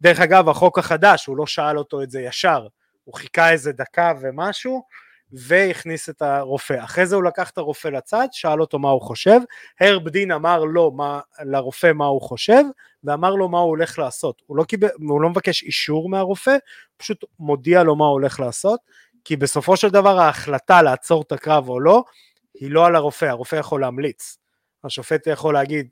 דרך 0.01 0.21
אגב, 0.21 0.49
החוק 0.49 0.79
החדש, 0.79 1.27
הוא 1.27 1.37
לא 1.37 1.47
שאל 1.47 1.79
אותו 1.79 2.03
את 2.03 2.11
זה 2.11 2.21
ישר, 2.21 2.67
הוא 3.05 3.15
חיכה 3.15 3.51
איזה 3.51 3.73
דקה 3.73 4.13
ומשהו, 4.21 4.83
והכניס 5.33 6.09
את 6.09 6.23
הרופא. 6.23 6.85
אחרי 6.85 7.07
זה 7.07 7.17
הוא 7.17 7.25
לקח 7.25 7.51
את 7.51 7.59
הרופא 7.59 7.89
לצד, 7.89 8.29
שאל 8.33 8.61
אותו 8.61 8.79
מה 8.79 8.91
הוא 8.91 9.03
חושב, 9.03 9.41
הרב 9.81 10.09
דין 10.09 10.33
אמר 10.33 10.65
לו 10.65 10.91
מה, 10.91 11.21
לרופא 11.45 11.93
מה 11.93 12.07
הוא 12.07 12.23
חושב, 12.23 12.63
ואמר 13.05 13.35
לו 13.35 13.49
מה 13.49 13.59
הוא 13.59 13.69
הולך 13.69 13.99
לעשות. 13.99 14.43
הוא 14.47 14.57
לא, 14.57 14.65
קיבל, 14.65 14.89
הוא 15.09 15.23
לא 15.23 15.31
מבקש 15.31 15.63
אישור 15.63 16.09
מהרופא, 16.09 16.57
פשוט 16.97 17.25
מודיע 17.39 17.83
לו 17.83 17.97
מה 17.97 18.05
הוא 18.05 18.13
הולך 18.13 18.41
לעשות. 18.41 18.81
כי 19.29 19.37
בסופו 19.37 19.77
של 19.77 19.89
דבר 19.89 20.19
ההחלטה 20.19 20.83
לעצור 20.83 21.23
את 21.23 21.33
הקרב 21.33 21.69
או 21.69 21.81
לא, 21.81 22.05
היא 22.55 22.71
לא 22.71 22.87
על 22.87 22.97
הרופא, 22.97 23.25
הרופא 23.25 23.57
יכול 23.57 23.81
להמליץ. 23.81 24.39
השופט 24.85 25.27
יכול 25.27 25.55
להגיד, 25.55 25.89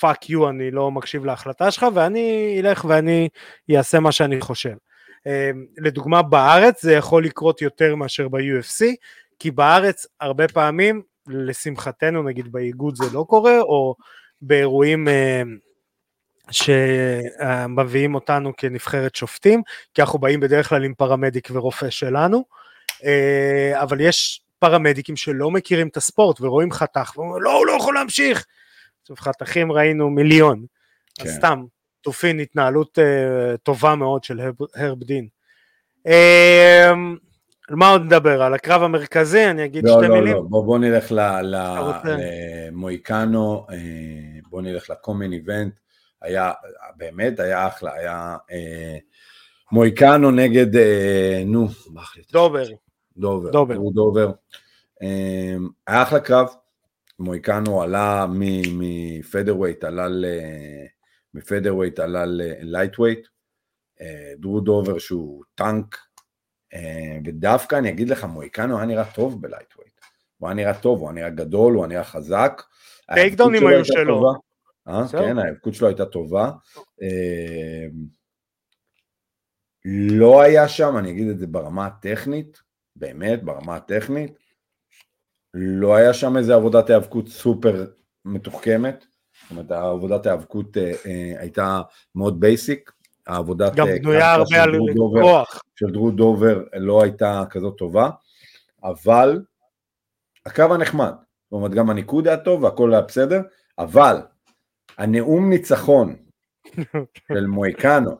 fuck 0.00 0.30
you, 0.30 0.48
אני 0.48 0.70
לא 0.70 0.90
מקשיב 0.90 1.24
להחלטה 1.24 1.70
שלך, 1.70 1.86
ואני 1.94 2.56
אלך 2.60 2.84
ואני 2.84 3.28
אעשה 3.76 4.00
מה 4.00 4.12
שאני 4.12 4.40
חושב. 4.40 4.74
אמ, 5.26 5.66
לדוגמה 5.78 6.22
בארץ 6.22 6.82
זה 6.82 6.92
יכול 6.92 7.24
לקרות 7.24 7.62
יותר 7.62 7.96
מאשר 7.96 8.28
ב-UFC, 8.28 8.84
כי 9.38 9.50
בארץ 9.50 10.06
הרבה 10.20 10.48
פעמים, 10.48 11.02
לשמחתנו 11.28 12.22
נגיד 12.22 12.52
באיגוד 12.52 12.94
זה 12.96 13.04
לא 13.12 13.24
קורה, 13.28 13.60
או 13.60 13.94
באירועים 14.42 15.08
אמ, 15.08 15.58
שמביאים 16.50 18.14
אותנו 18.14 18.52
כנבחרת 18.56 19.14
שופטים, 19.14 19.62
כי 19.94 20.02
אנחנו 20.02 20.18
באים 20.18 20.40
בדרך 20.40 20.68
כלל 20.68 20.84
עם 20.84 20.94
פרמדיק 20.94 21.48
ורופא 21.52 21.90
שלנו, 21.90 22.44
אה, 23.04 23.82
אבל 23.82 24.00
יש 24.00 24.42
פרמדיקים 24.58 25.16
שלא 25.16 25.50
מכירים 25.50 25.88
את 25.88 25.96
הספורט 25.96 26.40
ורואים 26.40 26.72
חתך 26.72 27.12
ואומרים 27.16 27.42
לא, 27.42 27.58
הוא 27.58 27.66
לא 27.66 27.72
יכול 27.72 27.94
להמשיך. 27.94 28.46
עכשיו 29.02 29.16
חתכים 29.16 29.72
ראינו 29.72 30.10
מיליון, 30.10 30.64
כן. 31.14 31.28
אז 31.28 31.34
סתם, 31.34 31.64
תופין 32.00 32.40
התנהלות 32.40 32.98
uh, 32.98 33.56
טובה 33.56 33.94
מאוד 33.94 34.24
של 34.24 34.40
הרב, 34.74 35.02
דין. 35.02 35.28
Uh, 36.08 36.10
על 37.68 37.76
מה 37.76 37.90
עוד 37.90 38.02
נדבר? 38.02 38.42
על 38.42 38.54
הקרב 38.54 38.82
המרכזי? 38.82 39.46
אני 39.46 39.64
אגיד 39.64 39.84
לא, 39.84 39.92
שתי 39.98 40.08
לא, 40.08 40.14
מילים. 40.14 40.34
לא, 40.34 40.42
בוא, 40.42 40.64
בוא 40.64 40.78
נלך 40.78 41.12
למויקנו, 42.72 43.66
בוא 44.50 44.62
נלך 44.62 44.90
ל 44.90 44.95
co-main 44.95 45.32
event. 45.32 45.72
היה, 46.22 46.52
באמת 46.96 47.40
היה 47.40 47.66
אחלה, 47.66 47.94
היה 47.94 48.36
אה, 48.50 48.98
מויקנו 49.72 50.30
נגד, 50.30 50.76
אה, 50.76 51.42
נו, 51.46 51.68
דובר. 52.32 52.64
דובר. 53.16 53.50
דובר. 53.50 53.74
דובר. 53.94 54.32
אה, 55.02 55.56
היה 55.86 56.02
אחלה 56.02 56.20
קרב, 56.20 56.48
מויקנו 57.18 57.82
עלה 57.82 58.26
מפדרווייט, 58.30 59.84
עלה 59.84 60.08
ל... 60.08 60.24
מפדרווייט 61.34 61.98
עלה 61.98 62.24
ללייטווייט, 62.26 63.28
דרו 64.38 64.60
דובר 64.60 64.98
שהוא 64.98 65.42
טנק, 65.54 65.98
אה, 66.74 67.18
ודווקא 67.24 67.76
אני 67.76 67.88
אגיד 67.88 68.08
לך, 68.08 68.24
מויקנו 68.24 68.76
היה 68.76 68.86
נראה 68.86 69.04
טוב 69.14 69.42
ב 69.42 69.46
lightweight, 69.46 69.92
הוא 70.38 70.48
היה 70.48 70.54
נראה 70.54 70.74
טוב, 70.74 71.00
הוא 71.00 71.08
היה 71.08 71.14
נראה 71.14 71.30
גדול, 71.30 71.74
הוא 71.74 71.84
היה 71.84 71.88
נראה 71.88 72.04
חזק. 72.04 72.62
takedown 73.14 73.56
ים 73.56 73.66
היו 73.66 73.84
שלו. 73.84 74.49
אה, 74.88 75.08
כן, 75.12 75.38
ההאבקות 75.38 75.74
שלו 75.74 75.88
הייתה 75.88 76.06
טובה. 76.06 76.50
אה, 77.02 77.86
לא 79.84 80.42
היה 80.42 80.68
שם, 80.68 80.96
אני 80.98 81.10
אגיד 81.10 81.28
את 81.28 81.38
זה 81.38 81.46
ברמה 81.46 81.86
הטכנית, 81.86 82.60
באמת, 82.96 83.42
ברמה 83.42 83.76
הטכנית, 83.76 84.32
לא 85.54 85.94
היה 85.94 86.14
שם 86.14 86.36
איזה 86.36 86.54
עבודת 86.54 86.90
היאבקות 86.90 87.28
סופר 87.28 87.86
מתוחכמת, 88.24 89.04
זאת 89.42 89.50
אומרת 89.50 89.70
עבודת 89.72 90.26
ההיאבקות 90.26 90.76
אה, 90.76 90.92
אה, 91.06 91.40
הייתה 91.40 91.80
מאוד 92.14 92.40
basic, 92.40 92.92
העבודת 93.26 93.74
גם 93.74 93.86
בנויה 93.86 94.32
הרבה 94.32 94.62
על 94.62 94.78
כוח. 95.20 95.62
של 95.76 95.90
דרו 95.90 96.10
דובר 96.10 96.64
לא 96.76 97.02
הייתה 97.02 97.44
כזאת 97.50 97.78
טובה, 97.78 98.10
אבל 98.84 99.42
הקו 100.46 100.62
הנחמד, 100.62 101.12
זאת 101.12 101.52
אומרת 101.52 101.70
גם 101.70 101.90
הניקוד 101.90 102.28
היה 102.28 102.36
טוב 102.36 102.62
והכל 102.62 102.92
היה 102.92 103.02
בסדר, 103.02 103.40
אבל 103.78 104.16
הנאום 105.00 105.50
ניצחון 105.50 106.16
של 107.32 107.46
מויקנו 107.46 108.10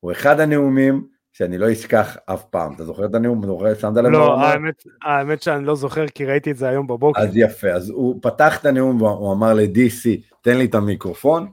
הוא 0.00 0.12
אחד 0.12 0.40
הנאומים 0.40 1.06
שאני 1.32 1.58
לא 1.58 1.72
אשכח 1.72 2.16
אף 2.26 2.44
פעם. 2.44 2.74
אתה 2.74 2.84
זוכר 2.84 3.04
את 3.04 3.14
הנאום? 3.14 3.46
זוכר, 3.46 3.74
שמת 3.74 3.96
לב? 3.96 4.06
לא, 4.06 4.40
האמת, 4.40 4.82
האמת 5.02 5.42
שאני 5.42 5.64
לא 5.64 5.74
זוכר 5.74 6.08
כי 6.08 6.24
ראיתי 6.24 6.50
את 6.50 6.56
זה 6.56 6.68
היום 6.68 6.86
בבוקר. 6.86 7.20
אז 7.20 7.36
יפה, 7.36 7.70
אז 7.70 7.90
הוא 7.90 8.18
פתח 8.22 8.60
את 8.60 8.66
הנאום 8.66 9.02
והוא 9.02 9.32
אמר 9.32 9.54
ל-DC, 9.54 10.08
תן 10.40 10.58
לי 10.58 10.64
את 10.64 10.74
המיקרופון, 10.74 11.50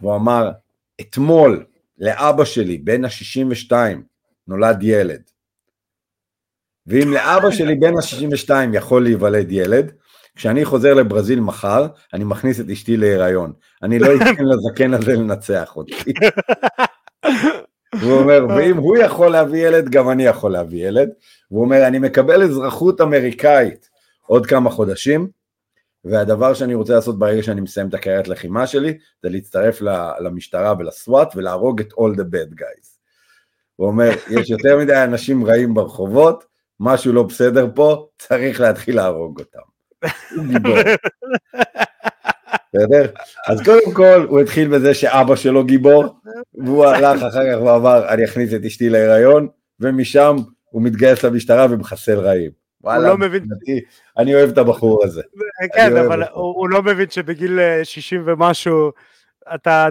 והוא 0.00 0.16
אמר, 0.16 0.50
אתמול 1.00 1.64
לאבא 1.98 2.44
שלי, 2.44 2.78
בן 2.78 3.04
ה-62, 3.04 3.72
נולד 4.48 4.82
ילד. 4.82 5.22
ואם 6.86 7.12
לאבא 7.12 7.50
שלי 7.50 7.74
בן 7.74 7.92
ה-62 7.96 8.50
יכול 8.72 9.02
להיוולד 9.02 9.52
ילד, 9.52 9.92
כשאני 10.36 10.64
חוזר 10.64 10.94
לברזיל 10.94 11.40
מחר, 11.40 11.86
אני 12.12 12.24
מכניס 12.24 12.60
את 12.60 12.70
אשתי 12.70 12.96
להיריון. 12.96 13.52
אני 13.82 13.98
לא 13.98 14.06
אתן 14.16 14.44
לזקן 14.44 14.94
הזה 14.94 15.12
לנצח 15.12 15.76
אותי. 15.76 16.12
הוא 18.02 18.12
אומר, 18.12 18.46
ואם 18.48 18.76
הוא 18.76 18.96
יכול 18.96 19.28
להביא 19.28 19.68
ילד, 19.68 19.88
גם 19.88 20.10
אני 20.10 20.24
יכול 20.24 20.52
להביא 20.52 20.88
ילד. 20.88 21.08
והוא 21.50 21.64
אומר, 21.64 21.86
אני 21.86 21.98
מקבל 21.98 22.42
אזרחות 22.42 23.00
אמריקאית 23.00 23.90
עוד 24.26 24.46
כמה 24.46 24.70
חודשים, 24.70 25.28
והדבר 26.04 26.54
שאני 26.54 26.74
רוצה 26.74 26.94
לעשות 26.94 27.18
ברגע 27.18 27.42
שאני 27.42 27.60
מסיים 27.60 27.88
את 27.88 27.94
הקריירת 27.94 28.28
לחימה 28.28 28.66
שלי, 28.66 28.98
זה 29.22 29.28
להצטרף 29.28 29.80
למשטרה 30.20 30.74
ולסוואט 30.78 31.36
ולהרוג 31.36 31.80
את 31.80 31.92
all 31.92 32.16
the 32.16 32.22
bad 32.22 32.60
guys. 32.60 32.88
הוא 33.76 33.86
אומר, 33.86 34.10
יש 34.30 34.50
יותר 34.50 34.78
מדי 34.78 35.04
אנשים 35.04 35.46
רעים 35.46 35.74
ברחובות, 35.74 36.44
משהו 36.80 37.12
לא 37.12 37.22
בסדר 37.22 37.66
פה, 37.74 38.08
צריך 38.18 38.60
להתחיל 38.60 38.96
להרוג 38.96 39.40
אותם. 39.40 39.73
הוא 40.36 40.44
גיבור. 40.46 40.76
בסדר? 42.74 43.06
אז 43.48 43.62
קודם 43.62 43.92
כל 43.92 44.26
הוא 44.28 44.40
התחיל 44.40 44.68
בזה 44.68 44.94
שאבא 44.94 45.36
שלו 45.36 45.64
גיבור, 45.64 46.04
והוא 46.54 46.86
הלך 46.86 47.22
אחר 47.22 47.52
כך 47.52 47.62
ואמר 47.62 48.08
אני 48.08 48.24
אכניס 48.24 48.54
את 48.54 48.64
אשתי 48.64 48.88
להיריון, 48.88 49.48
ומשם 49.80 50.36
הוא 50.70 50.82
מתגייס 50.82 51.24
למשטרה 51.24 51.66
ומחסל 51.70 52.18
רעים. 52.18 52.50
וואלה, 52.84 53.08
לא 53.08 53.18
מבין. 53.18 53.44
אני 54.18 54.34
אוהב 54.34 54.50
את 54.50 54.58
הבחור 54.58 55.04
הזה. 55.04 55.22
כן, 55.74 55.96
אבל 55.96 56.22
הוא 56.32 56.68
לא 56.68 56.82
מבין 56.82 57.10
שבגיל 57.10 57.60
60 57.84 58.28
אה, 58.28 58.34
ומשהו, 58.34 58.90
אתה, 59.54 59.88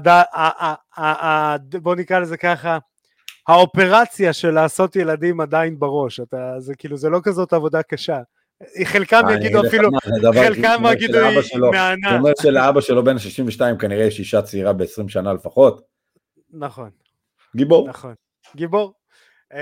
בוא 1.82 1.96
נקרא 1.96 2.20
לזה 2.20 2.38
ככה, 2.38 2.78
האופרציה 3.48 4.34
של 4.34 4.52
לעשות 4.52 4.96
ילדים 4.96 5.42
עדיין 5.42 5.80
בראש, 5.80 6.20
אתה, 6.20 6.56
זה 6.58 6.76
כאילו, 6.76 6.98
זה 6.98 7.10
לא 7.10 7.20
כזאת 7.24 7.54
עבודה 7.54 7.84
קשה. 7.84 8.22
חלקם 8.84 9.22
יגידו 9.36 9.68
אפילו, 9.68 9.90
חלקם 10.34 10.84
יגידו 10.92 11.20
מהענן. 11.72 12.10
זאת 12.10 12.20
אומרת 12.20 12.38
שלאבא 12.42 12.82
שלו 12.82 13.04
בן 13.04 13.20
62 13.20 13.78
כנראה 13.78 14.06
יש 14.06 14.20
אישה 14.20 14.42
צעירה 14.42 14.74
ב-20 14.74 15.08
שנה 15.08 15.34
לפחות. 15.34 15.82
נכון. 16.54 16.90
גיבור. 17.56 17.90
נכון, 17.90 18.14
גיבור. 18.56 18.94
אמ, 19.54 19.60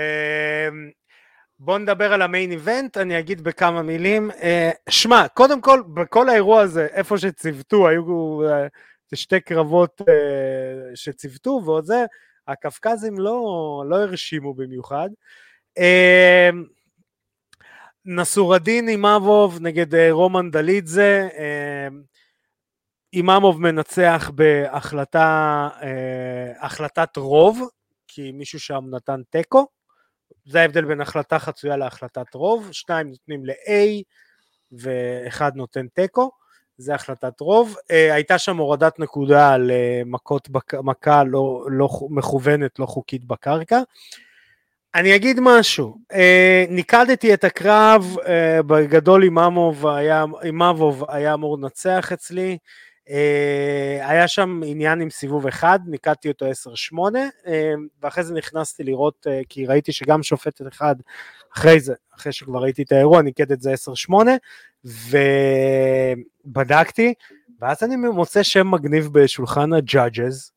בוא 1.58 1.78
נדבר 1.78 2.12
על 2.12 2.22
המיין 2.22 2.50
איבנט, 2.50 2.98
אני 2.98 3.18
אגיד 3.18 3.40
בכמה 3.40 3.82
מילים. 3.82 4.30
אה, 4.30 4.70
שמע, 4.88 5.28
קודם 5.28 5.60
כל, 5.60 5.82
בכל 5.94 6.28
האירוע 6.28 6.60
הזה, 6.60 6.86
איפה 6.92 7.18
שציוותו, 7.18 7.88
היו 7.88 8.40
אה, 8.48 8.66
שתי 9.14 9.40
קרבות 9.40 10.02
אה, 10.08 10.96
שציוותו 10.96 11.60
ועוד 11.64 11.84
זה, 11.84 12.04
הקווקזים 12.48 13.18
לא, 13.18 13.84
לא 13.88 13.96
הרשימו 13.96 14.54
במיוחד. 14.54 15.08
נסורדין 18.04 18.88
אימאבוב 18.88 19.58
נגד 19.60 19.94
אה, 19.94 20.08
רומן 20.10 20.50
דלידזה, 20.50 21.28
אה, 21.38 21.88
אימאמוב 23.12 23.60
מנצח 23.60 24.30
בהחלטה, 24.34 25.68
אה, 25.82 26.66
החלטת 26.66 27.16
רוב, 27.16 27.60
כי 28.08 28.32
מישהו 28.32 28.60
שם 28.60 28.84
נתן 28.90 29.20
תיקו, 29.30 29.66
זה 30.44 30.60
ההבדל 30.60 30.84
בין 30.84 31.00
החלטה 31.00 31.38
חצויה 31.38 31.76
להחלטת 31.76 32.34
רוב, 32.34 32.68
שניים 32.72 33.08
נותנים 33.08 33.46
ל-A 33.46 34.02
ואחד 34.72 35.52
נותן 35.54 35.86
תיקו, 35.88 36.30
זה 36.76 36.94
החלטת 36.94 37.40
רוב. 37.40 37.76
הייתה 37.88 38.38
שם 38.38 38.56
הורדת 38.56 38.98
נקודה 38.98 39.52
על 39.52 39.70
מכות, 40.06 40.48
מכה 40.82 41.24
לא, 41.24 41.64
לא 41.70 41.88
מכוונת, 42.10 42.78
לא 42.78 42.86
חוקית 42.86 43.24
בקרקע. 43.24 43.80
אני 44.94 45.16
אגיד 45.16 45.36
משהו, 45.40 45.98
אה, 46.12 46.64
ניקדתי 46.68 47.34
את 47.34 47.44
הקרב, 47.44 48.16
אה, 48.26 48.62
בגדול 48.62 49.22
אימאמוב 49.22 49.86
היה, 49.86 50.24
אימאבוב 50.42 51.04
היה 51.08 51.34
אמור 51.34 51.58
לנצח 51.58 52.12
אצלי, 52.12 52.58
אה, 53.10 53.98
היה 54.10 54.28
שם 54.28 54.60
עניין 54.66 55.00
עם 55.00 55.10
סיבוב 55.10 55.46
אחד, 55.46 55.78
ניקדתי 55.86 56.28
אותו 56.28 56.46
10-8, 56.46 57.30
אה, 57.46 57.72
ואחרי 58.02 58.24
זה 58.24 58.34
נכנסתי 58.34 58.84
לראות, 58.84 59.26
אה, 59.30 59.40
כי 59.48 59.66
ראיתי 59.66 59.92
שגם 59.92 60.22
שופטת 60.22 60.68
אחד, 60.68 60.94
אחרי 61.56 61.80
זה, 61.80 61.94
אחרי 62.14 62.32
שכבר 62.32 62.62
ראיתי 62.62 62.82
את 62.82 62.92
האירוע, 62.92 63.22
ניקד 63.22 63.52
את 63.52 63.60
זה 63.60 63.72
10-8, 63.72 64.36
ובדקתי, 66.44 67.14
ואז 67.60 67.82
אני 67.82 67.96
מוצא 67.96 68.42
שם 68.42 68.70
מגניב 68.70 69.08
בשולחן 69.12 69.72
הג'אג'ז, 69.72 70.50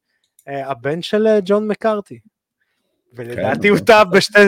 אה, 0.48 0.72
הבן 0.72 1.02
של 1.02 1.28
אה, 1.28 1.40
ג'ון 1.46 1.68
מקארתי. 1.68 2.20
ולדעתי 3.16 3.68
הוא 3.68 3.80
טעה 3.80 4.04
בשתי, 4.04 4.40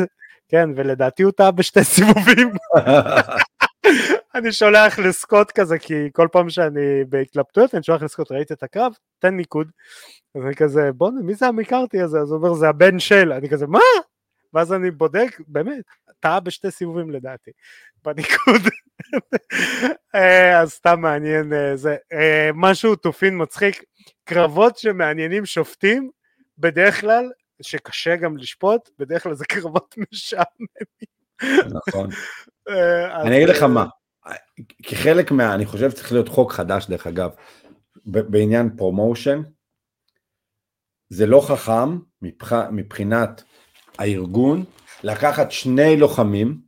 כן, 0.49 0.69
ולדעתי 0.75 1.23
הוא 1.23 1.31
טעה 1.31 1.51
בשתי 1.51 1.83
סיבובים. 1.83 2.49
אני 4.35 4.51
שולח 4.51 4.99
לסקוט 4.99 5.51
כזה, 5.51 5.79
כי 5.79 6.09
כל 6.13 6.27
פעם 6.31 6.49
שאני 6.49 7.03
בהתלבטויות, 7.09 7.75
אני 7.75 7.83
שולח 7.83 8.03
לסקוט, 8.03 8.31
ראית 8.31 8.51
את 8.51 8.63
הקרב? 8.63 8.93
תן 9.19 9.35
ניקוד. 9.35 9.71
אז 10.35 10.41
אני 10.45 10.55
כזה, 10.55 10.89
בוא'נה, 10.95 11.21
מי 11.21 11.35
זה 11.35 11.47
המקארתי 11.47 12.01
הזה? 12.01 12.19
אז 12.19 12.31
הוא 12.31 12.37
אומר, 12.37 12.53
זה 12.53 12.69
הבן 12.69 12.99
של. 12.99 13.31
אני 13.31 13.49
כזה, 13.49 13.67
מה? 13.67 13.79
ואז 14.53 14.73
אני 14.73 14.91
בודק, 14.91 15.39
באמת, 15.47 15.83
טעה 16.19 16.39
בשתי 16.39 16.71
סיבובים 16.71 17.11
לדעתי, 17.11 17.51
בניקוד. 18.05 18.61
אה, 20.15 20.59
אז 20.59 20.71
סתם 20.71 21.01
מעניין 21.01 21.53
אה, 21.53 21.75
זה. 21.75 21.95
אה, 22.13 22.49
משהו 22.53 22.95
תופין 22.95 23.41
מצחיק, 23.41 23.83
קרבות 24.23 24.77
שמעניינים 24.77 25.45
שופטים, 25.45 26.09
בדרך 26.57 27.01
כלל 27.01 27.31
שקשה 27.61 28.15
גם 28.15 28.37
לשפוט, 28.37 28.89
בדרך 28.99 29.23
כלל 29.23 29.33
זה 29.33 29.45
קרבות 29.45 29.95
משעממים. 29.97 31.77
נכון. 31.87 32.09
אה, 32.69 33.21
אני 33.21 33.37
אגיד 33.37 33.49
לך 33.49 33.63
אה, 33.63 33.67
מה, 33.67 33.85
כחלק 34.83 35.31
מה, 35.31 35.55
אני 35.55 35.65
חושב 35.65 35.91
שצריך 35.91 36.11
להיות 36.11 36.29
חוק 36.29 36.51
חדש 36.51 36.87
דרך 36.87 37.07
אגב, 37.07 37.31
בעניין 38.05 38.69
promotion, 38.77 39.41
זה 41.09 41.25
לא 41.25 41.41
חכם 41.47 41.99
מבחינת 42.71 43.43
הארגון 43.97 44.63
לקחת 45.03 45.51
שני 45.51 45.97
לוחמים 45.97 46.61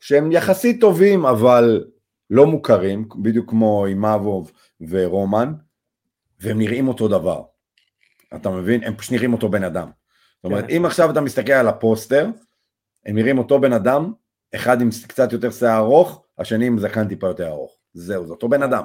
שהם 0.00 0.32
יחסית 0.32 0.80
טובים 0.80 1.26
אבל 1.26 1.84
לא 2.30 2.46
מוכרים, 2.46 3.08
בדיוק 3.22 3.50
כמו 3.50 3.86
אימאבוב 3.86 4.52
ורומן, 4.80 5.52
והם 6.40 6.58
נראים 6.58 6.88
אותו 6.88 7.08
דבר. 7.08 7.42
אתה 8.34 8.50
מבין? 8.50 8.84
הם 8.84 8.96
פשוט 8.96 9.12
נראים 9.12 9.32
אותו 9.32 9.48
בן 9.48 9.64
אדם. 9.64 9.90
זאת 10.44 10.50
אומרת, 10.52 10.64
כן. 10.68 10.76
אם 10.76 10.86
עכשיו 10.86 11.10
אתה 11.10 11.20
מסתכל 11.20 11.52
על 11.52 11.68
הפוסטר, 11.68 12.26
הם 13.06 13.14
נראים 13.14 13.38
אותו 13.38 13.60
בן 13.60 13.72
אדם, 13.72 14.12
אחד 14.54 14.80
עם 14.80 14.90
קצת 15.08 15.32
יותר 15.32 15.50
שיער 15.50 15.78
ארוך, 15.78 16.22
השני 16.38 16.66
עם 16.66 16.78
זקן 16.78 17.08
טיפה 17.08 17.26
יותר 17.26 17.48
ארוך. 17.48 17.76
זהו, 17.94 18.26
זה 18.26 18.32
אותו 18.32 18.48
בן 18.48 18.62
אדם. 18.62 18.84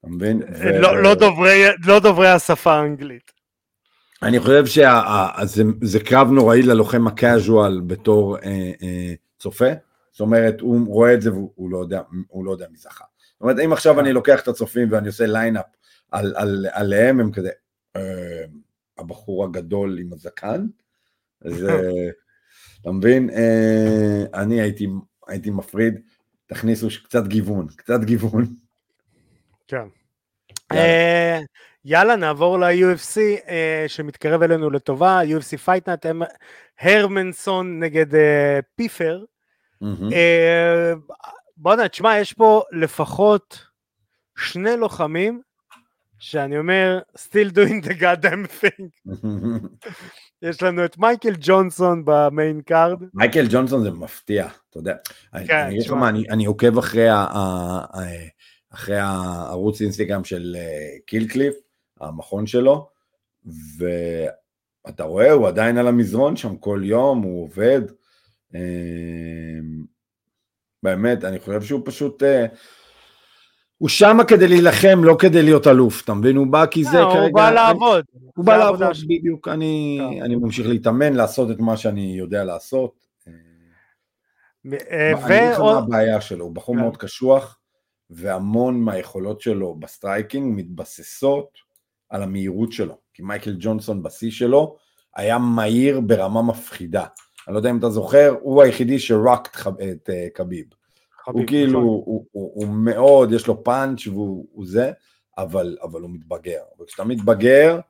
אתה 0.00 0.08
מבין? 0.08 0.42
לא, 0.80 1.02
לא, 1.02 1.14
דוברי, 1.14 1.62
לא 1.86 1.98
דוברי 1.98 2.28
השפה 2.28 2.72
האנגלית. 2.72 3.32
אני 4.22 4.40
חושב 4.40 4.66
שזה 4.66 6.00
קרב 6.04 6.30
נוראי 6.30 6.62
ללוחם 6.62 7.06
ה 7.06 7.17
casual 7.17 7.80
בתור 7.86 8.38
אה, 8.38 8.72
אה, 8.82 9.14
צופה, 9.38 9.70
זאת 10.12 10.20
אומרת, 10.20 10.60
הוא 10.60 10.86
רואה 10.86 11.14
את 11.14 11.22
זה 11.22 11.32
והוא 11.32 11.70
לא 11.70 11.78
יודע, 11.78 12.02
לא 12.44 12.50
יודע 12.50 12.66
מי 12.70 12.78
זכה. 12.78 13.04
זאת 13.32 13.40
אומרת, 13.40 13.56
אם 13.64 13.72
עכשיו 13.72 14.00
אני 14.00 14.12
לוקח 14.12 14.40
את 14.40 14.48
הצופים 14.48 14.88
ואני 14.90 15.06
עושה 15.06 15.26
line-up 15.26 15.66
על, 16.10 16.32
על, 16.36 16.66
עליהם, 16.72 17.20
הם 17.20 17.32
כזה, 17.32 17.50
אה, 17.96 18.44
הבחור 18.98 19.44
הגדול 19.44 19.98
עם 19.98 20.12
הזקן, 20.12 20.66
זה, 21.40 21.90
אתה 22.80 22.90
מבין? 22.90 23.30
אה, 23.30 24.24
אני 24.34 24.60
הייתי, 24.60 24.86
הייתי 25.26 25.50
מפריד, 25.50 25.94
תכניסו 26.46 26.88
קצת 27.04 27.26
גיוון, 27.26 27.66
קצת 27.76 28.00
גיוון. 28.04 28.44
כן. 29.68 29.86
יאללה, 30.72 31.40
יאללה 31.84 32.16
נעבור 32.16 32.58
ל-UFC 32.58 33.18
שמתקרב 33.86 34.42
אלינו 34.42 34.70
לטובה, 34.70 35.20
UFC 35.22 35.56
Fight 35.56 35.79
Night, 35.79 36.06
הרמנסון 36.80 37.80
נגד 37.80 38.06
פיפר. 38.74 39.24
בוא'נה, 41.56 41.88
תשמע, 41.88 42.18
יש 42.18 42.32
פה 42.32 42.62
לפחות 42.72 43.64
שני 44.36 44.76
לוחמים 44.76 45.40
שאני 46.18 46.58
אומר, 46.58 46.98
still 47.16 47.50
doing 47.50 47.86
the 47.86 48.00
goddamn 48.00 48.62
thing. 48.62 48.88
יש 50.42 50.62
לנו 50.62 50.84
את 50.84 50.98
מייקל 50.98 51.34
ג'ונסון 51.40 52.02
ב 52.04 52.15
main 52.15 52.60
card. 52.60 53.02
מייקל 53.14 53.46
ג'ונסון 53.50 53.82
זה 53.82 53.90
מפתיע, 53.90 54.48
אתה 54.70 54.78
יודע. 54.78 54.94
כן, 55.46 55.66
אני, 55.66 56.08
אני, 56.08 56.24
אני 56.30 56.44
עוקב 56.44 56.78
אחרי, 56.78 57.08
ה, 57.08 57.26
אחרי 58.70 58.96
הערוץ 58.98 59.80
אינסטגרם 59.80 60.24
של 60.24 60.56
Kill 61.06 61.25
Cliff, 61.25 61.54
אה, 62.02 62.08
המכון 62.08 62.46
שלו, 62.46 62.88
ואתה 63.78 65.04
רואה, 65.04 65.32
הוא 65.32 65.48
עדיין 65.48 65.78
על 65.78 65.88
המזרון 65.88 66.36
שם 66.36 66.56
כל 66.56 66.80
יום, 66.84 67.22
הוא 67.22 67.44
עובד. 67.44 67.82
אה, 68.54 68.60
באמת, 70.82 71.24
אני 71.24 71.38
חושב 71.38 71.62
שהוא 71.62 71.82
פשוט... 71.84 72.22
אה, 73.78 73.82
הוא 73.82 73.88
שמה 73.88 74.24
כדי 74.24 74.48
להילחם, 74.48 75.04
לא 75.04 75.16
כדי 75.18 75.42
להיות 75.42 75.66
אלוף, 75.66 76.04
אתה 76.04 76.14
מבין? 76.14 76.36
הוא 76.36 76.46
בא 76.46 76.66
כי 76.66 76.84
זה 76.84 76.90
כרגע... 76.90 77.20
הוא 77.20 77.34
בא 77.34 77.50
לעבוד. 77.50 78.04
הוא 78.36 78.44
בא 78.44 78.56
לעבוד, 78.56 78.82
בדיוק. 79.08 79.48
אני, 79.48 80.00
ממשיך 80.36 80.66
להתאמן, 80.66 81.12
לעשות 81.12 81.50
את 81.50 81.60
מה 81.60 81.76
שאני 81.76 82.14
יודע 82.18 82.44
לעשות. 82.44 82.92
אני 84.64 85.14
אגיד 85.14 85.52
לך 85.52 85.60
מה 85.60 85.78
הבעיה 85.78 86.20
שלו, 86.20 86.44
הוא 86.44 86.54
בחור 86.54 86.74
כן. 86.74 86.80
מאוד 86.80 86.96
קשוח, 86.96 87.58
והמון 88.10 88.80
מהיכולות 88.80 89.40
שלו 89.40 89.74
ב 89.74 89.83
striking 89.83 90.56
מתבססות 90.56 91.48
על 92.08 92.22
המהירות 92.22 92.72
שלו. 92.72 92.98
כי 93.14 93.22
מייקל 93.22 93.56
ג'ונסון 93.58 94.02
בשיא 94.02 94.30
שלו 94.30 94.76
היה 95.16 95.38
מהיר 95.38 96.00
ברמה 96.00 96.42
מפחידה. 96.42 97.04
אני 97.46 97.54
לא 97.54 97.58
יודע 97.58 97.70
אם 97.70 97.78
אתה 97.78 97.90
זוכר, 97.90 98.34
הוא 98.40 98.62
היחידי 98.62 98.98
שרק 98.98 99.66
את 99.68 100.10
אה, 100.10 100.26
קביב. 100.34 100.66
הוא 101.32 101.46
כאילו, 101.46 101.70
נכון. 101.70 101.82
הוא, 101.82 102.24
הוא, 102.32 102.52
הוא 102.54 102.68
מאוד, 102.68 103.32
יש 103.32 103.46
לו 103.46 103.64
פאנץ' 103.64 104.06
והוא 104.06 104.66
זה, 104.66 104.92
אבל, 105.38 105.76
אבל 105.82 106.00
הוא 106.00 106.10
מתבגר. 106.10 106.62
וכשאתה 106.80 107.04
מתבגר, 107.04 107.80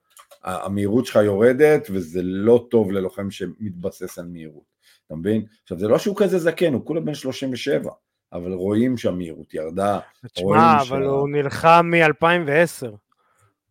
המהירות 0.45 1.07
שלך 1.07 1.17
יורדת, 1.17 1.89
וזה 1.91 2.21
לא 2.23 2.67
טוב 2.71 2.93
ללוחם 2.93 3.31
שמתבסס 3.31 4.19
על 4.19 4.27
מהירות. 4.27 4.79
אתה 5.07 5.17
מבין? 5.17 5.45
עכשיו, 5.63 5.79
זה 5.79 5.89
לא 5.89 5.99
שהוא 5.99 6.17
כזה 6.17 6.39
זקן, 6.39 6.73
הוא 6.73 6.85
כולה 6.85 7.01
בן 7.01 7.15
37, 7.15 7.91
אבל 8.33 8.53
רואים 8.53 8.97
שהמהירות 8.97 9.55
ירדה. 9.55 9.99
תשמע, 10.35 10.77
אבל 10.81 11.03
שה... 11.03 11.09
הוא 11.09 11.29
נלחם 11.29 11.91
מ-2010. 11.91 12.97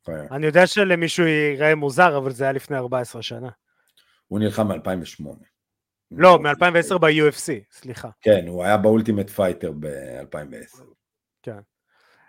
כן. 0.03 0.25
אני 0.31 0.45
יודע 0.45 0.67
שלמישהו 0.67 1.25
ייראה 1.25 1.75
מוזר, 1.75 2.17
אבל 2.17 2.31
זה 2.31 2.43
היה 2.43 2.53
לפני 2.53 2.77
14 2.77 3.21
שנה. 3.21 3.49
הוא 4.27 4.39
נלחם 4.39 4.67
מ-2008. 4.67 5.25
לא, 6.11 6.39
מ-2010 6.39 6.97
ב-UFC, 6.97 7.51
סליחה. 7.71 8.09
כן, 8.21 8.47
הוא 8.47 8.63
היה 8.63 8.77
ב 8.77 8.83
Ultimate 8.83 9.29
Fighter 9.29 9.71
ב-2010. 9.79 10.81
כן. 11.43 11.59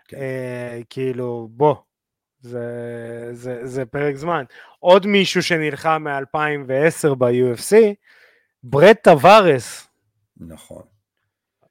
כן. 0.07 0.17
אה, 0.17 0.79
כאילו, 0.89 1.49
בוא, 1.51 1.75
זה, 2.41 3.29
זה, 3.31 3.67
זה 3.67 3.85
פרק 3.85 4.15
זמן. 4.15 4.43
עוד 4.79 5.07
מישהו 5.07 5.43
שנלחם 5.43 6.03
מ-2010 6.07 7.15
ב-UFC, 7.15 7.75
ברד 8.63 8.95
טווארס. 9.03 9.87
נכון. 10.37 10.81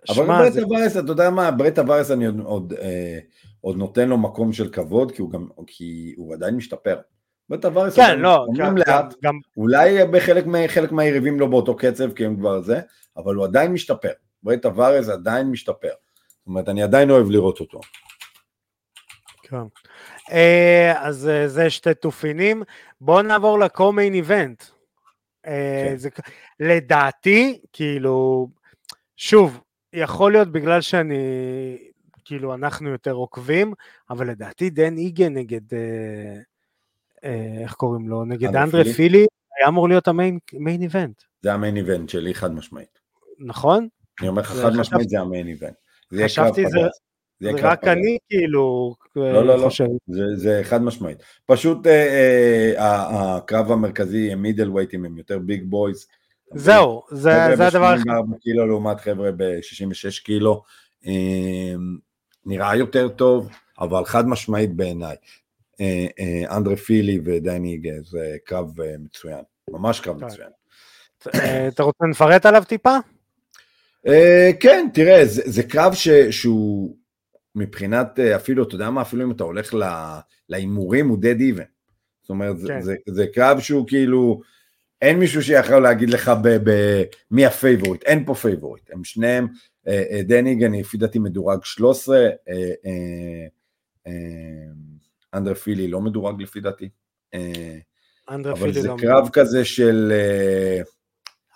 אבל 0.08 0.26
ברד. 0.26 0.52
טווארס, 0.60 0.96
אתה 0.96 1.12
יודע 1.12 1.30
מה, 1.30 1.50
ברד 1.50 1.74
טווארס 1.74 2.10
אני 2.10 2.26
עוד, 2.26 2.40
עוד, 2.40 2.72
אה, 2.72 3.18
עוד 3.60 3.76
נותן 3.76 4.08
לו 4.08 4.18
מקום 4.18 4.52
של 4.52 4.72
כבוד, 4.72 5.12
כי 5.12 5.22
הוא, 5.22 5.30
גם, 5.30 5.48
כי 5.66 6.14
הוא 6.16 6.34
עדיין 6.34 6.56
משתפר. 6.56 7.00
בטווארס, 7.50 7.96
כן, 7.96 8.20
לא, 8.20 8.46
גם 8.56 8.76
לאט, 8.76 9.14
גם... 9.22 9.38
אולי 9.56 10.06
בחלק 10.12 10.44
חלק 10.68 10.92
מהיריבים 10.92 11.40
לא 11.40 11.46
באותו 11.46 11.76
קצב, 11.76 12.12
כי 12.12 12.24
הם 12.24 12.36
כבר 12.36 12.60
זה, 12.60 12.80
אבל 13.16 13.34
הוא 13.34 13.44
עדיין 13.44 13.72
משתפר. 13.72 14.12
ברית 14.42 14.62
טווארס 14.62 15.08
עדיין 15.08 15.46
משתפר. 15.46 15.88
זאת 15.88 16.46
אומרת, 16.46 16.68
אני 16.68 16.82
עדיין 16.82 17.10
אוהב 17.10 17.30
לראות 17.30 17.60
אותו. 17.60 17.80
כן. 19.42 19.56
אה, 20.32 20.94
אז 20.96 21.28
אה, 21.28 21.48
זה 21.48 21.70
שתי 21.70 21.94
תופינים. 21.94 22.62
בואו 23.00 23.22
נעבור 23.22 23.58
לקומיין 23.58 24.14
איבנט. 24.14 24.64
אה, 25.46 25.94
כן. 26.14 26.22
לדעתי, 26.60 27.60
כאילו, 27.72 28.48
שוב, 29.16 29.60
יכול 29.92 30.32
להיות 30.32 30.52
בגלל 30.52 30.80
שאני, 30.80 31.16
כאילו, 32.24 32.54
אנחנו 32.54 32.90
יותר 32.90 33.12
עוקבים, 33.12 33.74
אבל 34.10 34.30
לדעתי 34.30 34.70
דן 34.70 34.96
איגן 34.96 35.34
נגד... 35.34 35.74
אה, 35.74 36.40
איך 37.62 37.74
קוראים 37.74 38.08
לו, 38.08 38.24
נגד 38.24 38.56
אנדרה 38.56 38.84
פילי, 38.84 39.26
היה 39.58 39.68
אמור 39.68 39.88
להיות 39.88 40.08
ה 40.08 40.14
main 40.14 40.38
event. 40.82 41.22
זה 41.42 41.52
ה 41.52 41.57
main 41.57 41.76
event 41.76 42.08
שלי 42.08 42.34
חד 42.34 42.54
משמעית. 42.54 42.98
נכון? 43.38 43.88
אני 44.20 44.28
אומר 44.28 44.42
לך 44.42 44.52
חד 44.52 44.76
משמעית 44.76 45.08
זה 45.08 45.20
ה 45.20 45.26
main 45.26 45.48
event. 45.48 45.74
חשבתי 46.24 46.66
זה... 46.66 46.78
זה 47.40 47.50
רק 47.62 47.84
אני 47.84 48.18
כאילו 48.28 48.94
לא, 49.16 49.44
לא, 49.46 49.58
לא, 49.58 49.68
זה, 50.06 50.22
זה 50.36 50.60
חד 50.64 50.82
משמעית. 50.82 51.18
פשוט 51.46 51.86
אה, 51.86 52.72
אה, 52.76 53.36
הקרב 53.36 53.72
המרכזי 53.72 54.32
הם 54.32 54.42
middleweight 54.42 54.70
ים, 54.70 55.04
הם 55.04 55.18
יותר 55.18 55.38
big 55.38 55.64
boys. 55.64 56.06
זהו, 56.54 57.02
זה, 57.10 57.32
זה 57.56 57.66
הדבר 57.66 57.84
הכי... 57.84 58.02
חבר'ה 58.02 58.22
ב-84 58.22 58.38
קילו 58.40 58.66
לעומת 58.66 59.00
חבר'ה 59.00 59.30
ב-66 59.36 60.24
קילו. 60.24 60.62
אה, 61.06 61.74
נראה 62.46 62.76
יותר 62.76 63.08
טוב, 63.08 63.48
אבל 63.78 64.04
חד 64.04 64.28
משמעית 64.28 64.74
בעיניי. 64.74 65.16
אה, 65.80 66.06
אה, 66.20 66.56
אנדרה 66.56 66.76
פילי 66.76 67.20
ודני 67.24 67.80
זה 68.04 68.36
קרב 68.44 68.80
אה, 68.80 68.94
מצוין, 68.98 69.40
ממש 69.70 70.00
קרב 70.00 70.24
מצוין. 70.24 70.48
אתה 71.68 71.82
רוצה 71.82 72.04
לפרט 72.10 72.46
עליו 72.46 72.64
טיפה? 72.68 72.96
כן, 74.60 74.88
תראה, 74.94 75.22
זה 75.24 75.62
קרב 75.62 75.94
שהוא 76.30 76.96
מבחינת 77.54 78.18
אפילו, 78.18 78.62
אתה 78.62 78.74
יודע 78.74 78.90
מה, 78.90 79.02
אפילו 79.02 79.24
אם 79.24 79.30
אתה 79.30 79.44
הולך 79.44 79.74
להימורים 80.48 81.08
הוא 81.08 81.18
dead 81.18 81.40
even. 81.40 81.66
זאת 82.20 82.30
אומרת, 82.30 82.56
כן. 82.66 82.80
זה 83.06 83.26
קרב 83.34 83.60
שהוא 83.60 83.88
כאילו, 83.88 84.40
אין 85.02 85.18
מישהו 85.18 85.42
שיכול 85.42 85.82
להגיד 85.82 86.10
לך 86.10 86.32
מי 87.30 87.46
ה 87.46 87.52
favorite, 87.52 88.02
אין 88.02 88.24
פה 88.24 88.34
favorite, 88.34 88.90
הם 88.92 89.04
שניהם, 89.04 89.46
דן 90.24 90.40
איגן 90.40 90.72
לפי 90.72 90.96
דעתי 90.96 91.18
מדורג 91.18 91.64
13, 91.64 92.28
אנדרה 95.34 95.54
פילי 95.54 95.88
לא 95.88 96.00
מדורג 96.00 96.42
לפי 96.42 96.60
דעתי. 96.60 96.88
אה, 97.34 97.78
אנדרה 98.30 98.54
פילי 98.54 98.72
לא 98.72 98.80
מדורג. 98.82 98.88
אבל 98.88 99.00
זה 99.00 99.06
קרב 99.06 99.28
כזה 99.32 99.64
של... 99.64 100.12
אה, 100.12 100.80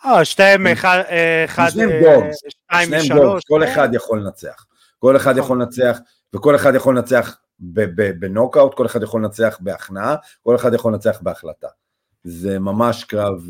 אה 0.04 0.24
שתיהם 0.24 0.66
אחד, 0.66 1.02
אחד, 1.44 1.68
שניהם 1.70 1.90
dogs, 2.02 2.36
שניהם 2.72 3.22
dogs, 3.22 3.42
כל 3.48 3.64
אחד 3.64 3.94
יכול 3.94 4.20
לנצח. 4.20 4.66
כל 4.98 5.16
אחד 5.16 5.38
יכול 5.38 5.56
לנצח, 5.62 5.98
וכל 6.34 6.56
אחד 6.56 6.74
יכול 6.74 6.96
לנצח 6.96 7.36
בנוקאוט, 8.18 8.74
כל 8.74 8.86
אחד 8.86 9.02
יכול 9.02 9.22
לנצח 9.22 9.58
בהכנעה, 9.60 10.16
כל 10.42 10.56
אחד 10.56 10.74
יכול 10.74 10.92
לנצח 10.92 11.20
בהחלטה. 11.22 11.68
זה 12.24 12.58
ממש 12.58 13.04
קרב... 13.04 13.48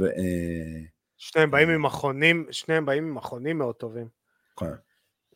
שניהם 1.16 1.50
באים 1.50 1.68
עם 1.68 1.82
מכונים, 1.82 2.46
שניהם 2.50 2.86
באים 2.86 3.04
עם 3.04 3.14
מכונים 3.14 3.58
מאוד 3.58 3.74
טובים. 3.74 4.08
כן. 4.56 4.66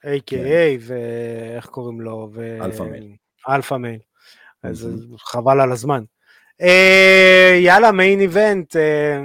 A.K.A. 0.04 0.20
כן. 0.26 0.76
ואיך 0.80 1.66
קוראים 1.66 2.00
לו? 2.00 2.30
Alpha 2.60 2.82
Male. 2.82 3.16
Alpha 3.48 3.74
Male. 3.74 3.98
אז 4.62 4.88
חבל 5.18 5.60
על 5.60 5.72
הזמן. 5.72 6.04
אה, 6.60 7.58
יאללה, 7.60 7.92
main 7.92 8.20
event. 8.20 8.76
אה, 8.76 9.22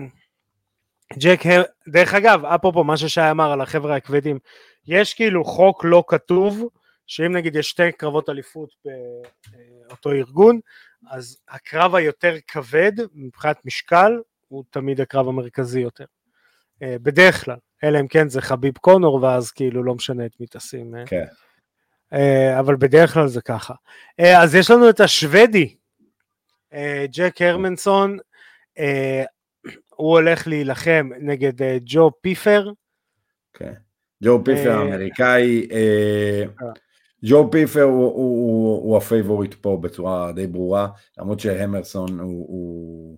ג'ק 1.19 1.45
הר... 1.45 1.63
דרך 1.87 2.13
אגב, 2.13 2.45
אפרופו 2.45 2.83
מה 2.83 2.97
ששי 2.97 3.31
אמר 3.31 3.51
על 3.51 3.61
החבר'ה 3.61 3.95
הכבדים, 3.95 4.39
יש 4.87 5.13
כאילו 5.13 5.45
חוק 5.45 5.85
לא 5.85 6.03
כתוב, 6.07 6.69
שאם 7.07 7.31
נגיד 7.31 7.55
יש 7.55 7.69
שתי 7.69 7.91
קרבות 7.91 8.29
אליפות 8.29 8.69
באותו 9.87 10.11
ארגון, 10.11 10.59
אז 11.09 11.37
הקרב 11.49 11.95
היותר 11.95 12.35
כבד 12.47 12.91
מבחינת 13.13 13.65
משקל 13.65 14.19
הוא 14.47 14.63
תמיד 14.69 15.01
הקרב 15.01 15.27
המרכזי 15.27 15.79
יותר. 15.79 16.05
אה, 16.81 16.95
בדרך 17.01 17.45
כלל, 17.45 17.57
אלא 17.83 17.99
אם 17.99 18.07
כן 18.07 18.29
זה 18.29 18.41
חביב 18.41 18.77
קונור 18.77 19.23
ואז 19.23 19.51
כאילו 19.51 19.83
לא 19.83 19.95
משנה 19.95 20.25
את 20.25 20.39
מי 20.39 20.45
תשים. 20.49 20.93
כן. 21.05 21.25
אה, 22.13 22.59
אבל 22.59 22.75
בדרך 22.75 23.13
כלל 23.13 23.27
זה 23.27 23.41
ככה. 23.41 23.73
אה, 24.19 24.43
אז 24.43 24.55
יש 24.55 24.71
לנו 24.71 24.89
את 24.89 24.99
השוודי, 24.99 25.75
אה, 26.73 27.05
ג'ק 27.11 27.41
הרמנסון, 27.41 28.17
הוא 29.95 30.11
הולך 30.11 30.47
להילחם 30.47 31.09
נגד 31.19 31.53
ג'ו 31.85 32.11
פיפר. 32.21 32.71
כן, 33.53 33.73
ג'ו 34.23 34.43
פיפר 34.45 34.71
האמריקאי. 34.71 35.67
ג'ו 37.25 37.51
פיפר 37.51 37.81
הוא, 37.81 37.93
הוא, 37.93 38.13
הוא, 38.13 38.83
הוא 38.83 38.97
ה 38.97 39.03
favorite 39.03 39.53
פה 39.53 39.77
בצורה 39.81 40.31
די 40.31 40.47
ברורה, 40.47 40.87
למרות 41.17 41.39
שהרמנסון 41.39 42.19
הוא. 42.19 43.17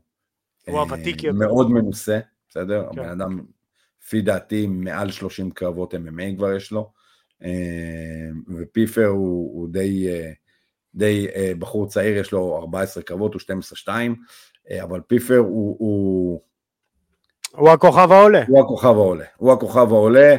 מאוד 1.33 1.71
מנוסה, 1.71 2.19
בסדר? 2.49 2.89
כן. 2.93 2.99
הבן 2.99 3.09
אדם, 3.09 3.45
לפי 4.01 4.21
דעתי, 4.21 4.67
מעל 4.67 5.11
30 5.11 5.51
קרבות 5.51 5.93
MMA 5.93 6.37
כבר 6.37 6.53
יש 6.55 6.71
לו, 6.71 6.91
ופיפר 8.57 9.05
הוא, 9.05 9.59
הוא 9.59 9.69
די, 9.71 10.07
די 10.95 11.27
בחור 11.59 11.87
צעיר, 11.87 12.17
יש 12.17 12.31
לו 12.31 12.57
14 12.57 13.03
קרבות, 13.03 13.33
הוא 13.33 13.41
12-2, 13.85 13.89
אבל 14.83 15.01
פיפר 15.07 15.37
הוא, 15.37 15.75
הוא... 15.79 16.41
הוא 17.51 17.69
הכוכב 17.69 18.11
העולה. 18.11 18.43
הוא 18.47 18.61
הכוכב 18.61 18.87
העולה. 18.87 19.25
הוא 19.37 19.53
הכוכב 19.53 19.87
העולה. 19.91 20.35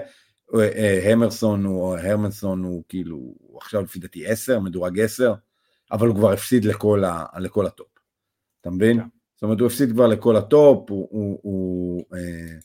הרמנסון 1.12 1.64
הוא, 1.64 1.96
הרמנסון 1.96 2.64
הוא 2.64 2.82
כאילו, 2.88 3.16
הוא 3.16 3.59
עכשיו 3.59 3.82
לפי 3.82 3.98
דעתי 3.98 4.26
10, 4.26 4.61
מדורג 4.61 5.00
10, 5.00 5.34
אבל 5.92 6.09
הוא 6.09 6.16
כבר 6.16 6.32
הפסיד 6.32 6.64
לכל, 6.64 7.05
ה, 7.05 7.24
לכל 7.38 7.66
ה 7.66 7.71
top. 7.71 7.88
אתה 8.61 8.70
מבין? 8.70 9.00
Yeah. 9.00 9.05
זאת 9.34 9.42
אומרת, 9.42 9.61
הוא 9.61 9.66
הפסיד 9.66 9.90
כבר 9.90 10.07
לכל 10.07 10.36
ה 10.36 10.47
top, 10.47 10.90
הוא... 10.90 11.09
הוא, 11.11 11.38
הוא 11.42 12.05
אה, 12.14 12.57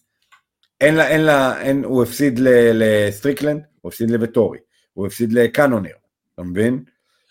אין 0.82 0.96
לה, 0.96 1.08
אין 1.08 1.22
לה, 1.22 1.62
אין, 1.62 1.84
הוא 1.84 2.04
הפסיד 2.04 2.40
לסטריקלנד, 2.74 3.62
הוא 3.82 3.90
הפסיד 3.90 4.10
לווטורי, 4.10 4.60
הוא 4.94 5.08
הפסיד 5.08 5.34
לקאנונר, 5.34 5.96
אתה 6.34 6.44
מבין? 6.44 6.84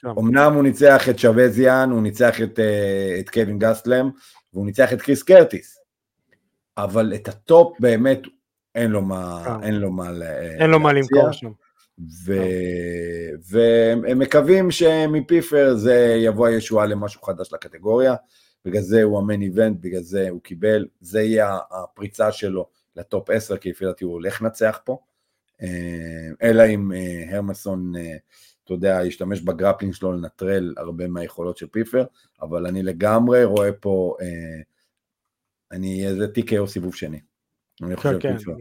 Yeah. 0.06 0.08
אמנם 0.18 0.52
הוא 0.52 0.62
ניצח 0.62 1.08
את 1.08 1.18
שחבזיאן, 1.18 1.90
הוא 1.90 2.02
ניצח 2.02 2.40
את, 2.40 2.58
uh, 2.58 3.20
את 3.20 3.30
קווין 3.30 3.58
גסטלם, 3.58 4.10
והוא 4.52 4.66
ניצח 4.66 4.92
את 4.92 5.02
קריס 5.02 5.22
קרטיס, 5.22 5.78
אבל 6.76 7.14
את 7.14 7.28
ה 7.28 7.41
top 7.41 7.80
באמת 7.80 8.20
אין 8.74 8.90
לו 8.90 9.02
מה, 9.02 9.44
אה. 9.46 9.58
אין 9.62 9.74
לו 9.74 9.90
מה, 9.90 10.10
אין 10.60 10.70
לו 10.70 10.80
מה 10.80 10.92
למכור 10.92 11.32
שם. 11.32 11.50
ו... 12.24 12.32
והם 13.50 14.18
מקווים 14.18 14.70
שמפיפר 14.70 15.74
זה 15.74 16.16
יבוא 16.18 16.46
הישועה 16.46 16.86
למשהו 16.86 17.22
חדש 17.22 17.52
לקטגוריה, 17.52 18.14
בגלל 18.64 18.82
זה 18.82 19.02
הוא 19.02 19.18
ה 19.18 19.23
main 19.23 19.42
event, 19.42 19.76
בגלל 19.80 20.02
זה 20.02 20.28
הוא 20.30 20.40
קיבל, 20.42 20.86
זה 21.00 21.22
יהיה 21.22 21.58
הפריצה 21.70 22.32
שלו 22.32 22.66
ל 22.96 23.05
top 23.05 23.30
10, 23.30 23.56
כי 23.56 23.70
לפי 23.70 23.84
דעתי 23.84 24.04
הוא 24.04 24.12
הולך 24.12 24.42
לנצח 24.42 24.80
פה, 24.84 24.98
אלא 26.42 26.62
אם 26.74 26.92
אה, 26.92 27.24
הרמנסון, 27.36 27.92
אתה 28.64 28.72
יודע, 28.72 29.00
ישתמש 29.04 29.40
ב 29.40 29.45
grappling 29.45 29.94
שלו 29.94 30.12
לנטרל 30.12 30.74
הרבה 30.76 31.08
מהיכולות 31.08 31.56
של 31.56 31.66
פיפר, 31.66 32.04
אבל 32.42 32.66
אני 32.66 32.82
לגמרי 32.82 33.44
רואה 33.44 33.72
פה, 33.72 34.16
אני, 35.72 36.06
איזה 36.06 36.26
TKO 36.38 36.66
סיבוב 36.66 36.94
שני. 36.94 37.20
אני 37.82 37.96
חושב 37.96 38.18
כן, 38.20 38.36
פיפר. 38.38 38.52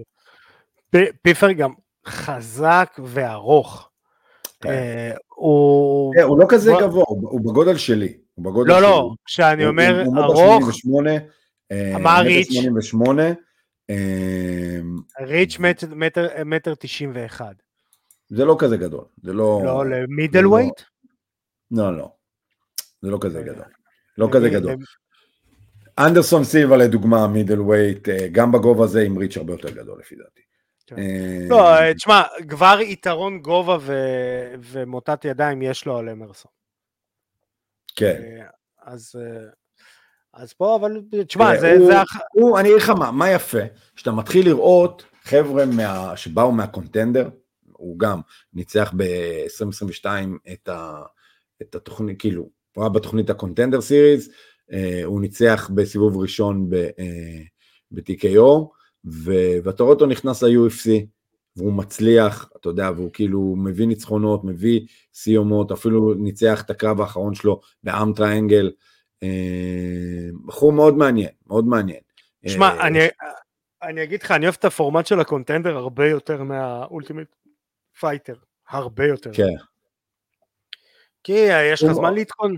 פיפר 1.22 1.52
גם 1.52 1.74
חזק 2.08 3.00
וארוך. 3.04 3.90
כן. 4.62 4.70
אה, 4.70 5.12
הוא... 5.28 6.14
כן, 6.16 6.22
הוא 6.22 6.40
לא 6.40 6.46
כזה 6.50 6.72
גבוה, 6.82 7.06
הוא 7.08 7.42
בגודל 7.42 7.78
שלי. 7.78 8.18
לא, 8.38 8.82
לא, 8.82 9.10
כשאני 9.26 9.66
אומר 9.66 10.04
ארוך... 10.18 10.70
אה, 11.72 11.98
מה 12.00 12.20
ריץ'? 12.20 12.52
88. 12.54 13.24
ריץ' 15.20 15.58
מטר 16.46 16.76
תשעים 16.80 17.12
ואחד. 17.14 17.54
זה 18.30 18.46
לא 18.46 18.56
כזה 18.60 18.78
גדול, 18.78 19.06
זה 19.24 19.34
לא... 19.34 19.62
לא, 19.66 19.86
למידל 19.86 20.48
ווייט? 20.48 20.82
לא, 21.72 21.98
לא. 21.98 22.12
זה 23.02 23.10
לא 23.10 23.18
כזה 23.22 23.42
גדול. 23.42 23.66
לא 24.18 24.30
כזה 24.34 24.50
גדול. 24.50 24.76
אנדרסון 26.00 26.44
סילבה 26.44 26.78
לדוגמה, 26.78 27.28
מידל 27.28 27.62
ווייט, 27.62 28.10
אה, 28.10 28.28
גם 28.32 28.52
בגובה 28.52 28.84
הזה 28.84 29.02
עם 29.02 29.18
ריץ' 29.18 29.38
הרבה 29.38 29.54
יותר 29.54 29.70
גדול 29.70 30.00
לפי 30.00 30.16
דעתי. 30.16 30.42
כן. 30.88 30.98
אה, 30.98 31.46
לא, 31.50 31.76
אה, 31.76 31.94
תשמע, 31.94 32.22
כבר 32.50 32.80
יתרון 32.82 33.40
גובה 33.40 33.78
ומוטת 34.60 35.26
ידיים 35.26 35.62
יש 35.62 35.86
לו 35.86 35.98
על 35.98 36.10
אמרסון. 36.10 36.52
כן. 37.96 38.22
אז... 38.82 39.16
אז 40.38 40.54
פה, 40.54 40.76
אבל 40.76 41.02
תשמע, 41.28 41.60
זה... 41.60 41.78
הוא, 41.78 41.88
זה... 41.88 41.94
הוא, 42.34 42.60
אני 42.60 42.70
אגיד 42.70 42.82
לך 42.82 42.90
מה, 42.90 43.12
מה 43.12 43.32
יפה? 43.32 43.58
שאתה 43.96 44.12
מתחיל 44.12 44.46
לראות 44.46 45.06
חבר'ה 45.24 45.66
מה, 45.66 46.18
שבאו 46.18 46.52
מהקונטנדר, 46.52 47.30
הוא 47.72 48.00
גם 48.00 48.20
ניצח 48.54 48.94
ב-2022 48.98 50.06
את, 50.54 50.70
את 51.62 51.76
התוכנית, 51.76 52.20
כאילו, 52.20 52.50
הוא 52.76 52.84
היה 52.84 52.90
בתוכנית 52.90 53.30
ה 53.30 53.35
Contender 53.35 53.82
Series, 53.82 54.30
אה, 54.72 55.02
הוא 55.06 55.22
ניצח 55.22 55.70
בסיבוב 55.76 56.18
ראשון 56.18 56.70
ב-TKO, 56.70 58.38
אה, 58.38 59.60
ואתה 59.64 59.84
רואה 59.84 59.94
אותו 59.94 60.06
נכנס 60.06 60.44
ל-UFC, 60.44 60.90
והוא 61.56 61.74
מצליח, 61.74 62.50
אתה 62.62 62.70
יודע, 62.70 62.92
והוא 62.96 63.10
כאילו 63.14 63.56
מביא 63.58 63.88
ניצחונות, 63.88 64.44
מביא 64.44 64.82
סיומות, 65.14 65.72
אפילו 65.72 66.14
ניצח 66.14 66.62
את 66.62 66.70
הקרב 66.70 67.02
האחרון 67.02 67.36
שלו 67.36 67.60
ב 67.84 67.91
arm 67.91 68.14
triangle. 68.14 68.72
אה, 69.24 70.30
בחור 70.46 70.74
מאוד 70.74 70.98
מעניין, 70.98 71.30
מאוד 71.48 71.66
מעניין. 71.66 72.00
שמע, 72.48 72.88
אני, 72.88 73.00
אני 73.84 74.04
אגיד 74.04 74.24
לך, 74.24 74.32
אני 74.32 74.46
אוהב 74.46 74.56
את 74.60 74.66
הפורמט 74.66 75.06
של 75.06 75.20
ה 75.20 75.26
Contender 75.26 75.78
הרבה 75.78 76.10
יותר 76.10 76.44
מה 76.44 76.61
Ultimate 76.61 77.28
Fighter, 78.00 78.36
הרבה 78.70 79.06
יותר. 79.06 79.32
כן. 79.34 79.56
כי 81.24 81.34
יש 81.74 81.84
לך 81.84 81.92
זמן 81.92 82.14
להתכונן. 82.14 82.56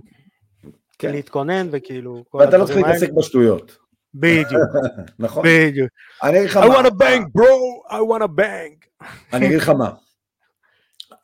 כן. 1.00 1.12
להתכונן 1.12 1.68
וכאילו... 1.72 2.24
ואתה 2.34 2.58
לא 2.58 2.66
צריך 2.66 2.78
להתעסק 2.78 3.10
בשטויות. 3.12 3.78
בדיוק. 4.14 4.70
נכון. 5.20 5.44
בדיוק. 5.48 5.90
אני 6.24 6.38
אגיד 6.38 6.50
לך 6.50 6.58
מה. 6.58 6.66
I 6.66 6.68
want 6.68 6.86
to 6.86 6.92
bang 6.92 7.24
bro, 7.38 7.90
I 7.90 7.94
want 7.94 8.24
to 8.24 8.28
bang. 8.28 9.06
אני 9.34 9.46
אגיד 9.46 9.58
לך 9.58 9.70
מה. 9.70 9.92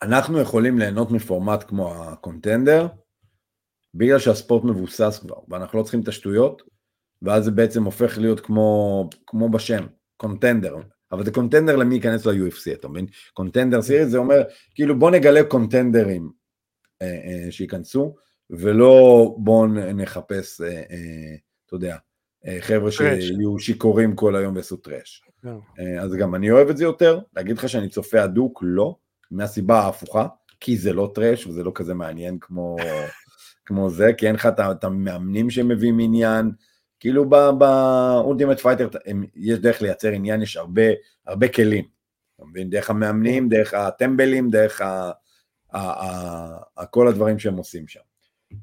אנחנו 0.02 0.40
יכולים 0.40 0.80
ליהנות 0.80 1.12
מפורמט 1.12 1.64
כמו 1.68 2.04
ה 2.04 2.11
Contender, 2.11 2.88
בגלל 3.96 4.20
שהספורט 4.20 4.64
מבוסס 4.64 5.20
כבר, 5.22 5.36
ואנחנו 5.50 5.80
לא 5.80 5.84
צריכים 5.84 6.02
את 6.02 6.08
השטויות, 6.08 6.62
ואז 7.22 7.46
זה 7.46 7.52
בעצם 7.52 7.84
הופך 7.84 8.18
להיות 8.18 8.40
כמו, 8.40 9.10
כמו 9.28 9.50
בשם, 9.50 9.86
contender. 10.18 10.76
אבל 11.12 11.26
זה 11.26 11.32
contender 11.32 11.76
למי 11.76 11.96
ייכנס 11.96 12.26
ל-UFC, 12.26 12.74
אתה 12.74 12.88
מבין? 12.88 13.06
Contender 13.34 13.82
Series 13.82 14.08
זה 14.08 14.18
אומר, 14.18 14.42
כאילו 14.76 15.00
בוא 15.00 15.12
נגלה 15.12 15.44
קונטנדרים 15.44 16.30
אה, 17.02 17.08
אה, 17.08 17.52
שייכנסו, 17.52 18.16
ולא 18.50 19.36
בואו 19.38 19.68
נחפש, 19.68 20.62
אה, 20.62 20.68
אה, 20.68 21.36
אתה 21.66 21.76
יודע, 21.76 21.98
אה, 22.48 22.58
חבר'ה 22.62 22.92
שיהיו 22.92 23.60
שיכורים 23.60 24.16
כל 24.16 24.36
היום 24.36 24.56
ועשו 24.56 24.78
trash. 24.78 25.22
לא. 25.44 25.60
אז 26.02 26.14
גם 26.14 26.36
אני 26.36 26.52
אוהב 26.52 26.70
את 26.70 26.78
זה 26.78 26.84
יותר, 26.84 27.20
להגיד 27.36 27.58
לך 27.58 27.70
שאני 27.70 27.90
צופה 27.90 28.24
אדוק, 28.24 28.60
לא, 28.64 28.96
מהסיבה 29.32 29.80
ההפוכה, 29.80 30.28
כי 30.60 30.78
זה 30.78 30.94
לא 30.94 31.12
trash 31.16 31.48
וזה 31.48 31.64
לא 31.64 31.72
כזה 31.76 31.94
מעניין 31.94 32.38
כמו, 32.42 32.76
כמו 33.66 33.90
זה, 33.90 34.14
כי 34.14 34.28
אין 34.28 34.36
לך 34.36 34.50
את 34.72 34.84
המאמנים 34.84 35.50
שמביאים 35.50 36.00
עניין, 36.00 36.52
כאילו 37.00 37.30
ב 37.30 37.44
Ultimate 37.44 38.60
Fighter 38.60 38.90
יש 39.36 39.60
דרך 39.60 39.82
לייצר 39.82 40.12
עניין, 40.12 40.42
יש 40.42 40.58
הרבה, 40.58 40.82
הרבה 41.28 41.48
כלים, 41.48 41.86
אתה 42.36 42.46
מבין? 42.46 42.70
דרך 42.70 42.90
המאמנים, 42.90 43.50
דרך 43.50 43.74
הטמבלים, 43.74 44.50
דרך 44.50 44.82
ה, 44.82 45.12
ה, 45.74 45.80
ה, 45.80 46.58
ה, 46.78 46.86
כל 46.86 47.08
הדברים 47.08 47.40
שהם 47.40 47.58
עושים 47.58 47.88
שם. 47.88 48.00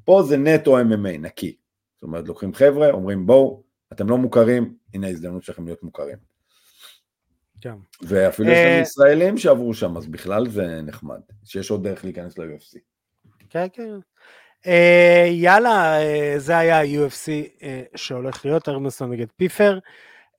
פה 0.05 0.23
זה 0.27 0.37
נטו 0.37 0.79
MMA, 0.79 1.17
נקי. 1.19 1.55
זאת 1.95 2.03
אומרת, 2.03 2.27
לוקחים 2.27 2.53
חבר'ה, 2.53 2.91
אומרים 2.91 3.25
בואו, 3.25 3.63
אתם 3.93 4.09
לא 4.09 4.17
מוכרים, 4.17 4.75
הנה 4.93 5.07
ההזדמנות 5.07 5.43
שלכם 5.43 5.65
להיות 5.65 5.83
מוכרים. 5.83 6.17
כן. 7.61 7.75
ואפילו 8.01 8.49
יש 8.49 8.57
לנו 8.57 8.75
אה, 8.75 8.81
ישראלים 8.81 9.37
שעברו 9.37 9.73
שם, 9.73 9.97
אז 9.97 10.07
בכלל 10.07 10.49
זה 10.49 10.81
נחמד, 10.81 11.19
שיש 11.43 11.71
עוד 11.71 11.83
דרך 11.83 12.03
להיכנס 12.03 12.37
ל-UFC. 12.37 12.79
כן, 13.49 13.67
כן. 13.73 13.89
Uh, 14.63 15.29
יאללה, 15.29 15.99
uh, 15.99 16.39
זה 16.39 16.57
היה 16.57 16.79
ה-UFC 16.79 17.27
uh, 17.59 17.63
שהולך 17.95 18.45
להיות, 18.45 18.69
ארמסון 18.69 19.11
נגד 19.11 19.27
פיפר. 19.37 19.79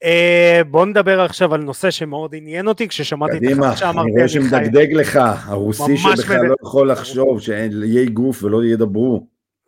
Uh, 0.04 0.64
בוא 0.70 0.86
נדבר 0.86 1.20
עכשיו 1.20 1.54
על 1.54 1.60
נושא 1.60 1.90
שמאוד 1.90 2.34
עניין 2.34 2.68
אותי, 2.68 2.88
כששמעתי 2.88 3.36
את 3.36 3.42
החדשה 3.52 3.76
שאמרתי, 3.76 4.00
אני 4.00 4.16
רואה 4.16 4.28
שמדגדג 4.28 4.92
לך, 4.92 5.20
הרוסי 5.44 5.96
שבכלל 5.96 6.46
לא 6.46 6.54
יכול 6.62 6.90
לחשוב, 6.90 7.40
שיהיה 7.40 8.04
גוף 8.10 8.42
ולא 8.42 8.64
ידברו. 8.64 9.26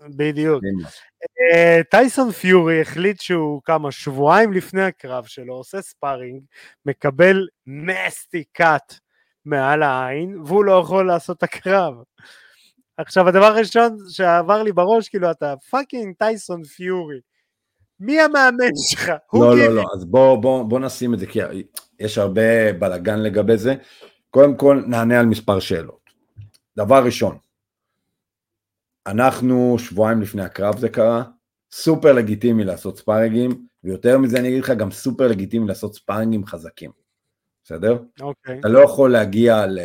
בדיוק. 0.08 0.62
אה, 1.52 1.80
טייסון 1.90 2.30
פיורי 2.30 2.80
החליט 2.80 3.20
שהוא 3.20 3.62
כמה 3.64 3.92
שבועיים 3.92 4.52
לפני 4.52 4.82
הקרב 4.82 5.24
שלו 5.24 5.54
עושה 5.54 5.82
ספארינג, 5.82 6.40
מקבל 6.86 7.46
נסטי 7.66 8.44
קאט 8.52 8.94
מעל 9.44 9.82
העין, 9.82 10.38
והוא 10.44 10.64
לא 10.64 10.80
יכול 10.80 11.06
לעשות 11.06 11.38
את 11.38 11.42
הקרב. 11.42 11.94
עכשיו 12.96 13.28
הדבר 13.28 13.44
הראשון 13.44 13.96
שעבר 14.08 14.62
לי 14.62 14.72
בראש, 14.72 15.08
כאילו 15.08 15.30
אתה 15.30 15.54
fucking 15.70 16.14
טייסון 16.18 16.64
פיורי. 16.64 17.18
מי 18.00 18.20
המאמן 18.20 18.70
שלך? 18.90 19.12
לא, 19.32 19.58
לא, 19.58 19.74
לא, 19.74 19.84
אז 19.94 20.04
בוא, 20.04 20.36
בוא, 20.36 20.62
בוא 20.62 20.80
נשים 20.80 21.14
את 21.14 21.18
זה, 21.18 21.26
כי 21.26 21.38
יש 22.00 22.18
הרבה 22.18 22.72
בלאגן 22.72 23.18
לגבי 23.18 23.56
זה. 23.56 23.74
קודם 24.30 24.56
כל 24.56 24.82
נענה 24.86 25.20
על 25.20 25.26
מספר 25.26 25.60
שאלות. 25.60 26.10
דבר 26.76 27.04
ראשון, 27.04 27.38
אנחנו 29.06 29.76
שבועיים 29.78 30.22
לפני 30.22 30.42
הקרב 30.42 30.78
זה 30.78 30.88
קרה, 30.88 31.22
סופר 31.72 32.12
לגיטימי 32.12 32.64
לעשות 32.64 32.98
ספארינגים, 32.98 33.66
ויותר 33.84 34.18
מזה 34.18 34.38
אני 34.38 34.48
אגיד 34.48 34.62
לך, 34.62 34.70
גם 34.70 34.90
סופר 34.90 35.26
לגיטימי 35.26 35.68
לעשות 35.68 35.94
ספארינגים 35.94 36.46
חזקים, 36.46 36.90
בסדר? 37.64 37.98
אוקיי. 38.20 38.60
אתה 38.60 38.68
לא 38.68 38.78
יכול 38.78 39.12
להגיע 39.12 39.66
ל... 39.66 39.78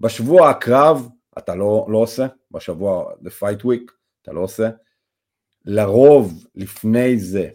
בשבוע 0.00 0.50
הקרב 0.50 1.08
אתה 1.38 1.54
לא, 1.54 1.86
לא 1.88 1.98
עושה, 1.98 2.26
בשבוע, 2.50 3.12
the 3.12 3.30
fight 3.40 3.62
week, 3.62 3.92
אתה 4.22 4.32
לא 4.32 4.40
עושה. 4.40 4.70
לרוב, 5.64 6.46
לפני 6.54 7.18
זה, 7.18 7.48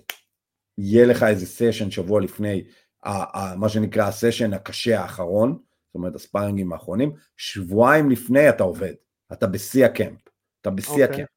יהיה 0.78 1.06
לך 1.06 1.24
איזה 1.24 1.46
סשן 1.46 1.92
שבוע 1.92 2.22
לפני, 2.22 2.64
ה, 3.04 3.40
ה, 3.40 3.56
מה 3.56 3.70
שנקרא 3.70 4.04
הסשן 4.04 4.54
הקשה 4.54 5.02
האחרון, 5.02 5.58
זאת 5.88 5.96
אומרת 5.96 6.16
הספארינגים 6.16 6.74
האחרונים, 6.74 7.14
שבועיים 7.38 8.10
לפני 8.10 8.50
אתה 8.50 8.64
עובד, 8.64 8.94
אתה 9.34 9.48
בשיא 9.48 9.86
הקמפ, 9.86 10.20
אתה 10.62 10.70
בשיא 10.70 10.92
okay. 10.92 10.94
אוקיי. 10.94 11.14
הקמפ. 11.14 11.28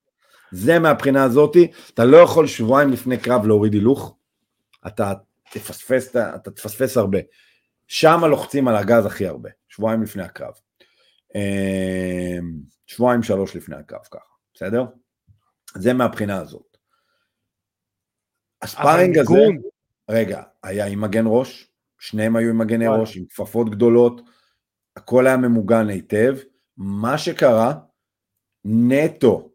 זה 0.53 0.79
מהבחינה 0.79 1.25
הזאתי, 1.25 1.71
אתה 1.95 2.05
לא 2.05 2.17
יכול 2.17 2.47
שבועיים 2.47 2.91
לפני 2.91 3.19
קרב 3.19 3.47
להוריד 3.47 3.73
הילוך, 3.73 4.17
אתה 4.87 5.13
תפספס, 5.51 6.17
אתה 6.17 6.51
תפספס 6.51 6.97
הרבה. 6.97 7.19
שם 7.89 8.21
לוחצים 8.25 8.69
על 8.69 8.77
הגז 8.77 9.07
הכי 9.07 9.27
הרבה, 9.27 9.51
שבועיים 9.69 10.03
לפני 10.03 10.23
הקרב. 10.23 10.53
אמ, 11.35 12.61
שבועיים 12.87 13.23
שלוש 13.23 13.57
לפני 13.57 13.77
הקרב 13.77 14.05
ככה, 14.11 14.35
בסדר? 14.55 14.85
זה 15.75 15.93
מהבחינה 15.93 16.41
הזאת. 16.41 16.77
הספארינג 18.63 19.19
הזה, 19.19 19.41
רגע, 20.11 20.43
היה 20.63 20.87
עם 20.87 21.01
מגן 21.01 21.25
ראש, 21.27 21.71
שניהם 21.99 22.37
היו 22.37 22.51
עם 22.51 22.59
מגני 22.59 22.87
ראש, 22.87 23.17
עם 23.17 23.25
כפפות 23.27 23.71
גדולות, 23.71 24.21
הכל 24.97 25.27
היה 25.27 25.37
ממוגן 25.37 25.89
היטב. 25.89 26.37
מה 26.77 27.19
שקרה, 27.19 27.75
נטו 28.65 29.51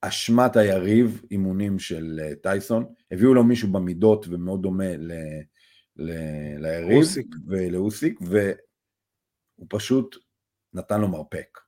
אשמת 0.00 0.56
היריב, 0.56 1.22
אימונים 1.30 1.78
של 1.78 2.20
אה, 2.22 2.34
טייסון, 2.34 2.86
הביאו 3.10 3.34
לו 3.34 3.44
מישהו 3.44 3.72
במידות 3.72 4.26
ומאוד 4.28 4.62
דומה 4.62 4.96
ל, 4.96 5.12
ל, 5.96 6.10
ליריב 6.58 7.04
ולאוסיק, 7.46 8.20
והוא 8.20 9.66
פשוט 9.68 10.16
נתן 10.76 11.00
לו 11.00 11.08
מרפק. 11.08 11.58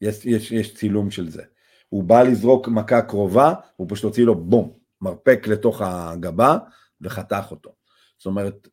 יש, 0.00 0.26
יש, 0.26 0.52
יש 0.52 0.74
צילום 0.74 1.10
של 1.10 1.30
זה. 1.30 1.42
הוא 1.88 2.04
בא 2.04 2.22
לזרוק 2.22 2.68
מכה 2.68 3.02
קרובה, 3.02 3.54
הוא 3.76 3.86
פשוט 3.90 4.04
הוציא 4.04 4.24
לו 4.24 4.44
בום, 4.44 4.72
מרפק 5.00 5.46
לתוך 5.46 5.80
הגבה 5.84 6.58
וחתך 7.00 7.46
אותו. 7.50 7.74
זאת 8.18 8.26
אומרת, 8.26 8.68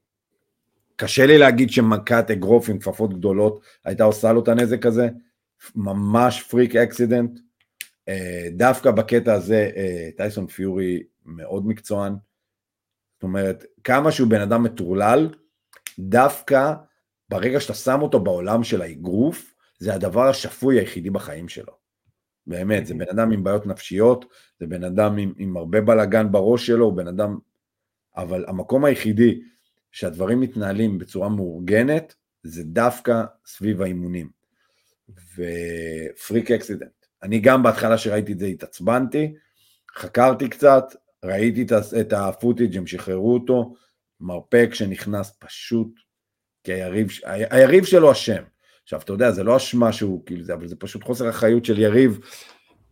קשה 0.96 1.26
לי 1.26 1.38
להגיד 1.38 1.70
שמכת 1.70 2.32
אגרוף 2.32 2.70
עם 2.70 2.80
כפפות 2.80 3.14
גדולות 3.14 3.62
הייתה 3.86 4.04
עושה 4.04 4.34
לו 4.34 4.44
את 4.44 4.48
הנזק 4.48 4.86
הזה, 4.86 5.10
ממש 5.76 6.44
פריק 6.44 6.76
אקסידנט. 6.76 7.40
אה, 8.10 8.48
דווקא 8.52 8.92
בקטע 8.92 9.34
הזה 9.34 9.72
אה, 9.76 10.10
טייסון 10.18 10.48
פיורי 10.48 11.04
מאוד 11.26 11.68
מקצוען. 11.68 12.16
זאת 13.14 13.24
אומרת, 13.24 13.66
כמה 13.84 14.12
שהוא 14.12 14.30
בן 14.30 14.42
אדם 14.42 14.64
מטורלל, 14.64 15.30
דווקא 16.00 16.74
ברגע 17.30 17.60
שאתה 17.60 17.74
שם 17.74 18.02
אותו 18.02 18.20
בעולם 18.20 18.64
של 18.64 18.82
האגרוף, 18.82 19.54
זה 19.80 19.94
הדבר 19.94 20.28
השפוי 20.28 20.80
היחידי 20.80 21.10
בחיים 21.10 21.50
שלו. 21.50 21.74
באמת, 22.48 22.88
זה 22.88 22.94
בן 22.94 23.06
אדם 23.12 23.32
עם 23.32 23.44
בעיות 23.44 23.66
נפשיות, 23.66 24.26
זה 24.60 24.68
בן 24.68 24.84
אדם 24.84 25.18
עם, 25.18 25.34
עם 25.38 25.58
הרבה 25.58 25.82
בלאגן 25.82 26.32
בראש 26.32 26.68
שלו, 26.68 26.86
הוא 26.86 26.94
בן 26.94 27.08
אדם... 27.08 27.38
אבל 28.18 28.46
המקום 28.48 28.86
היחידי 28.86 29.42
שהדברים 29.92 30.40
מתנהלים 30.40 30.98
בצורה 30.98 31.30
מאורגנת, 31.30 32.16
זה 32.44 32.64
דווקא 32.64 33.24
סביב 33.46 33.82
האימונים. 33.82 34.30
ופריק 35.10 36.52
אקסידנט. 36.52 37.06
אני 37.24 37.40
גם 37.40 37.64
בהתחלה 37.64 37.98
שראיתי 37.98 38.32
את 38.32 38.40
זה 38.40 38.46
התעצבנתי, 38.46 39.34
חקרתי 39.96 40.50
קצת, 40.50 40.84
ראיתי 41.26 41.66
את 42.02 42.14
הפוטיג', 42.14 42.78
הם 42.78 42.88
שחררו 42.88 43.34
אותו, 43.34 43.74
מרפק 44.20 44.70
שנכנס 44.74 45.38
פשוט 45.40 46.00
כי 46.68 46.74
היריב, 46.74 47.08
היריב 47.26 47.86
שלו 47.86 48.12
אשם. 48.12 48.44
עכשיו, 48.84 49.00
אתה 49.00 49.14
יודע, 49.14 49.32
זה 49.32 49.44
לא 49.44 49.58
אשמה 49.58 49.92
שהוא, 49.92 50.26
כאילו, 50.26 50.44
זה, 50.44 50.54
אבל 50.54 50.68
זה 50.68 50.76
פשוט 50.76 51.04
חוסר 51.04 51.30
אחריות 51.30 51.66
של 51.66 51.80
יריב 51.80 52.20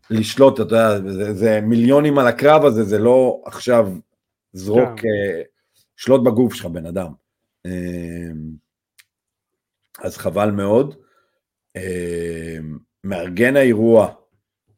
לשלוט, 0.10 0.54
אתה 0.54 0.62
יודע, 0.62 1.12
זה, 1.12 1.34
זה 1.34 1.62
מיליונים 1.62 2.20
על 2.20 2.28
הקרב 2.28 2.66
הזה, 2.66 2.84
זה 2.84 3.00
לא 3.00 3.42
עכשיו 3.46 3.92
זרוק, 4.54 5.00
yeah. 5.00 5.06
אה, 5.06 5.42
שלוט 5.98 6.24
בגוף 6.24 6.54
שלך, 6.54 6.66
בן 6.66 6.86
אדם. 6.86 7.12
אמ, 7.66 7.72
אז 10.00 10.18
חבל 10.18 10.52
מאוד. 10.52 10.96
אמ, 11.76 12.78
מארגן 13.04 13.56
האירוע 13.56 14.14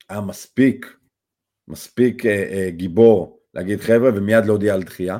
היה 0.09 0.21
מספיק, 0.21 0.97
מספיק 1.67 2.25
אה, 2.25 2.31
אה, 2.51 2.69
גיבור 2.69 3.39
להגיד 3.53 3.79
חבר'ה 3.79 4.09
ומיד 4.15 4.45
להודיע 4.45 4.73
על 4.73 4.83
דחייה, 4.83 5.17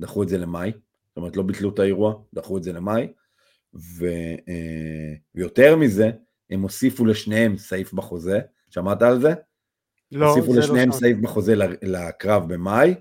דחו 0.00 0.22
את 0.22 0.28
זה 0.28 0.38
למאי. 0.38 0.72
זאת 1.14 1.16
אומרת, 1.16 1.36
לא 1.36 1.42
ביטלו 1.42 1.70
את 1.70 1.78
האירוע, 1.78 2.14
דחו 2.34 2.58
את 2.58 2.62
זה 2.62 2.72
למאי, 2.72 3.08
ו, 3.74 4.06
אה, 4.48 5.14
ויותר 5.34 5.76
מזה, 5.76 6.10
הם 6.50 6.62
הוסיפו 6.62 7.04
לשניהם 7.04 7.56
סעיף 7.56 7.92
בחוזה, 7.92 8.40
שמעת 8.70 9.02
על 9.02 9.20
זה? 9.20 9.34
לא, 10.12 10.26
הוסיפו 10.26 10.52
זה 10.52 10.58
לא 10.58 10.64
לשניהם 10.64 10.88
לא 10.88 10.94
סעיף 10.94 11.18
בחוזה 11.18 11.54
לקרב 11.82 12.52
במאי, 12.52 12.94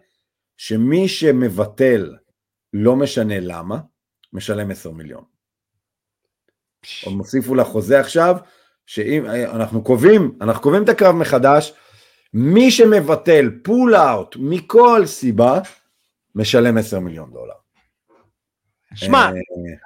שמי 0.58 1.08
שמבטל, 1.08 2.16
לא 2.74 2.96
משנה 2.96 3.40
למה, 3.40 3.80
משלם 4.34 4.72
10 4.72 4.92
מיליון. 4.92 5.24
הם 7.06 7.18
הוסיפו 7.18 7.56
לחוזה 7.56 8.00
עכשיו, 8.00 8.36
שאם 8.86 9.26
אנחנו 9.26 9.84
קובעים, 9.84 10.38
אנחנו 10.42 10.62
קובעים 10.64 10.84
את 10.84 10.90
הקרב 10.90 11.16
מחדש, 11.16 11.74
מי 12.34 12.72
שמבטל 12.72 13.50
פול 13.64 13.96
אאוט 13.96 14.36
מכל 14.40 15.02
סיבה, 15.06 15.60
משלם 16.36 16.78
10 16.78 17.00
מיליון 17.00 17.32
דולר. 17.32 17.63
שמע, 18.96 19.18
אה, 19.18 19.32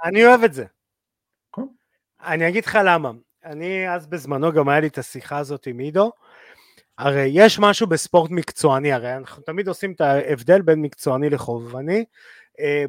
אני 0.09 0.25
אוהב 0.25 0.43
את 0.43 0.53
זה. 0.53 0.65
אני 2.25 2.47
אגיד 2.47 2.65
לך 2.65 2.79
למה. 2.85 3.11
אני 3.45 3.89
אז 3.89 4.07
בזמנו 4.07 4.51
גם 4.51 4.69
היה 4.69 4.79
לי 4.79 4.87
את 4.87 4.97
השיחה 4.97 5.37
הזאת 5.37 5.67
עם 5.67 5.79
עידו. 5.79 6.11
הרי 6.97 7.29
יש 7.33 7.59
משהו 7.59 7.87
בספורט 7.87 8.31
מקצועני, 8.31 8.93
הרי 8.93 9.15
אנחנו 9.15 9.43
תמיד 9.43 9.67
עושים 9.67 9.91
את 9.91 10.01
ההבדל 10.01 10.61
בין 10.61 10.81
מקצועני 10.81 11.29
לחובבני. 11.29 12.05
אה, 12.59 12.85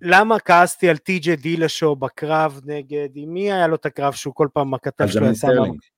למה 0.00 0.38
כעסתי 0.38 0.88
על 0.88 0.96
טי.ג'י 0.96 1.36
דילשו 1.36 1.96
בקרב 1.96 2.60
נגד, 2.64 3.08
עם 3.14 3.34
מי 3.34 3.52
היה 3.52 3.66
לו 3.66 3.74
את 3.74 3.86
הקרב 3.86 4.12
שהוא 4.12 4.34
כל 4.34 4.48
פעם 4.52 4.74
הכתף 4.74 5.06
שלו 5.06 5.26
יצא 5.26 5.46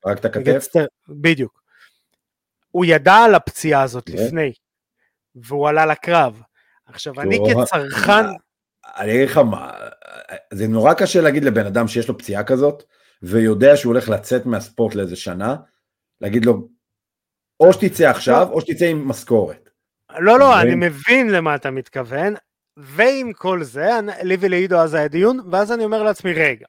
רק 0.07 0.19
את 0.19 0.25
הכתף? 0.25 0.67
בדיוק. 1.09 1.63
הוא 2.71 2.85
ידע 2.85 3.15
על 3.15 3.35
הפציעה 3.35 3.83
הזאת 3.83 4.11
לפני, 4.11 4.53
והוא 5.35 5.69
עלה 5.69 5.87
לקרב. 5.87 6.43
עכשיו, 6.87 7.21
אני 7.21 7.39
כצרכן... 7.51 8.25
אני 8.97 9.15
אגיד 9.15 9.29
לך 9.29 9.37
מה, 9.37 9.73
זה 10.53 10.69
נורא 10.69 10.95
קשה 10.95 11.21
להגיד 11.21 11.45
לבן 11.45 11.67
אדם 11.67 11.89
שיש 11.89 12.09
לו 12.09 12.19
פציעה 12.19 12.45
כזאת, 12.45 12.83
ויודע 13.23 13.77
שהוא 13.77 13.93
הולך 13.93 14.09
לצאת 14.09 14.47
מהספורט 14.47 14.95
לאיזה 14.95 15.17
שנה, 15.17 15.57
להגיד 16.21 16.45
לו, 16.45 16.69
או 17.61 17.73
שתצא 17.73 18.11
עכשיו, 18.11 18.49
או 18.51 18.61
שתצא 18.61 18.85
עם 18.85 19.09
משכורת. 19.09 19.71
לא, 20.19 20.39
לא, 20.39 20.61
אני 20.61 20.75
מבין 20.75 21.31
למה 21.31 21.55
אתה 21.55 21.71
מתכוון, 21.71 22.35
ועם 22.77 23.33
כל 23.33 23.63
זה, 23.63 23.91
לי 24.23 24.37
ולעידו 24.41 24.77
אז 24.77 24.95
היה 24.95 25.09
דיון, 25.09 25.41
ואז 25.53 25.73
אני 25.73 25.85
אומר 25.85 26.03
לעצמי, 26.03 26.33
רגע, 26.33 26.67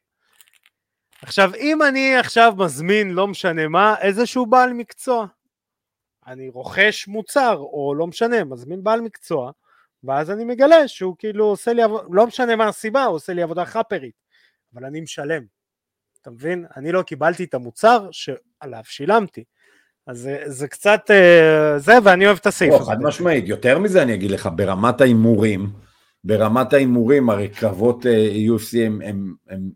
עכשיו, 1.22 1.52
אם 1.56 1.84
אני 1.84 2.18
עכשיו 2.18 2.54
מזמין, 2.58 3.10
לא 3.10 3.28
משנה 3.28 3.68
מה, 3.68 3.96
איזשהו 4.02 4.46
בעל 4.46 4.74
מקצוע, 4.74 5.26
אני 6.28 6.50
רוכש 6.50 7.08
מוצר, 7.08 7.58
או 7.58 7.94
לא 7.98 8.08
משנה, 8.08 8.44
מזמין 8.44 8.84
בעל 8.84 9.02
מקצוע, 9.02 9.52
ואז 10.04 10.32
אני 10.32 10.46
מגלה 10.46 10.88
שהוא 10.88 11.16
כאילו 11.20 11.46
עושה 11.46 11.74
לי 11.74 11.82
עבודה, 11.82 12.04
לא 12.12 12.28
משנה 12.28 12.56
מה 12.56 12.68
הסיבה, 12.68 13.04
הוא 13.04 13.16
עושה 13.16 13.34
לי 13.34 13.42
עבודה 13.42 13.66
חאפרית, 13.66 14.16
אבל 14.74 14.86
אני 14.86 15.02
משלם, 15.02 15.44
אתה 16.22 16.32
מבין? 16.32 16.66
אני 16.76 16.92
לא 16.92 17.02
קיבלתי 17.02 17.44
את 17.44 17.54
המוצר 17.54 18.08
שעליו 18.12 18.82
שילמתי. 18.84 19.44
אז 20.08 20.18
זה, 20.20 20.44
זה 20.46 20.68
קצת 20.68 21.02
אה, 21.12 21.80
זה, 21.80 21.94
ואני 22.04 22.26
אוהב 22.26 22.38
את 22.38 22.46
הסעיף 22.46 22.74
הזה. 22.74 22.92
חד 22.92 23.02
משמעית, 23.02 23.48
יותר 23.48 23.80
מזה 23.80 24.02
אני 24.04 24.14
אגיד 24.14 24.32
לך, 24.32 24.50
ברמת 24.56 25.02
ההימורים, 25.02 25.70
ברמת 26.24 26.74
ההימורים, 26.74 27.30
הרי 27.30 27.48
קרבות 27.48 28.06
אה, 28.06 28.32
UFC 28.32 28.78
הם, 28.86 29.02
הם, 29.02 29.34
הם 29.50 29.70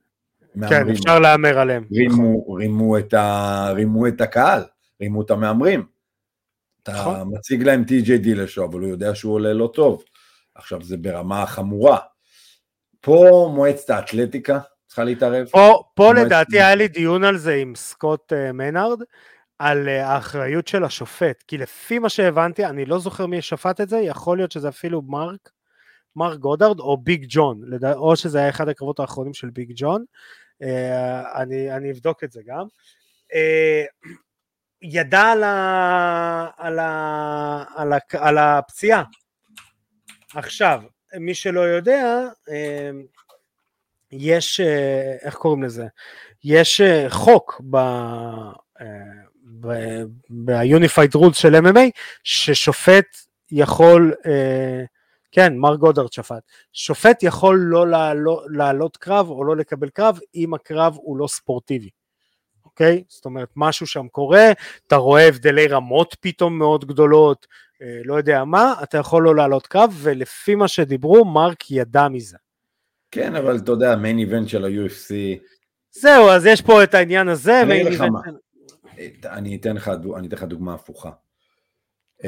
מהמרים. 0.56 0.86
כן, 0.86 0.92
אפשר 0.92 1.20
להמר 1.20 1.60
עליהם. 1.60 1.84
רימו, 1.92 2.54
רימו, 2.56 2.98
את 2.98 3.14
ה, 3.14 3.70
רימו 3.72 4.08
את 4.08 4.22
הקהל, 4.22 4.64
רימו 5.02 5.22
את 5.22 5.32
המהמרים. 5.32 5.86
אתה 6.84 6.92
נכון. 6.92 7.34
מציג 7.34 7.64
להם 7.64 7.84
טי.ג'יי 7.84 8.18
דילשו, 8.18 8.66
אבל 8.66 8.80
הוא 8.80 8.90
יודע 8.90 9.16
שהוא 9.16 9.34
עולה 9.34 9.54
לא 9.54 9.72
טוב. 9.74 10.04
עכשיו 10.56 10.84
זה 10.84 10.98
ברמה 10.98 11.46
חמורה. 11.46 11.98
פה 13.02 13.52
מועצת 13.56 13.90
האתלטיקה 13.90 14.60
צריכה 14.88 15.04
להתערב. 15.04 15.48
פה, 15.48 15.84
פה 15.96 16.04
מועצת... 16.04 16.26
לדעתי 16.26 16.58
היה 16.58 16.76
לי 16.76 16.88
דיון 16.88 17.24
על 17.24 17.38
זה 17.38 17.56
עם 17.56 17.76
סקוט 17.76 18.34
אה, 18.34 18.52
מנארד, 18.52 19.02
על 19.60 19.88
אה, 19.88 19.92
האחריות 19.92 20.68
של 20.68 20.84
השופט, 20.84 21.44
כי 21.48 21.58
לפי 21.58 22.00
מה 22.00 22.10
שהבנתי, 22.10 22.66
אני 22.66 22.86
לא 22.86 23.00
זוכר 23.00 23.26
מי 23.26 23.42
שפט 23.42 23.82
את 23.82 23.90
זה, 23.90 23.98
יכול 23.98 24.38
להיות 24.38 24.52
שזה 24.52 24.70
אפילו 24.70 25.02
מרק, 25.02 25.50
מרק 26.16 26.40
גודארד 26.40 26.80
או 26.80 26.98
ביג 26.98 27.26
ג'ון, 27.30 27.62
לדע... 27.68 27.94
או 27.94 28.16
שזה 28.16 28.40
היה 28.40 28.50
אחד 28.50 28.70
הקרבות 28.70 29.00
האחרונים 29.00 29.34
של 29.34 29.50
ביג 29.50 29.72
ג'ון, 29.76 30.04
אה, 30.64 30.68
אני, 31.36 31.76
אני 31.76 31.92
אבדוק 31.92 32.24
את 32.24 32.32
זה 32.32 32.42
גם. 32.46 32.66
ידע 34.82 35.22
על, 35.22 35.44
ה, 35.44 36.50
על, 36.58 36.80
ה, 36.80 37.64
על, 37.76 37.94
ה, 37.94 37.98
על 38.12 38.38
הפציעה, 38.38 39.04
עכשיו, 40.36 40.82
מי 41.20 41.34
שלא 41.34 41.60
יודע, 41.60 42.28
אה, 42.50 42.92
יש, 44.12 44.60
אה, 44.60 45.16
איך 45.22 45.36
קוראים 45.36 45.64
לזה? 45.64 45.86
יש 46.44 46.82
אה, 46.82 47.10
חוק 47.10 47.62
ב... 47.70 47.78
ב-Unified 50.30 51.16
Rules 51.16 51.34
של 51.34 51.56
MMA, 51.56 51.80
ששופט 52.24 53.06
יכול, 53.52 54.14
כן, 55.32 55.58
מר 55.58 55.76
גודרד 55.76 56.14
שפט, 56.14 56.44
שופט 56.74 57.24
יכול 57.24 57.60
לא 57.60 57.88
לעלות, 57.88 58.44
לעלות 58.50 58.98
קרב 58.98 59.30
או 59.30 59.44
לא 59.44 59.56
לקבל 59.56 59.90
קרב 59.90 60.20
אם 60.36 60.54
הקרב 60.54 60.96
הוא 60.96 61.18
לא 61.18 61.28
ספורטיבי. 61.28 61.90
אוקיי? 62.66 63.04
זאת 63.08 63.26
אומרת, 63.26 63.50
משהו 63.56 63.88
שם 63.88 64.08
קורה, 64.08 64.52
אתה 64.88 64.96
רואה 64.96 65.28
הבדלי 65.28 65.68
רמות 65.68 66.16
פתאום 66.20 66.58
מאוד 66.58 66.86
גדולות, 66.86 67.48
לא 68.06 68.16
יודע 68.16 68.44
מה, 68.44 68.74
אתה 68.84 68.98
יכול 68.98 69.24
לא 69.24 69.36
לעלות 69.36 69.68
קרב, 69.68 69.94
ולפי 70.02 70.56
מה 70.56 70.68
שדיברו, 70.68 71.26
מרק 71.26 71.72
ידע 71.72 72.08
מזה. 72.08 72.38
כן, 73.12 73.36
אבל 73.36 73.58
אתה 73.58 73.72
יודע, 73.72 73.96
מיין 73.96 74.20
איבנט 74.20 74.50
של 74.50 74.66
ה-UFC... 74.66 75.14
זהו, 75.92 76.30
אז 76.30 76.46
יש 76.46 76.62
פה 76.62 76.84
את 76.84 76.94
העניין 76.94 77.28
הזה, 77.28 77.62
מיין 77.68 77.88
איבנט... 77.88 78.14
אני 79.26 79.56
אתן 79.56 79.76
לך, 79.76 79.92
אני 80.18 80.28
אתן 80.28 80.36
לך 80.36 80.44
דוגמה 80.44 80.74
הפוכה. 80.74 81.12
Uh, 82.22 82.26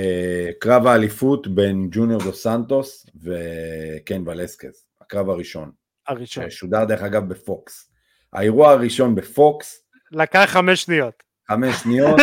קרב 0.59 0.87
האליפות 0.87 1.47
בין 1.47 1.87
ג'וניור 1.91 2.23
דו 2.23 2.33
סנטוס 2.33 3.05
וקן 3.15 4.27
ולסקז, 4.27 4.85
הקרב 5.01 5.29
הראשון. 5.29 5.71
הראשון. 6.07 6.49
ששודר 6.49 6.85
דרך 6.85 7.01
אגב 7.01 7.29
בפוקס. 7.29 7.91
האירוע 8.33 8.71
הראשון 8.71 9.15
בפוקס. 9.15 9.81
לקח 10.11 10.45
חמש 10.47 10.83
שניות. 10.83 11.23
חמש 11.47 11.75
שניות. 11.75 12.19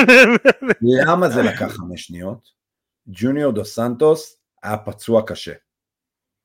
למה 1.06 1.28
זה 1.28 1.42
לקח 1.42 1.72
חמש 1.76 2.02
שניות? 2.02 2.61
ג'וניור 3.08 3.52
דו 3.52 3.64
סנטוס 3.64 4.36
היה 4.62 4.78
פצוע 4.78 5.22
קשה. 5.26 5.52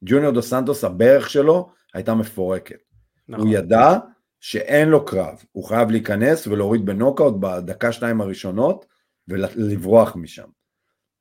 ג'וניור 0.05 0.31
דו 0.31 0.41
סנטוס, 0.41 0.83
הברך 0.83 1.29
שלו 1.29 1.69
הייתה 1.93 2.13
מפורקת. 2.13 2.79
נכון. 3.27 3.47
הוא 3.47 3.55
ידע 3.55 3.97
שאין 4.39 4.89
לו 4.89 5.05
קרב, 5.05 5.43
הוא 5.51 5.63
חייב 5.63 5.91
להיכנס 5.91 6.47
ולהוריד 6.47 6.85
בנוקאוט 6.85 7.33
בדקה 7.39 7.91
שתיים 7.91 8.21
הראשונות 8.21 8.85
ולברוח 9.27 10.15
משם. 10.15 10.47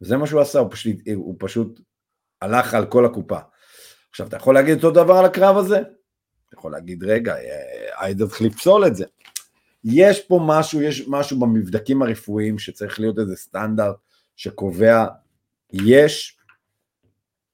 וזה 0.00 0.16
מה 0.16 0.26
שהוא 0.26 0.40
עשה, 0.40 0.58
הוא 0.58 0.68
פשוט, 0.70 0.96
הוא 1.14 1.36
פשוט 1.38 1.80
הלך 2.42 2.74
על 2.74 2.86
כל 2.86 3.04
הקופה. 3.04 3.38
עכשיו, 4.10 4.26
אתה 4.26 4.36
יכול 4.36 4.54
להגיד 4.54 4.76
אותו 4.76 4.90
דבר 4.90 5.14
על 5.14 5.24
הקרב 5.24 5.56
הזה? 5.56 5.78
אתה 5.78 6.54
יכול 6.58 6.72
להגיד, 6.72 7.04
רגע, 7.04 7.34
היידה 7.98 8.26
צריך 8.26 8.42
לפסול 8.42 8.86
את 8.86 8.96
זה. 8.96 9.04
יש 9.84 10.20
פה 10.20 10.40
משהו, 10.46 10.82
יש 10.82 11.08
משהו 11.08 11.40
במבדקים 11.40 12.02
הרפואיים 12.02 12.58
שצריך 12.58 13.00
להיות 13.00 13.18
איזה 13.18 13.36
סטנדרט 13.36 13.96
שקובע 14.36 15.06
יש 15.72 16.38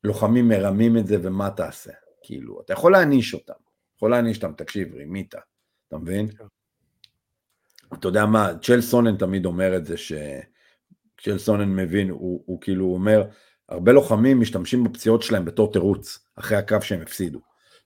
לוחמים 0.05 0.49
מרמים 0.49 0.99
את 0.99 1.07
זה 1.07 1.17
ומה 1.23 1.51
תעשה? 1.51 1.93
כאילו, 2.23 2.61
אתה 2.61 2.73
יכול 2.73 2.93
להעניש 2.93 3.35
אותם, 3.35 3.53
יכול 3.97 4.11
להעניש 4.11 4.37
אותם, 4.37 4.53
תקשיב, 4.53 4.95
רימית, 4.95 5.35
אתה 5.89 5.99
מבין? 5.99 6.31
כן. 6.31 6.45
אתה 7.95 8.09
יודע 8.09 8.27
מה, 8.27 8.53
צ'ל 8.63 8.81
סונן 8.81 9.17
תמיד 9.17 9.47
אומר 9.47 9.77
את 9.77 9.87
זה, 9.87 9.97
שצ'ל 9.97 11.39
סונן 11.39 11.77
מבין, 11.77 12.11
הוא, 12.11 12.43
הוא 12.47 12.61
כאילו 12.61 12.85
אומר, 12.87 13.25
הרבה 13.69 13.93
לוחמים 13.93 14.41
משתמשים 14.41 14.85
בפציעות 14.85 15.23
שלהם 15.23 15.45
בתור 15.45 15.73
תירוץ, 15.73 16.19
אחרי 16.37 16.57
הקרב 16.57 16.81
שהם 16.81 17.01
הפסידו. 17.01 17.41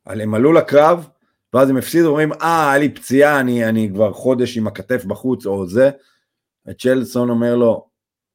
הם 0.07 0.35
עלו 0.35 0.53
לקרב, 0.53 1.09
ואז 1.55 1.71
הם 1.71 1.77
הפסידו, 1.77 2.09
אומרים, 2.09 2.33
אה, 2.33 2.71
היה 2.71 2.79
לי 2.79 2.95
פציעה, 2.95 3.41
אני, 3.41 3.69
אני 3.69 3.91
כבר 3.95 4.13
חודש 4.13 4.59
עם 4.59 4.67
הכתף 4.67 5.05
בחוץ, 5.05 5.47
או 5.47 5.67
זה. 5.67 5.91
וצ'לסון 6.67 7.31
אומר 7.31 7.57
לו, 7.57 7.89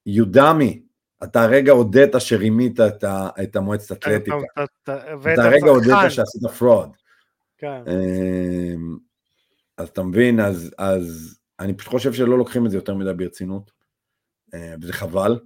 you 0.09 0.35
dummy, 0.35 0.90
אתה 1.23 1.43
הרגע 1.43 1.71
הודית 1.71 2.11
שרימית 2.19 2.79
את, 2.79 3.03
את 3.43 3.55
המועצת 3.55 3.91
אתלטיקה. 3.91 4.35
אתה 5.33 5.43
הרגע 5.43 5.69
הודית 5.69 5.95
שעשית 6.09 6.45
fraud. 6.57 6.89
כן. 7.57 7.81
אמ, 7.87 8.97
אז 9.77 9.87
אתה 9.87 10.03
מבין, 10.03 10.39
אז, 10.39 10.71
אז 10.77 11.37
אני 11.59 11.73
פשוט 11.73 11.91
חושב 11.91 12.13
שלא 12.13 12.37
לוקחים 12.37 12.65
את 12.65 12.71
זה 12.71 12.77
יותר 12.77 12.95
מדי 12.95 13.13
ברצינות, 13.13 13.71
אה, 14.53 14.73
וזה 14.81 14.93
חבל. 14.93 15.39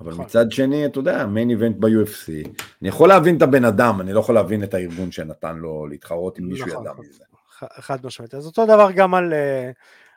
אבל 0.00 0.12
נכון. 0.12 0.24
מצד 0.24 0.52
שני, 0.52 0.86
אתה 0.86 0.98
יודע, 0.98 1.26
main 1.26 1.50
event 1.50 1.76
ב-UFC, 1.78 2.48
אני 2.82 2.88
יכול 2.88 3.08
להבין 3.08 3.36
את 3.36 3.42
הבן 3.42 3.64
אדם, 3.64 4.00
אני 4.00 4.12
לא 4.12 4.20
יכול 4.20 4.34
להבין 4.34 4.64
את 4.64 4.74
הארגון 4.74 5.12
שנתן 5.12 5.56
לו 5.56 5.86
להתחרות 5.86 6.38
עם 6.38 6.44
מישהו 6.44 6.66
נכון, 6.66 6.82
ידע 6.82 6.92
מזה. 6.98 7.24
חד 7.80 8.06
משמעית. 8.06 8.34
אז 8.34 8.46
אותו 8.46 8.64
דבר 8.66 8.88
גם 8.92 9.14
על, 9.14 9.32
אה, 9.32 9.70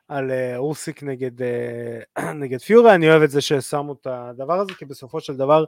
על 0.07 0.31
אה, 0.31 0.57
אוסיק 0.57 1.03
נגד, 1.03 1.41
אה, 1.41 2.33
נגד 2.41 2.61
פיורי, 2.61 2.95
אני 2.95 3.09
אוהב 3.09 3.21
את 3.21 3.29
זה 3.29 3.41
ששמו 3.41 3.93
את 3.93 4.07
הדבר 4.09 4.59
הזה, 4.59 4.73
כי 4.73 4.85
בסופו 4.85 5.21
של 5.21 5.37
דבר 5.37 5.63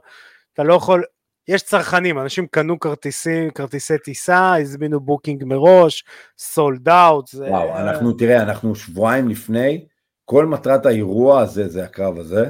אתה 0.52 0.62
לא 0.62 0.74
יכול, 0.74 1.04
יש 1.48 1.62
צרכנים, 1.62 2.18
אנשים 2.18 2.46
קנו 2.46 2.80
כרטיסים, 2.80 3.50
כרטיסי 3.50 3.98
טיסה, 3.98 4.56
הזמינו 4.56 5.00
booking 5.00 5.44
מראש, 5.44 6.04
sold 6.38 6.88
out. 6.88 7.30
וואו, 7.34 7.76
אנחנו, 7.76 8.12
תראה, 8.12 8.42
אנחנו 8.42 8.74
שבועיים 8.74 9.28
לפני, 9.28 9.86
כל 10.24 10.46
מטרת 10.46 10.86
האירוע 10.86 11.40
הזה 11.40 11.68
זה 11.68 11.84
הקרב 11.84 12.18
הזה. 12.18 12.48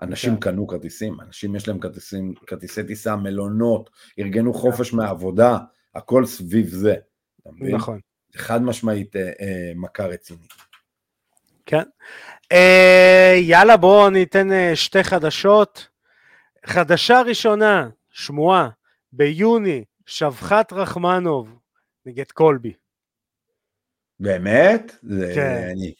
אנשים 0.00 0.34
כן. 0.34 0.40
קנו 0.40 0.66
כרטיסים, 0.66 1.20
אנשים 1.20 1.56
יש 1.56 1.68
להם 1.68 1.78
כרטיסים, 1.78 2.34
כרטיסי 2.46 2.84
טיסה, 2.84 3.16
מלונות, 3.16 3.90
ארגנו 4.18 4.54
חופש 4.54 4.92
מהעבודה, 4.92 5.58
הכל 5.94 6.26
סביב 6.26 6.68
זה. 6.68 6.94
נכון. 7.60 8.00
חד 8.36 8.62
משמעית 8.62 9.16
אה, 9.16 9.22
אה, 9.40 9.72
מכה 9.76 10.06
רצינית. 10.06 10.52
כן. 11.66 11.82
אה, 12.52 13.34
יאללה 13.40 13.76
בואו 13.76 14.10
ניתן 14.10 14.52
אה, 14.52 14.76
שתי 14.76 15.04
חדשות. 15.04 15.88
חדשה 16.66 17.22
ראשונה, 17.22 17.88
שמועה, 18.10 18.68
ביוני, 19.12 19.84
שבחת 20.06 20.72
רחמנוב 20.72 21.58
נגד 22.06 22.30
קולבי. 22.30 22.72
באמת? 24.20 24.96
זה, 25.02 25.32
כן. 25.34 25.68
אני... 25.72 25.92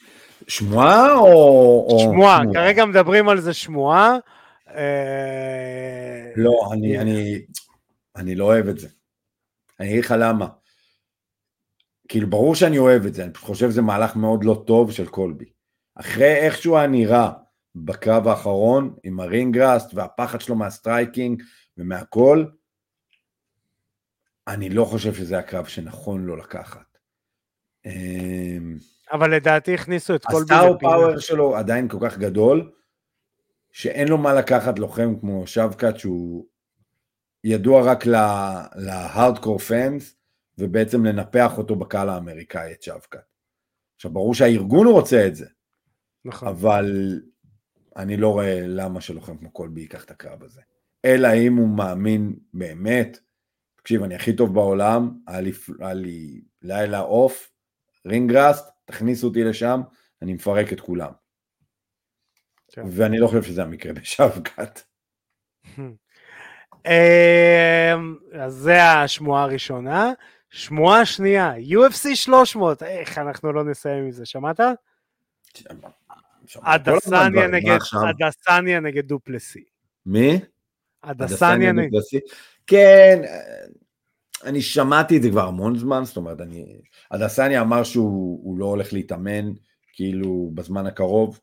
שמועה 0.49 1.15
או... 1.15 1.99
שמועה, 2.03 2.41
כרגע 2.55 2.85
מדברים 2.85 3.29
על 3.29 3.41
זה 3.41 3.55
שמועה. 3.55 4.17
אה... 4.77 6.31
לא, 6.37 6.71
אני, 6.73 6.99
אני, 6.99 7.39
אני 8.17 8.35
לא 8.35 8.45
אוהב 8.45 8.69
את 8.69 8.79
זה. 8.79 8.89
אני 9.81 9.89
אגיד 9.89 10.05
לך 10.05 10.15
למה. 10.19 10.47
כאילו, 12.09 12.31
ברור 12.31 12.55
שאני 12.55 12.79
אוהב 12.79 13.07
את 13.07 13.15
זה, 13.15 13.25
אני 13.25 13.35
חושב 13.35 13.71
שזה 13.71 13.83
מהלך 13.83 14.17
מאוד 14.17 14.45
לא 14.45 14.63
טוב 14.67 14.93
של 14.93 15.07
קולבי. 15.07 15.45
אחרי 15.95 16.37
איך 16.37 16.57
שהוא 16.57 16.79
היה 16.79 16.87
נראה 16.87 17.31
בקרב 17.75 18.29
האחרון, 18.29 18.95
עם 19.03 19.21
ה 19.21 19.29
ring 19.29 19.62
rust 19.62 19.95
והפחד 19.95 20.41
שלו 20.41 20.55
מה 20.55 20.72
striking 20.72 21.43
ומהכל, 21.79 22.45
אני 24.49 24.71
לא 24.71 24.85
חושב 24.85 25.15
שזה 25.15 25.39
הקרב 25.39 25.65
שנכון 25.65 26.25
לו 26.25 26.37
לקחת. 26.37 26.99
אמ, 27.87 28.79
אבל 29.13 29.35
לדעתי 29.35 29.75
הכניסו 29.75 30.15
את 30.15 30.25
כל... 30.25 30.43
הסטאר 30.43 30.79
פאוור 30.79 31.19
שלו 31.19 31.57
עדיין 31.57 31.89
כל 31.89 31.99
כך 32.01 32.19
גדול, 32.19 32.73
שאין 33.73 34.09
לו 34.09 34.19
מה 34.19 34.35
לקחת 34.35 34.79
לוחם 34.79 35.15
כמו 35.21 35.47
שבקאט, 35.47 35.97
שהוא 35.97 36.47
ידוע 37.45 37.93
רק 37.93 38.07
להארדקור 38.77 39.59
פאנס, 39.59 40.16
ובעצם 40.59 41.05
לנפח 41.05 41.59
אותו 41.59 41.77
בקהל 41.77 42.09
האמריקאי, 42.09 42.73
את 42.73 42.83
שבקאט. 42.83 43.21
עכשיו, 43.97 44.11
ברור 44.11 44.35
שהארגון 44.35 44.87
רוצה 44.87 45.27
את 45.27 45.37
זה, 45.37 45.47
נכון. 46.25 46.49
אבל 46.49 47.21
אני 47.97 48.17
לא 48.17 48.33
רואה 48.33 48.61
למה 48.67 49.01
שלוחם 49.01 49.37
כמו 49.37 49.51
קולבי 49.51 49.81
ייקח 49.81 50.05
את 50.05 50.11
הקרב 50.11 50.43
הזה. 50.43 50.61
אלא 51.05 51.29
אם 51.35 51.57
הוא 51.57 51.69
מאמין 51.69 52.37
באמת, 52.55 53.19
תקשיב, 53.77 54.03
אני 54.03 54.15
הכי 54.15 54.37
טוב 54.37 54.55
בעולם, 54.55 55.19
היה 55.27 55.41
לי, 55.41 55.53
היה 55.81 55.95
לי 55.95 56.41
לילה 56.63 57.01
אוף, 57.01 57.53
רינגראסט, 58.07 58.69
תכניסו 58.85 59.27
אותי 59.27 59.45
לשם, 59.45 59.81
אני 60.23 60.33
מפרק 60.35 60.73
את 60.73 60.81
כולם. 60.81 61.13
כן. 62.73 62.83
ואני 62.91 63.19
לא 63.19 63.27
חושב 63.27 63.43
שזה 63.43 63.63
המקרה 63.63 63.93
בשבקת. 63.93 64.81
אמ, 66.87 68.17
אז 68.33 68.55
זה 68.55 68.83
השמועה 68.83 69.43
הראשונה. 69.43 70.13
שמועה 70.51 71.07
שנייה, 71.07 71.55
UFC 71.57 72.15
300, 72.15 72.83
איך 72.83 73.19
אנחנו 73.19 73.53
לא 73.53 73.65
נסיים 73.65 74.05
עם 74.05 74.11
זה, 74.11 74.27
שמעת? 74.27 74.61
אדסניה 76.61 77.47
נגד, 77.47 77.79
אדסניה 78.11 78.81
נגד 78.81 79.09
דופלסי. 79.09 79.65
מי? 80.07 80.41
אדסניה 81.03 81.73
נגד... 81.73 81.91
דופלסי. 81.91 82.21
כן, 82.67 83.23
אני 84.45 84.63
שמעתי 84.63 85.17
את 85.17 85.23
זה 85.23 85.31
כבר 85.31 85.49
המון 85.49 85.79
זמן, 85.79 86.05
זאת 86.05 86.17
אומרת, 86.17 86.41
אני... 86.41 86.81
הדסניה 87.11 87.61
אמר 87.61 87.85
שהוא 87.85 88.59
לא 88.59 88.65
הולך 88.65 88.93
להתאמן, 88.93 89.53
כאילו, 89.93 90.51
בזמן 90.55 90.87
הקרוב, 90.87 91.41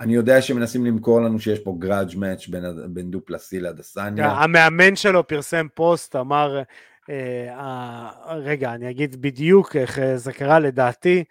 ואני 0.00 0.14
יודע 0.14 0.42
שמנסים 0.42 0.86
למכור 0.86 1.20
לנו 1.20 1.40
שיש 1.40 1.58
פה 1.58 1.76
גראדג' 1.78 2.18
מאץ' 2.18 2.46
בין, 2.46 2.64
בין 2.88 3.10
דופלסי 3.10 3.60
לדסניה. 3.60 4.30
המאמן 4.30 4.96
שלו 4.96 5.26
פרסם 5.26 5.66
פוסט, 5.74 6.16
אמר, 6.16 6.62
אה, 7.10 7.54
אה, 7.54 8.36
רגע, 8.36 8.74
אני 8.74 8.90
אגיד 8.90 9.22
בדיוק 9.22 9.76
איך 9.76 9.98
אה, 9.98 10.16
זה 10.16 10.32
קרה 10.32 10.58
לדעתי, 10.58 11.24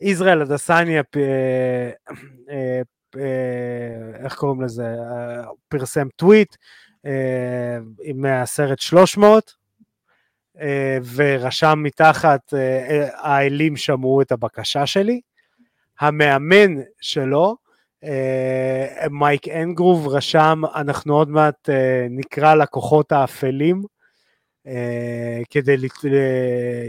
ישראל 0.00 0.42
הדסניה, 0.42 1.02
אה, 1.16 1.90
אה, 3.16 4.24
איך 4.24 4.34
קוראים 4.34 4.62
לזה, 4.62 4.86
אה, 4.86 5.44
פרסם 5.68 6.08
טוויט, 6.16 6.56
אה, 7.06 7.78
מהסרט 8.14 8.78
300, 8.78 9.66
ורשם 11.14 11.80
מתחת, 11.82 12.54
האלים 13.12 13.76
שמעו 13.76 14.22
את 14.22 14.32
הבקשה 14.32 14.86
שלי. 14.86 15.20
המאמן 16.00 16.74
שלו, 17.00 17.56
מייק 19.10 19.48
אנגרוב, 19.48 20.08
רשם, 20.08 20.62
אנחנו 20.74 21.16
עוד 21.16 21.28
מעט 21.28 21.68
נקרא 22.10 22.54
לכוחות 22.54 23.12
האפלים, 23.12 23.82
כדי 25.50 25.76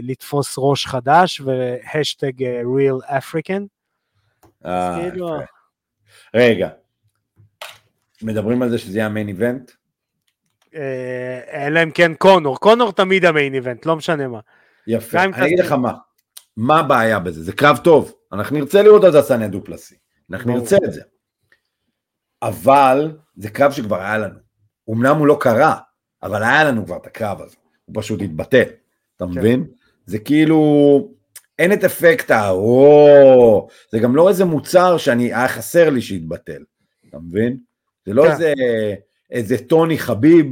לתפוס 0.02 0.54
ראש 0.58 0.86
חדש, 0.86 1.40
והשטג 1.40 2.32
real 2.42 3.10
African. 3.10 3.62
כאילו... 4.62 5.38
רגע, 6.34 6.68
מדברים 8.22 8.62
על 8.62 8.70
זה 8.70 8.78
שזה 8.78 8.98
יהיה 8.98 9.06
המיין 9.06 9.28
איבנט? 9.28 9.70
אלא 11.52 11.82
אם 11.82 11.90
כן 11.90 12.14
קונור, 12.14 12.58
קונור 12.58 12.92
תמיד 12.92 13.24
המיין 13.24 13.54
איבנט, 13.54 13.86
לא 13.86 13.96
משנה 13.96 14.28
מה. 14.28 14.40
יפה, 14.86 15.22
אני 15.22 15.46
אגיד 15.46 15.58
לך 15.58 15.72
מה, 15.72 15.92
מה 16.56 16.80
הבעיה 16.80 17.18
בזה? 17.18 17.42
זה 17.42 17.52
קרב 17.52 17.76
טוב, 17.84 18.14
אנחנו 18.32 18.58
נרצה 18.58 18.82
לראות 18.82 19.04
את 19.04 19.14
הסניה 19.14 19.48
דופלסי, 19.48 19.94
אנחנו 20.30 20.54
נרצה 20.54 20.76
את 20.84 20.92
זה. 20.92 21.02
אבל 22.42 23.16
זה 23.36 23.50
קרב 23.50 23.72
שכבר 23.72 24.00
היה 24.00 24.18
לנו. 24.18 24.38
אמנם 24.90 25.16
הוא 25.16 25.26
לא 25.26 25.36
קרה, 25.40 25.76
אבל 26.22 26.42
היה 26.42 26.64
לנו 26.64 26.86
כבר 26.86 26.96
את 26.96 27.06
הקרב 27.06 27.42
הזה, 27.42 27.56
הוא 27.84 28.02
פשוט 28.02 28.22
התבטל, 28.22 28.62
אתה 29.16 29.24
כן. 29.24 29.30
מבין? 29.30 29.66
זה 30.06 30.18
כאילו, 30.18 30.58
אין 31.58 31.72
את 31.72 31.84
אפקט 31.84 32.30
ה-או, 32.30 33.68
זה 33.92 33.98
גם 33.98 34.16
לא 34.16 34.28
איזה 34.28 34.44
מוצר 34.44 34.98
שאני, 34.98 35.24
היה 35.24 35.48
חסר 35.48 35.90
לי 35.90 36.00
שיתבטל, 36.00 36.62
אתה 37.08 37.18
מבין? 37.18 37.56
זה 38.06 38.14
לא 38.14 38.22
כן. 38.22 38.30
איזה, 38.30 38.54
איזה 39.30 39.58
טוני 39.58 39.98
חביב 39.98 40.46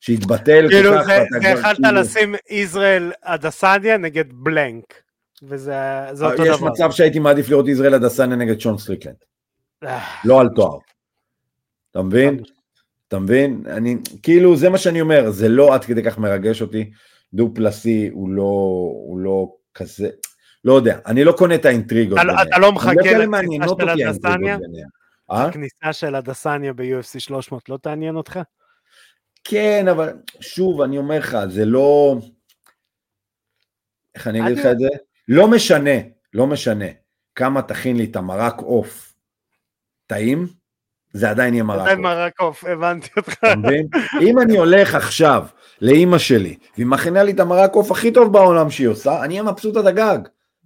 שהתבטל 0.00 0.66
כאילו 0.70 0.92
כך. 0.98 1.06
כאילו, 1.06 1.58
יכלת 1.58 1.76
כאילו... 1.76 2.00
לשים 2.00 2.34
ישראל 2.50 3.12
אדסניה 3.22 3.96
נגד 3.96 4.24
blank, 4.32 5.02
וזה 5.42 6.10
אותו 6.10 6.34
דבר. 6.34 6.46
יש 6.46 6.60
מצב 6.60 6.90
שהייתי 6.90 7.18
מעדיף 7.18 7.48
לראות 7.48 7.68
ישראל 7.68 7.94
אדסניה 7.94 8.36
נגד 8.36 8.60
שון 8.60 8.78
סטריקלנד. 8.78 9.16
אה. 9.84 10.04
לא 10.24 10.40
על 10.40 10.48
תואר. 10.54 10.78
אתה 11.90 12.02
מבין? 12.02 12.40
אתה 13.08 13.18
מבין? 13.18 13.62
אני, 13.66 13.96
כאילו, 14.22 14.56
זה 14.56 14.70
מה 14.70 14.78
שאני 14.78 15.00
אומר, 15.00 15.30
זה 15.30 15.48
לא 15.48 15.74
עד 15.74 15.84
כדי 15.84 16.02
כך 16.02 16.18
מרגש 16.18 16.62
אותי. 16.62 16.90
דו-פלסי 17.34 18.08
הוא 18.12 18.30
לא, 18.30 18.42
הוא 19.06 19.18
לא 19.18 19.54
כזה, 19.74 20.10
לא 20.64 20.72
יודע, 20.72 20.98
אני 21.06 21.24
לא 21.24 21.32
קונה 21.32 21.54
את 21.54 21.64
האינטריגות 21.64 22.18
ביניהם. 22.18 22.48
אתה 22.48 22.58
לא 22.58 22.72
מחכה 22.72 22.92
לכניסה 22.92 23.66
של 23.76 23.88
הדסניה? 23.88 24.58
הכניסה 25.28 25.92
של 25.92 26.14
הדסניה 26.14 26.72
ב-UFC 26.72 27.18
300 27.18 27.68
לא 27.68 27.78
תעניין 27.82 28.16
אותך? 28.16 28.40
כן, 29.44 29.88
אבל 29.88 30.12
שוב, 30.40 30.80
אני 30.80 30.98
אומר 30.98 31.18
לך, 31.18 31.38
זה 31.48 31.64
לא... 31.64 32.16
איך 34.14 34.28
אני 34.28 34.46
אגיד 34.46 34.58
לך 34.58 34.66
את 34.66 34.78
זה? 34.78 34.88
לא 35.28 35.48
משנה, 35.48 35.90
לא 36.34 36.46
משנה 36.46 36.86
כמה 37.34 37.62
תכין 37.62 37.96
לי 37.96 38.04
את 38.04 38.16
המרק 38.16 38.58
עוף 38.58 39.14
טעים, 40.06 40.46
זה 41.12 41.30
עדיין 41.30 41.54
יהיה 41.54 41.64
מרק 41.64 41.78
עוף. 41.78 41.86
עדיין 41.88 42.00
מרק 42.00 42.40
עוף, 42.40 42.64
הבנתי 42.64 43.08
אותך. 43.16 43.34
אם 44.20 44.38
אני 44.38 44.56
הולך 44.56 44.94
עכשיו 44.94 45.46
לאימא 45.80 46.18
שלי, 46.18 46.56
והיא 46.76 46.86
מכינה 46.86 47.22
לי 47.22 47.32
את 47.32 47.40
המרק 47.40 47.72
עוף 47.74 47.90
הכי 47.90 48.12
טוב 48.12 48.32
בעולם 48.32 48.70
שהיא 48.70 48.88
עושה, 48.88 49.24
אני 49.24 49.40
אהיה 49.40 49.52
מבסוט 49.52 49.76
עד 49.76 49.86
הגג. 49.86 50.18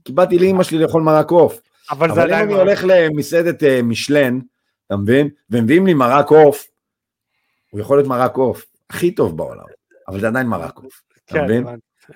כי 0.05 0.13
באתי 0.13 0.39
לאימא 0.39 0.63
שלי 0.63 0.79
לאכול 0.79 1.03
מרק 1.03 1.31
עוף. 1.31 1.61
אבל, 1.91 2.11
אבל 2.11 2.35
אם 2.35 2.45
אני 2.45 2.55
הולך 2.55 2.85
למסעדת 2.87 3.63
uh, 3.63 3.67
משלן, 3.83 4.39
אתה 4.87 4.97
מבין? 4.97 5.29
ומביאים 5.51 5.87
לי 5.87 5.95
מרק 5.95 6.31
עוף, 6.31 6.67
הוא 7.71 7.81
יכול 7.81 7.99
להיות 7.99 8.09
מרק 8.09 8.37
עוף 8.37 8.67
הכי 8.91 9.15
טוב 9.15 9.37
בעולם, 9.37 9.65
אבל 10.09 10.21
זה 10.21 10.27
עדיין 10.27 10.47
מרק 10.47 10.77
עוף, 10.77 11.03
אתה 11.25 11.35
כן, 11.35 11.45
מבין? 11.45 11.67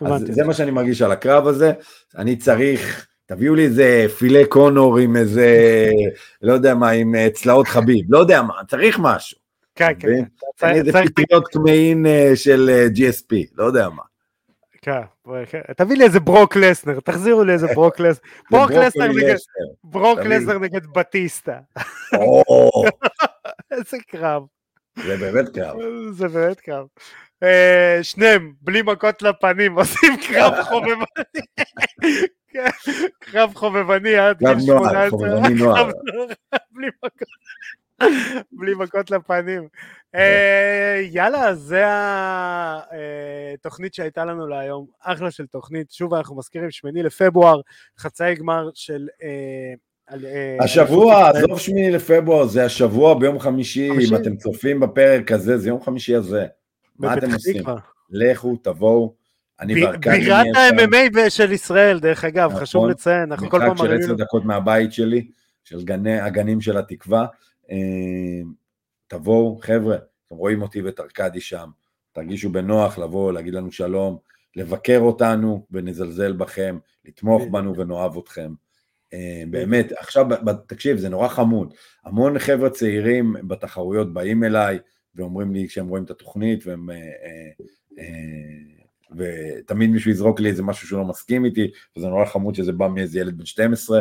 אז 0.06 0.24
זה 0.30 0.44
מה 0.44 0.54
שאני 0.54 0.70
מרגיש 0.70 1.02
על 1.02 1.12
הקרב 1.12 1.46
הזה, 1.46 1.72
אני 2.16 2.36
צריך, 2.36 3.06
תביאו 3.26 3.54
לי 3.54 3.64
איזה 3.64 4.06
פילה 4.18 4.42
קונור 4.48 4.98
עם 4.98 5.16
איזה, 5.16 5.48
לא 6.42 6.52
יודע 6.52 6.74
מה, 6.74 6.90
עם 6.90 7.14
אה, 7.14 7.30
צלעות 7.30 7.68
חביב, 7.68 8.06
לא 8.08 8.18
יודע 8.18 8.42
מה, 8.42 8.54
צריך 8.68 8.98
משהו. 9.02 9.38
כן, 9.74 9.92
כן. 9.98 10.08
כן. 10.56 10.68
איזה 10.68 10.92
פיתיות 11.14 11.48
קמעין 11.48 12.06
אה, 12.06 12.32
של 12.34 12.88
GSP, 12.94 13.34
לא 13.54 13.64
יודע 13.64 13.88
מה. 13.88 14.02
כן, 14.82 15.00
כן, 15.46 15.60
תביא 15.76 15.96
לי 15.96 16.04
איזה 16.04 16.20
ברוק 16.20 16.56
לסנר, 16.56 17.00
תחזירו 17.00 17.44
לי 17.44 17.52
איזה 17.52 17.66
ברוק 17.74 18.00
לסנר. 18.00 18.30
ברוק 18.50 18.70
לסנר 18.70 19.08
נגד, 19.08 19.36
ברוק 19.84 20.18
לסנר 20.18 20.58
נגד 20.58 20.86
בטיסטה. 20.86 21.58
איזה 23.70 23.96
קרב. 24.08 24.42
זה 25.06 25.16
באמת 25.16 25.48
קרב. 25.54 25.76
זה 26.12 26.28
באמת 26.28 26.60
קרב. 26.60 26.86
אה, 27.42 27.98
שניהם, 28.02 28.52
בלי 28.60 28.82
מכות 28.82 29.22
לפנים, 29.22 29.78
עושים 29.78 30.16
קרב 30.28 30.62
חובבני. 30.62 31.04
קרב 33.20 33.54
חובבני 33.54 34.16
עד 34.16 34.38
גיל 34.38 34.60
18. 34.60 35.10
חובבני 35.10 35.54
נוער. 35.54 35.90
בלי 36.72 36.88
מכות. 36.96 37.12
בלי 38.52 38.74
מכות 38.74 39.10
לפנים. 39.10 39.68
אה, 40.14 41.00
יאללה, 41.10 41.54
זה 41.54 41.84
התוכנית 43.54 43.94
שהייתה 43.94 44.24
לנו 44.24 44.46
להיום, 44.46 44.86
אחלה 45.00 45.30
של 45.30 45.46
תוכנית, 45.46 45.90
שוב 45.90 46.14
אנחנו 46.14 46.36
מזכירים, 46.36 46.70
שמיני 46.70 47.02
לפברואר, 47.02 47.60
חצאי 47.98 48.34
גמר 48.34 48.70
של... 48.74 49.08
אה, 49.22 49.74
אה, 50.24 50.64
השבוע, 50.64 51.28
עזוב 51.28 51.58
שמיני 51.58 51.90
לפברואר, 51.90 52.46
זה 52.46 52.64
השבוע 52.64 53.18
ביום 53.18 53.38
חמישי, 53.38 53.90
אם 53.90 54.16
אתם 54.16 54.36
צופים 54.36 54.80
בפרק 54.80 55.32
הזה, 55.32 55.58
זה 55.58 55.68
יום 55.68 55.82
חמישי 55.82 56.14
הזה. 56.14 56.46
מה 57.00 57.14
אתם 57.14 57.32
עושים? 57.32 57.62
לכו, 58.10 58.56
תבואו. 58.56 59.14
בירת 59.66 60.06
ה-MMA 60.56 61.30
של 61.30 61.52
ישראל, 61.52 62.00
דרך 62.00 62.24
אגב, 62.24 62.54
חשוב 62.54 62.82
נכון. 62.82 62.90
לציין, 62.90 63.32
אנחנו 63.32 63.50
כל 63.50 63.58
פעם 63.58 63.68
מראים... 63.68 63.74
משחק 63.74 64.06
של 64.06 64.12
עשר 64.12 64.14
דקות 64.14 64.44
מהבית 64.44 64.92
שלי, 64.92 65.28
של 65.64 65.78
הגנים 66.22 66.60
של 66.60 66.76
התקווה. 66.76 67.26
אה, 67.70 67.76
תבואו, 69.08 69.58
חבר'ה, 69.62 69.96
אתם 70.26 70.36
רואים 70.36 70.62
אותי 70.62 70.82
ואת 70.82 71.00
ארכדי 71.00 71.40
שם, 71.40 71.68
תרגישו 72.12 72.50
בנוח 72.50 72.98
לבוא, 72.98 73.32
להגיד 73.32 73.54
לנו 73.54 73.72
שלום, 73.72 74.18
לבקר 74.56 74.98
אותנו 74.98 75.66
ונזלזל 75.70 76.32
בכם, 76.32 76.78
לתמוך 77.04 77.42
בנו 77.50 77.76
ונאהב 77.76 78.18
אתכם. 78.18 78.52
אה, 79.12 79.42
באמת, 79.50 79.92
עכשיו, 79.92 80.26
תקשיב, 80.66 80.96
זה 80.96 81.08
נורא 81.08 81.28
חמוד. 81.28 81.74
המון 82.04 82.38
חבר'ה 82.38 82.70
צעירים 82.70 83.36
בתחרויות 83.42 84.12
באים 84.12 84.44
אליי 84.44 84.78
ואומרים 85.14 85.54
לי 85.54 85.68
כשהם 85.68 85.88
רואים 85.88 86.04
את 86.04 86.10
התוכנית, 86.10 86.66
והם, 86.66 86.90
אה, 86.90 88.04
ותמיד 89.16 89.90
מישהו 89.90 90.10
יזרוק 90.10 90.40
לי 90.40 90.48
איזה 90.48 90.62
משהו 90.62 90.88
שהוא 90.88 91.00
לא 91.00 91.04
מסכים 91.04 91.44
איתי, 91.44 91.70
וזה 91.96 92.08
נורא 92.08 92.24
חמוד 92.24 92.54
שזה 92.54 92.72
בא 92.72 92.88
מאיזה 92.88 93.20
ילד 93.20 93.38
בן 93.38 93.46
12. 93.46 94.00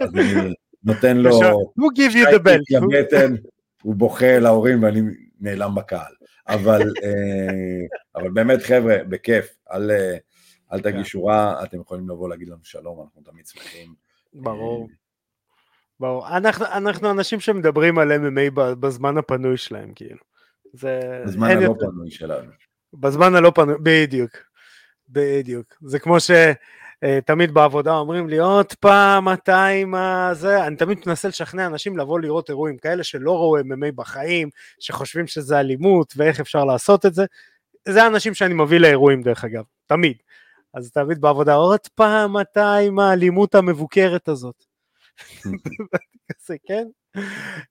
אז 0.00 0.10
אני 0.14 0.54
נותן 0.84 1.16
לו 1.16 1.30
who 1.78 1.84
give 1.96 2.14
you 2.14 2.34
the 2.34 2.38
belt? 2.46 2.88
לבטן, 2.92 3.34
הוא 3.82 3.94
בוכה 3.94 4.38
להורים 4.38 4.82
ואני 4.82 5.00
נעלם 5.40 5.74
בקהל. 5.74 6.12
אבל, 6.48 6.82
אה, 7.02 7.86
אבל 8.16 8.30
באמת 8.30 8.62
חבר'ה, 8.62 8.96
בכיף, 9.08 9.56
אל, 9.72 9.90
אה, 9.90 10.16
אל 10.72 10.82
כן. 10.82 10.90
תגישו 10.90 11.24
רע, 11.24 11.64
אתם 11.64 11.80
יכולים 11.80 12.10
לבוא 12.10 12.28
להגיד 12.28 12.48
לנו 12.48 12.64
שלום, 12.64 13.00
אנחנו 13.00 13.22
תמיד 13.32 13.46
שמחים. 13.46 13.94
ברור. 14.34 14.88
ברור. 16.00 16.36
אנחנו, 16.36 16.66
אנחנו 16.66 17.10
אנשים 17.10 17.40
שמדברים 17.40 17.98
על 17.98 18.12
MMA 18.12 18.50
בזמן 18.54 19.18
הפנוי 19.18 19.56
שלהם, 19.56 19.92
כאילו. 19.94 20.20
זה... 20.72 21.22
בזמן 21.26 21.50
הלא 21.50 21.62
יותר... 21.62 21.86
פנוי 21.90 22.10
שלנו. 22.10 22.50
בזמן 22.94 23.34
הלא 23.34 23.52
פנוי, 23.54 23.74
בדיוק. 23.82 24.30
בדיוק. 25.08 25.74
זה 25.82 25.98
כמו 25.98 26.20
ש... 26.20 26.30
אה, 27.04 27.46
בעבודה 27.52 27.96
אומרים 27.96 28.28
לי 28.28 28.38
עוד 28.38 28.72
פעם 28.80 29.32
אתה 29.32 29.66
עם 29.66 29.94
הזה, 29.94 30.66
אני 30.66 30.76
תמיד 30.76 30.98
מנסה 31.06 31.28
לשכנע 31.28 31.66
אנשים 31.66 31.98
לבוא 31.98 32.20
לראות 32.20 32.48
אירועים 32.48 32.76
כאלה 32.78 33.04
שלא 33.04 33.36
ראו 33.36 33.58
MMA 33.58 33.92
בחיים, 33.94 34.48
שחושבים 34.80 35.26
שזה 35.26 35.60
אלימות 35.60 36.14
ואיך 36.16 36.40
אפשר 36.40 36.64
לעשות 36.64 37.06
את 37.06 37.14
זה, 37.14 37.24
זה 37.88 38.02
האנשים 38.02 38.34
שאני 38.34 38.54
מביא 38.54 38.78
לאירועים 38.78 39.22
דרך 39.22 39.44
אגב, 39.44 39.62
תמיד. 39.86 40.16
אז 40.74 40.90
תמיד 40.90 41.20
בעבודה 41.20 41.54
עוד 41.54 41.80
פעם 41.94 42.40
אתה 42.40 42.74
עם 42.76 42.98
האלימות 42.98 43.54
המבוקרת 43.54 44.28
הזאת. 44.28 44.73
כן? 46.66 46.86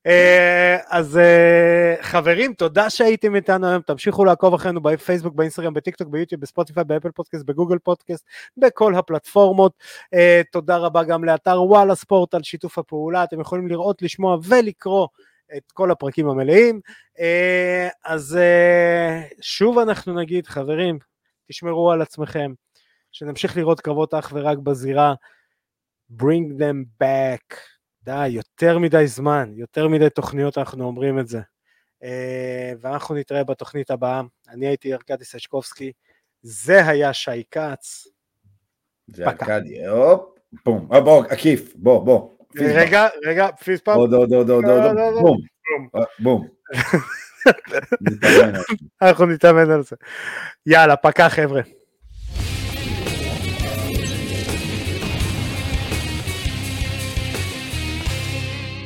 אה, 0.07 0.77
אז 0.89 1.17
אה, 1.17 1.95
חברים, 2.01 2.53
תודה 2.53 2.89
שהייתם 2.89 3.35
איתנו 3.35 3.67
היום, 3.67 3.81
תמשיכו 3.81 4.25
לעקוב 4.25 4.53
אחרינו 4.53 4.81
בפייסבוק, 4.81 5.35
באינסטגרם, 5.35 5.73
בטיקטוק, 5.73 6.07
ביוטיוב, 6.07 6.41
בספוטיפיי, 6.41 6.83
באפל 6.83 7.11
פודקאסט, 7.11 7.45
בגוגל 7.45 7.77
פודקאסט, 7.77 8.25
בכל 8.57 8.95
הפלטפורמות. 8.95 9.73
אה, 10.13 10.41
תודה 10.51 10.77
רבה 10.77 11.03
גם 11.03 11.23
לאתר 11.23 11.63
וואלה 11.63 11.95
ספורט 11.95 12.33
על 12.33 12.43
שיתוף 12.43 12.77
הפעולה, 12.77 13.23
אתם 13.23 13.39
יכולים 13.39 13.67
לראות, 13.67 14.01
לשמוע 14.01 14.37
ולקרוא. 14.43 15.07
את 15.57 15.71
כל 15.71 15.91
הפרקים 15.91 16.29
המלאים. 16.29 16.79
אז 18.05 18.39
שוב 19.41 19.79
אנחנו 19.79 20.13
נגיד, 20.13 20.47
חברים, 20.47 20.99
תשמרו 21.49 21.91
על 21.91 22.01
עצמכם, 22.01 22.53
שנמשיך 23.11 23.57
לראות 23.57 23.81
קרבות 23.81 24.13
אך 24.13 24.31
ורק 24.35 24.57
בזירה. 24.57 25.13
Bring 26.19 26.59
them 26.59 27.03
back. 27.03 27.57
די, 28.03 28.27
יותר 28.27 28.79
מדי 28.79 29.07
זמן, 29.07 29.51
יותר 29.55 29.87
מדי 29.87 30.09
תוכניות 30.09 30.57
אנחנו 30.57 30.83
אומרים 30.83 31.19
את 31.19 31.27
זה. 31.27 31.39
ואנחנו 32.81 33.15
נתראה 33.15 33.43
בתוכנית 33.43 33.91
הבאה. 33.91 34.21
אני 34.49 34.67
הייתי 34.67 34.93
ארכדי 34.93 35.25
סשקובסקי, 35.25 35.91
זה 36.41 36.87
היה 36.87 37.13
שי 37.13 37.43
כץ. 37.51 38.07
זה 39.07 39.27
ארכדי, 39.27 39.87
הופ, 39.87 40.35
בום, 40.65 40.89
בוא, 41.03 41.25
עקיף, 41.29 41.73
בוא, 41.75 42.05
בוא. 42.05 42.29
רגע, 42.55 43.07
רגע, 43.25 43.51
פיס 43.51 43.81
פעם. 43.81 43.97
עוד, 43.97 44.13
עוד, 44.13 44.33
עוד, 44.33 44.49
עוד, 44.49 44.65
עוד, 44.65 44.95
בום, 45.21 45.37
בום. 46.19 46.47
אנחנו 49.01 49.25
נתאמן 49.25 49.71
על 49.71 49.83
זה. 49.83 49.95
יאללה, 50.65 50.95
פקע 50.95 51.29
חבר'ה. 51.29 51.61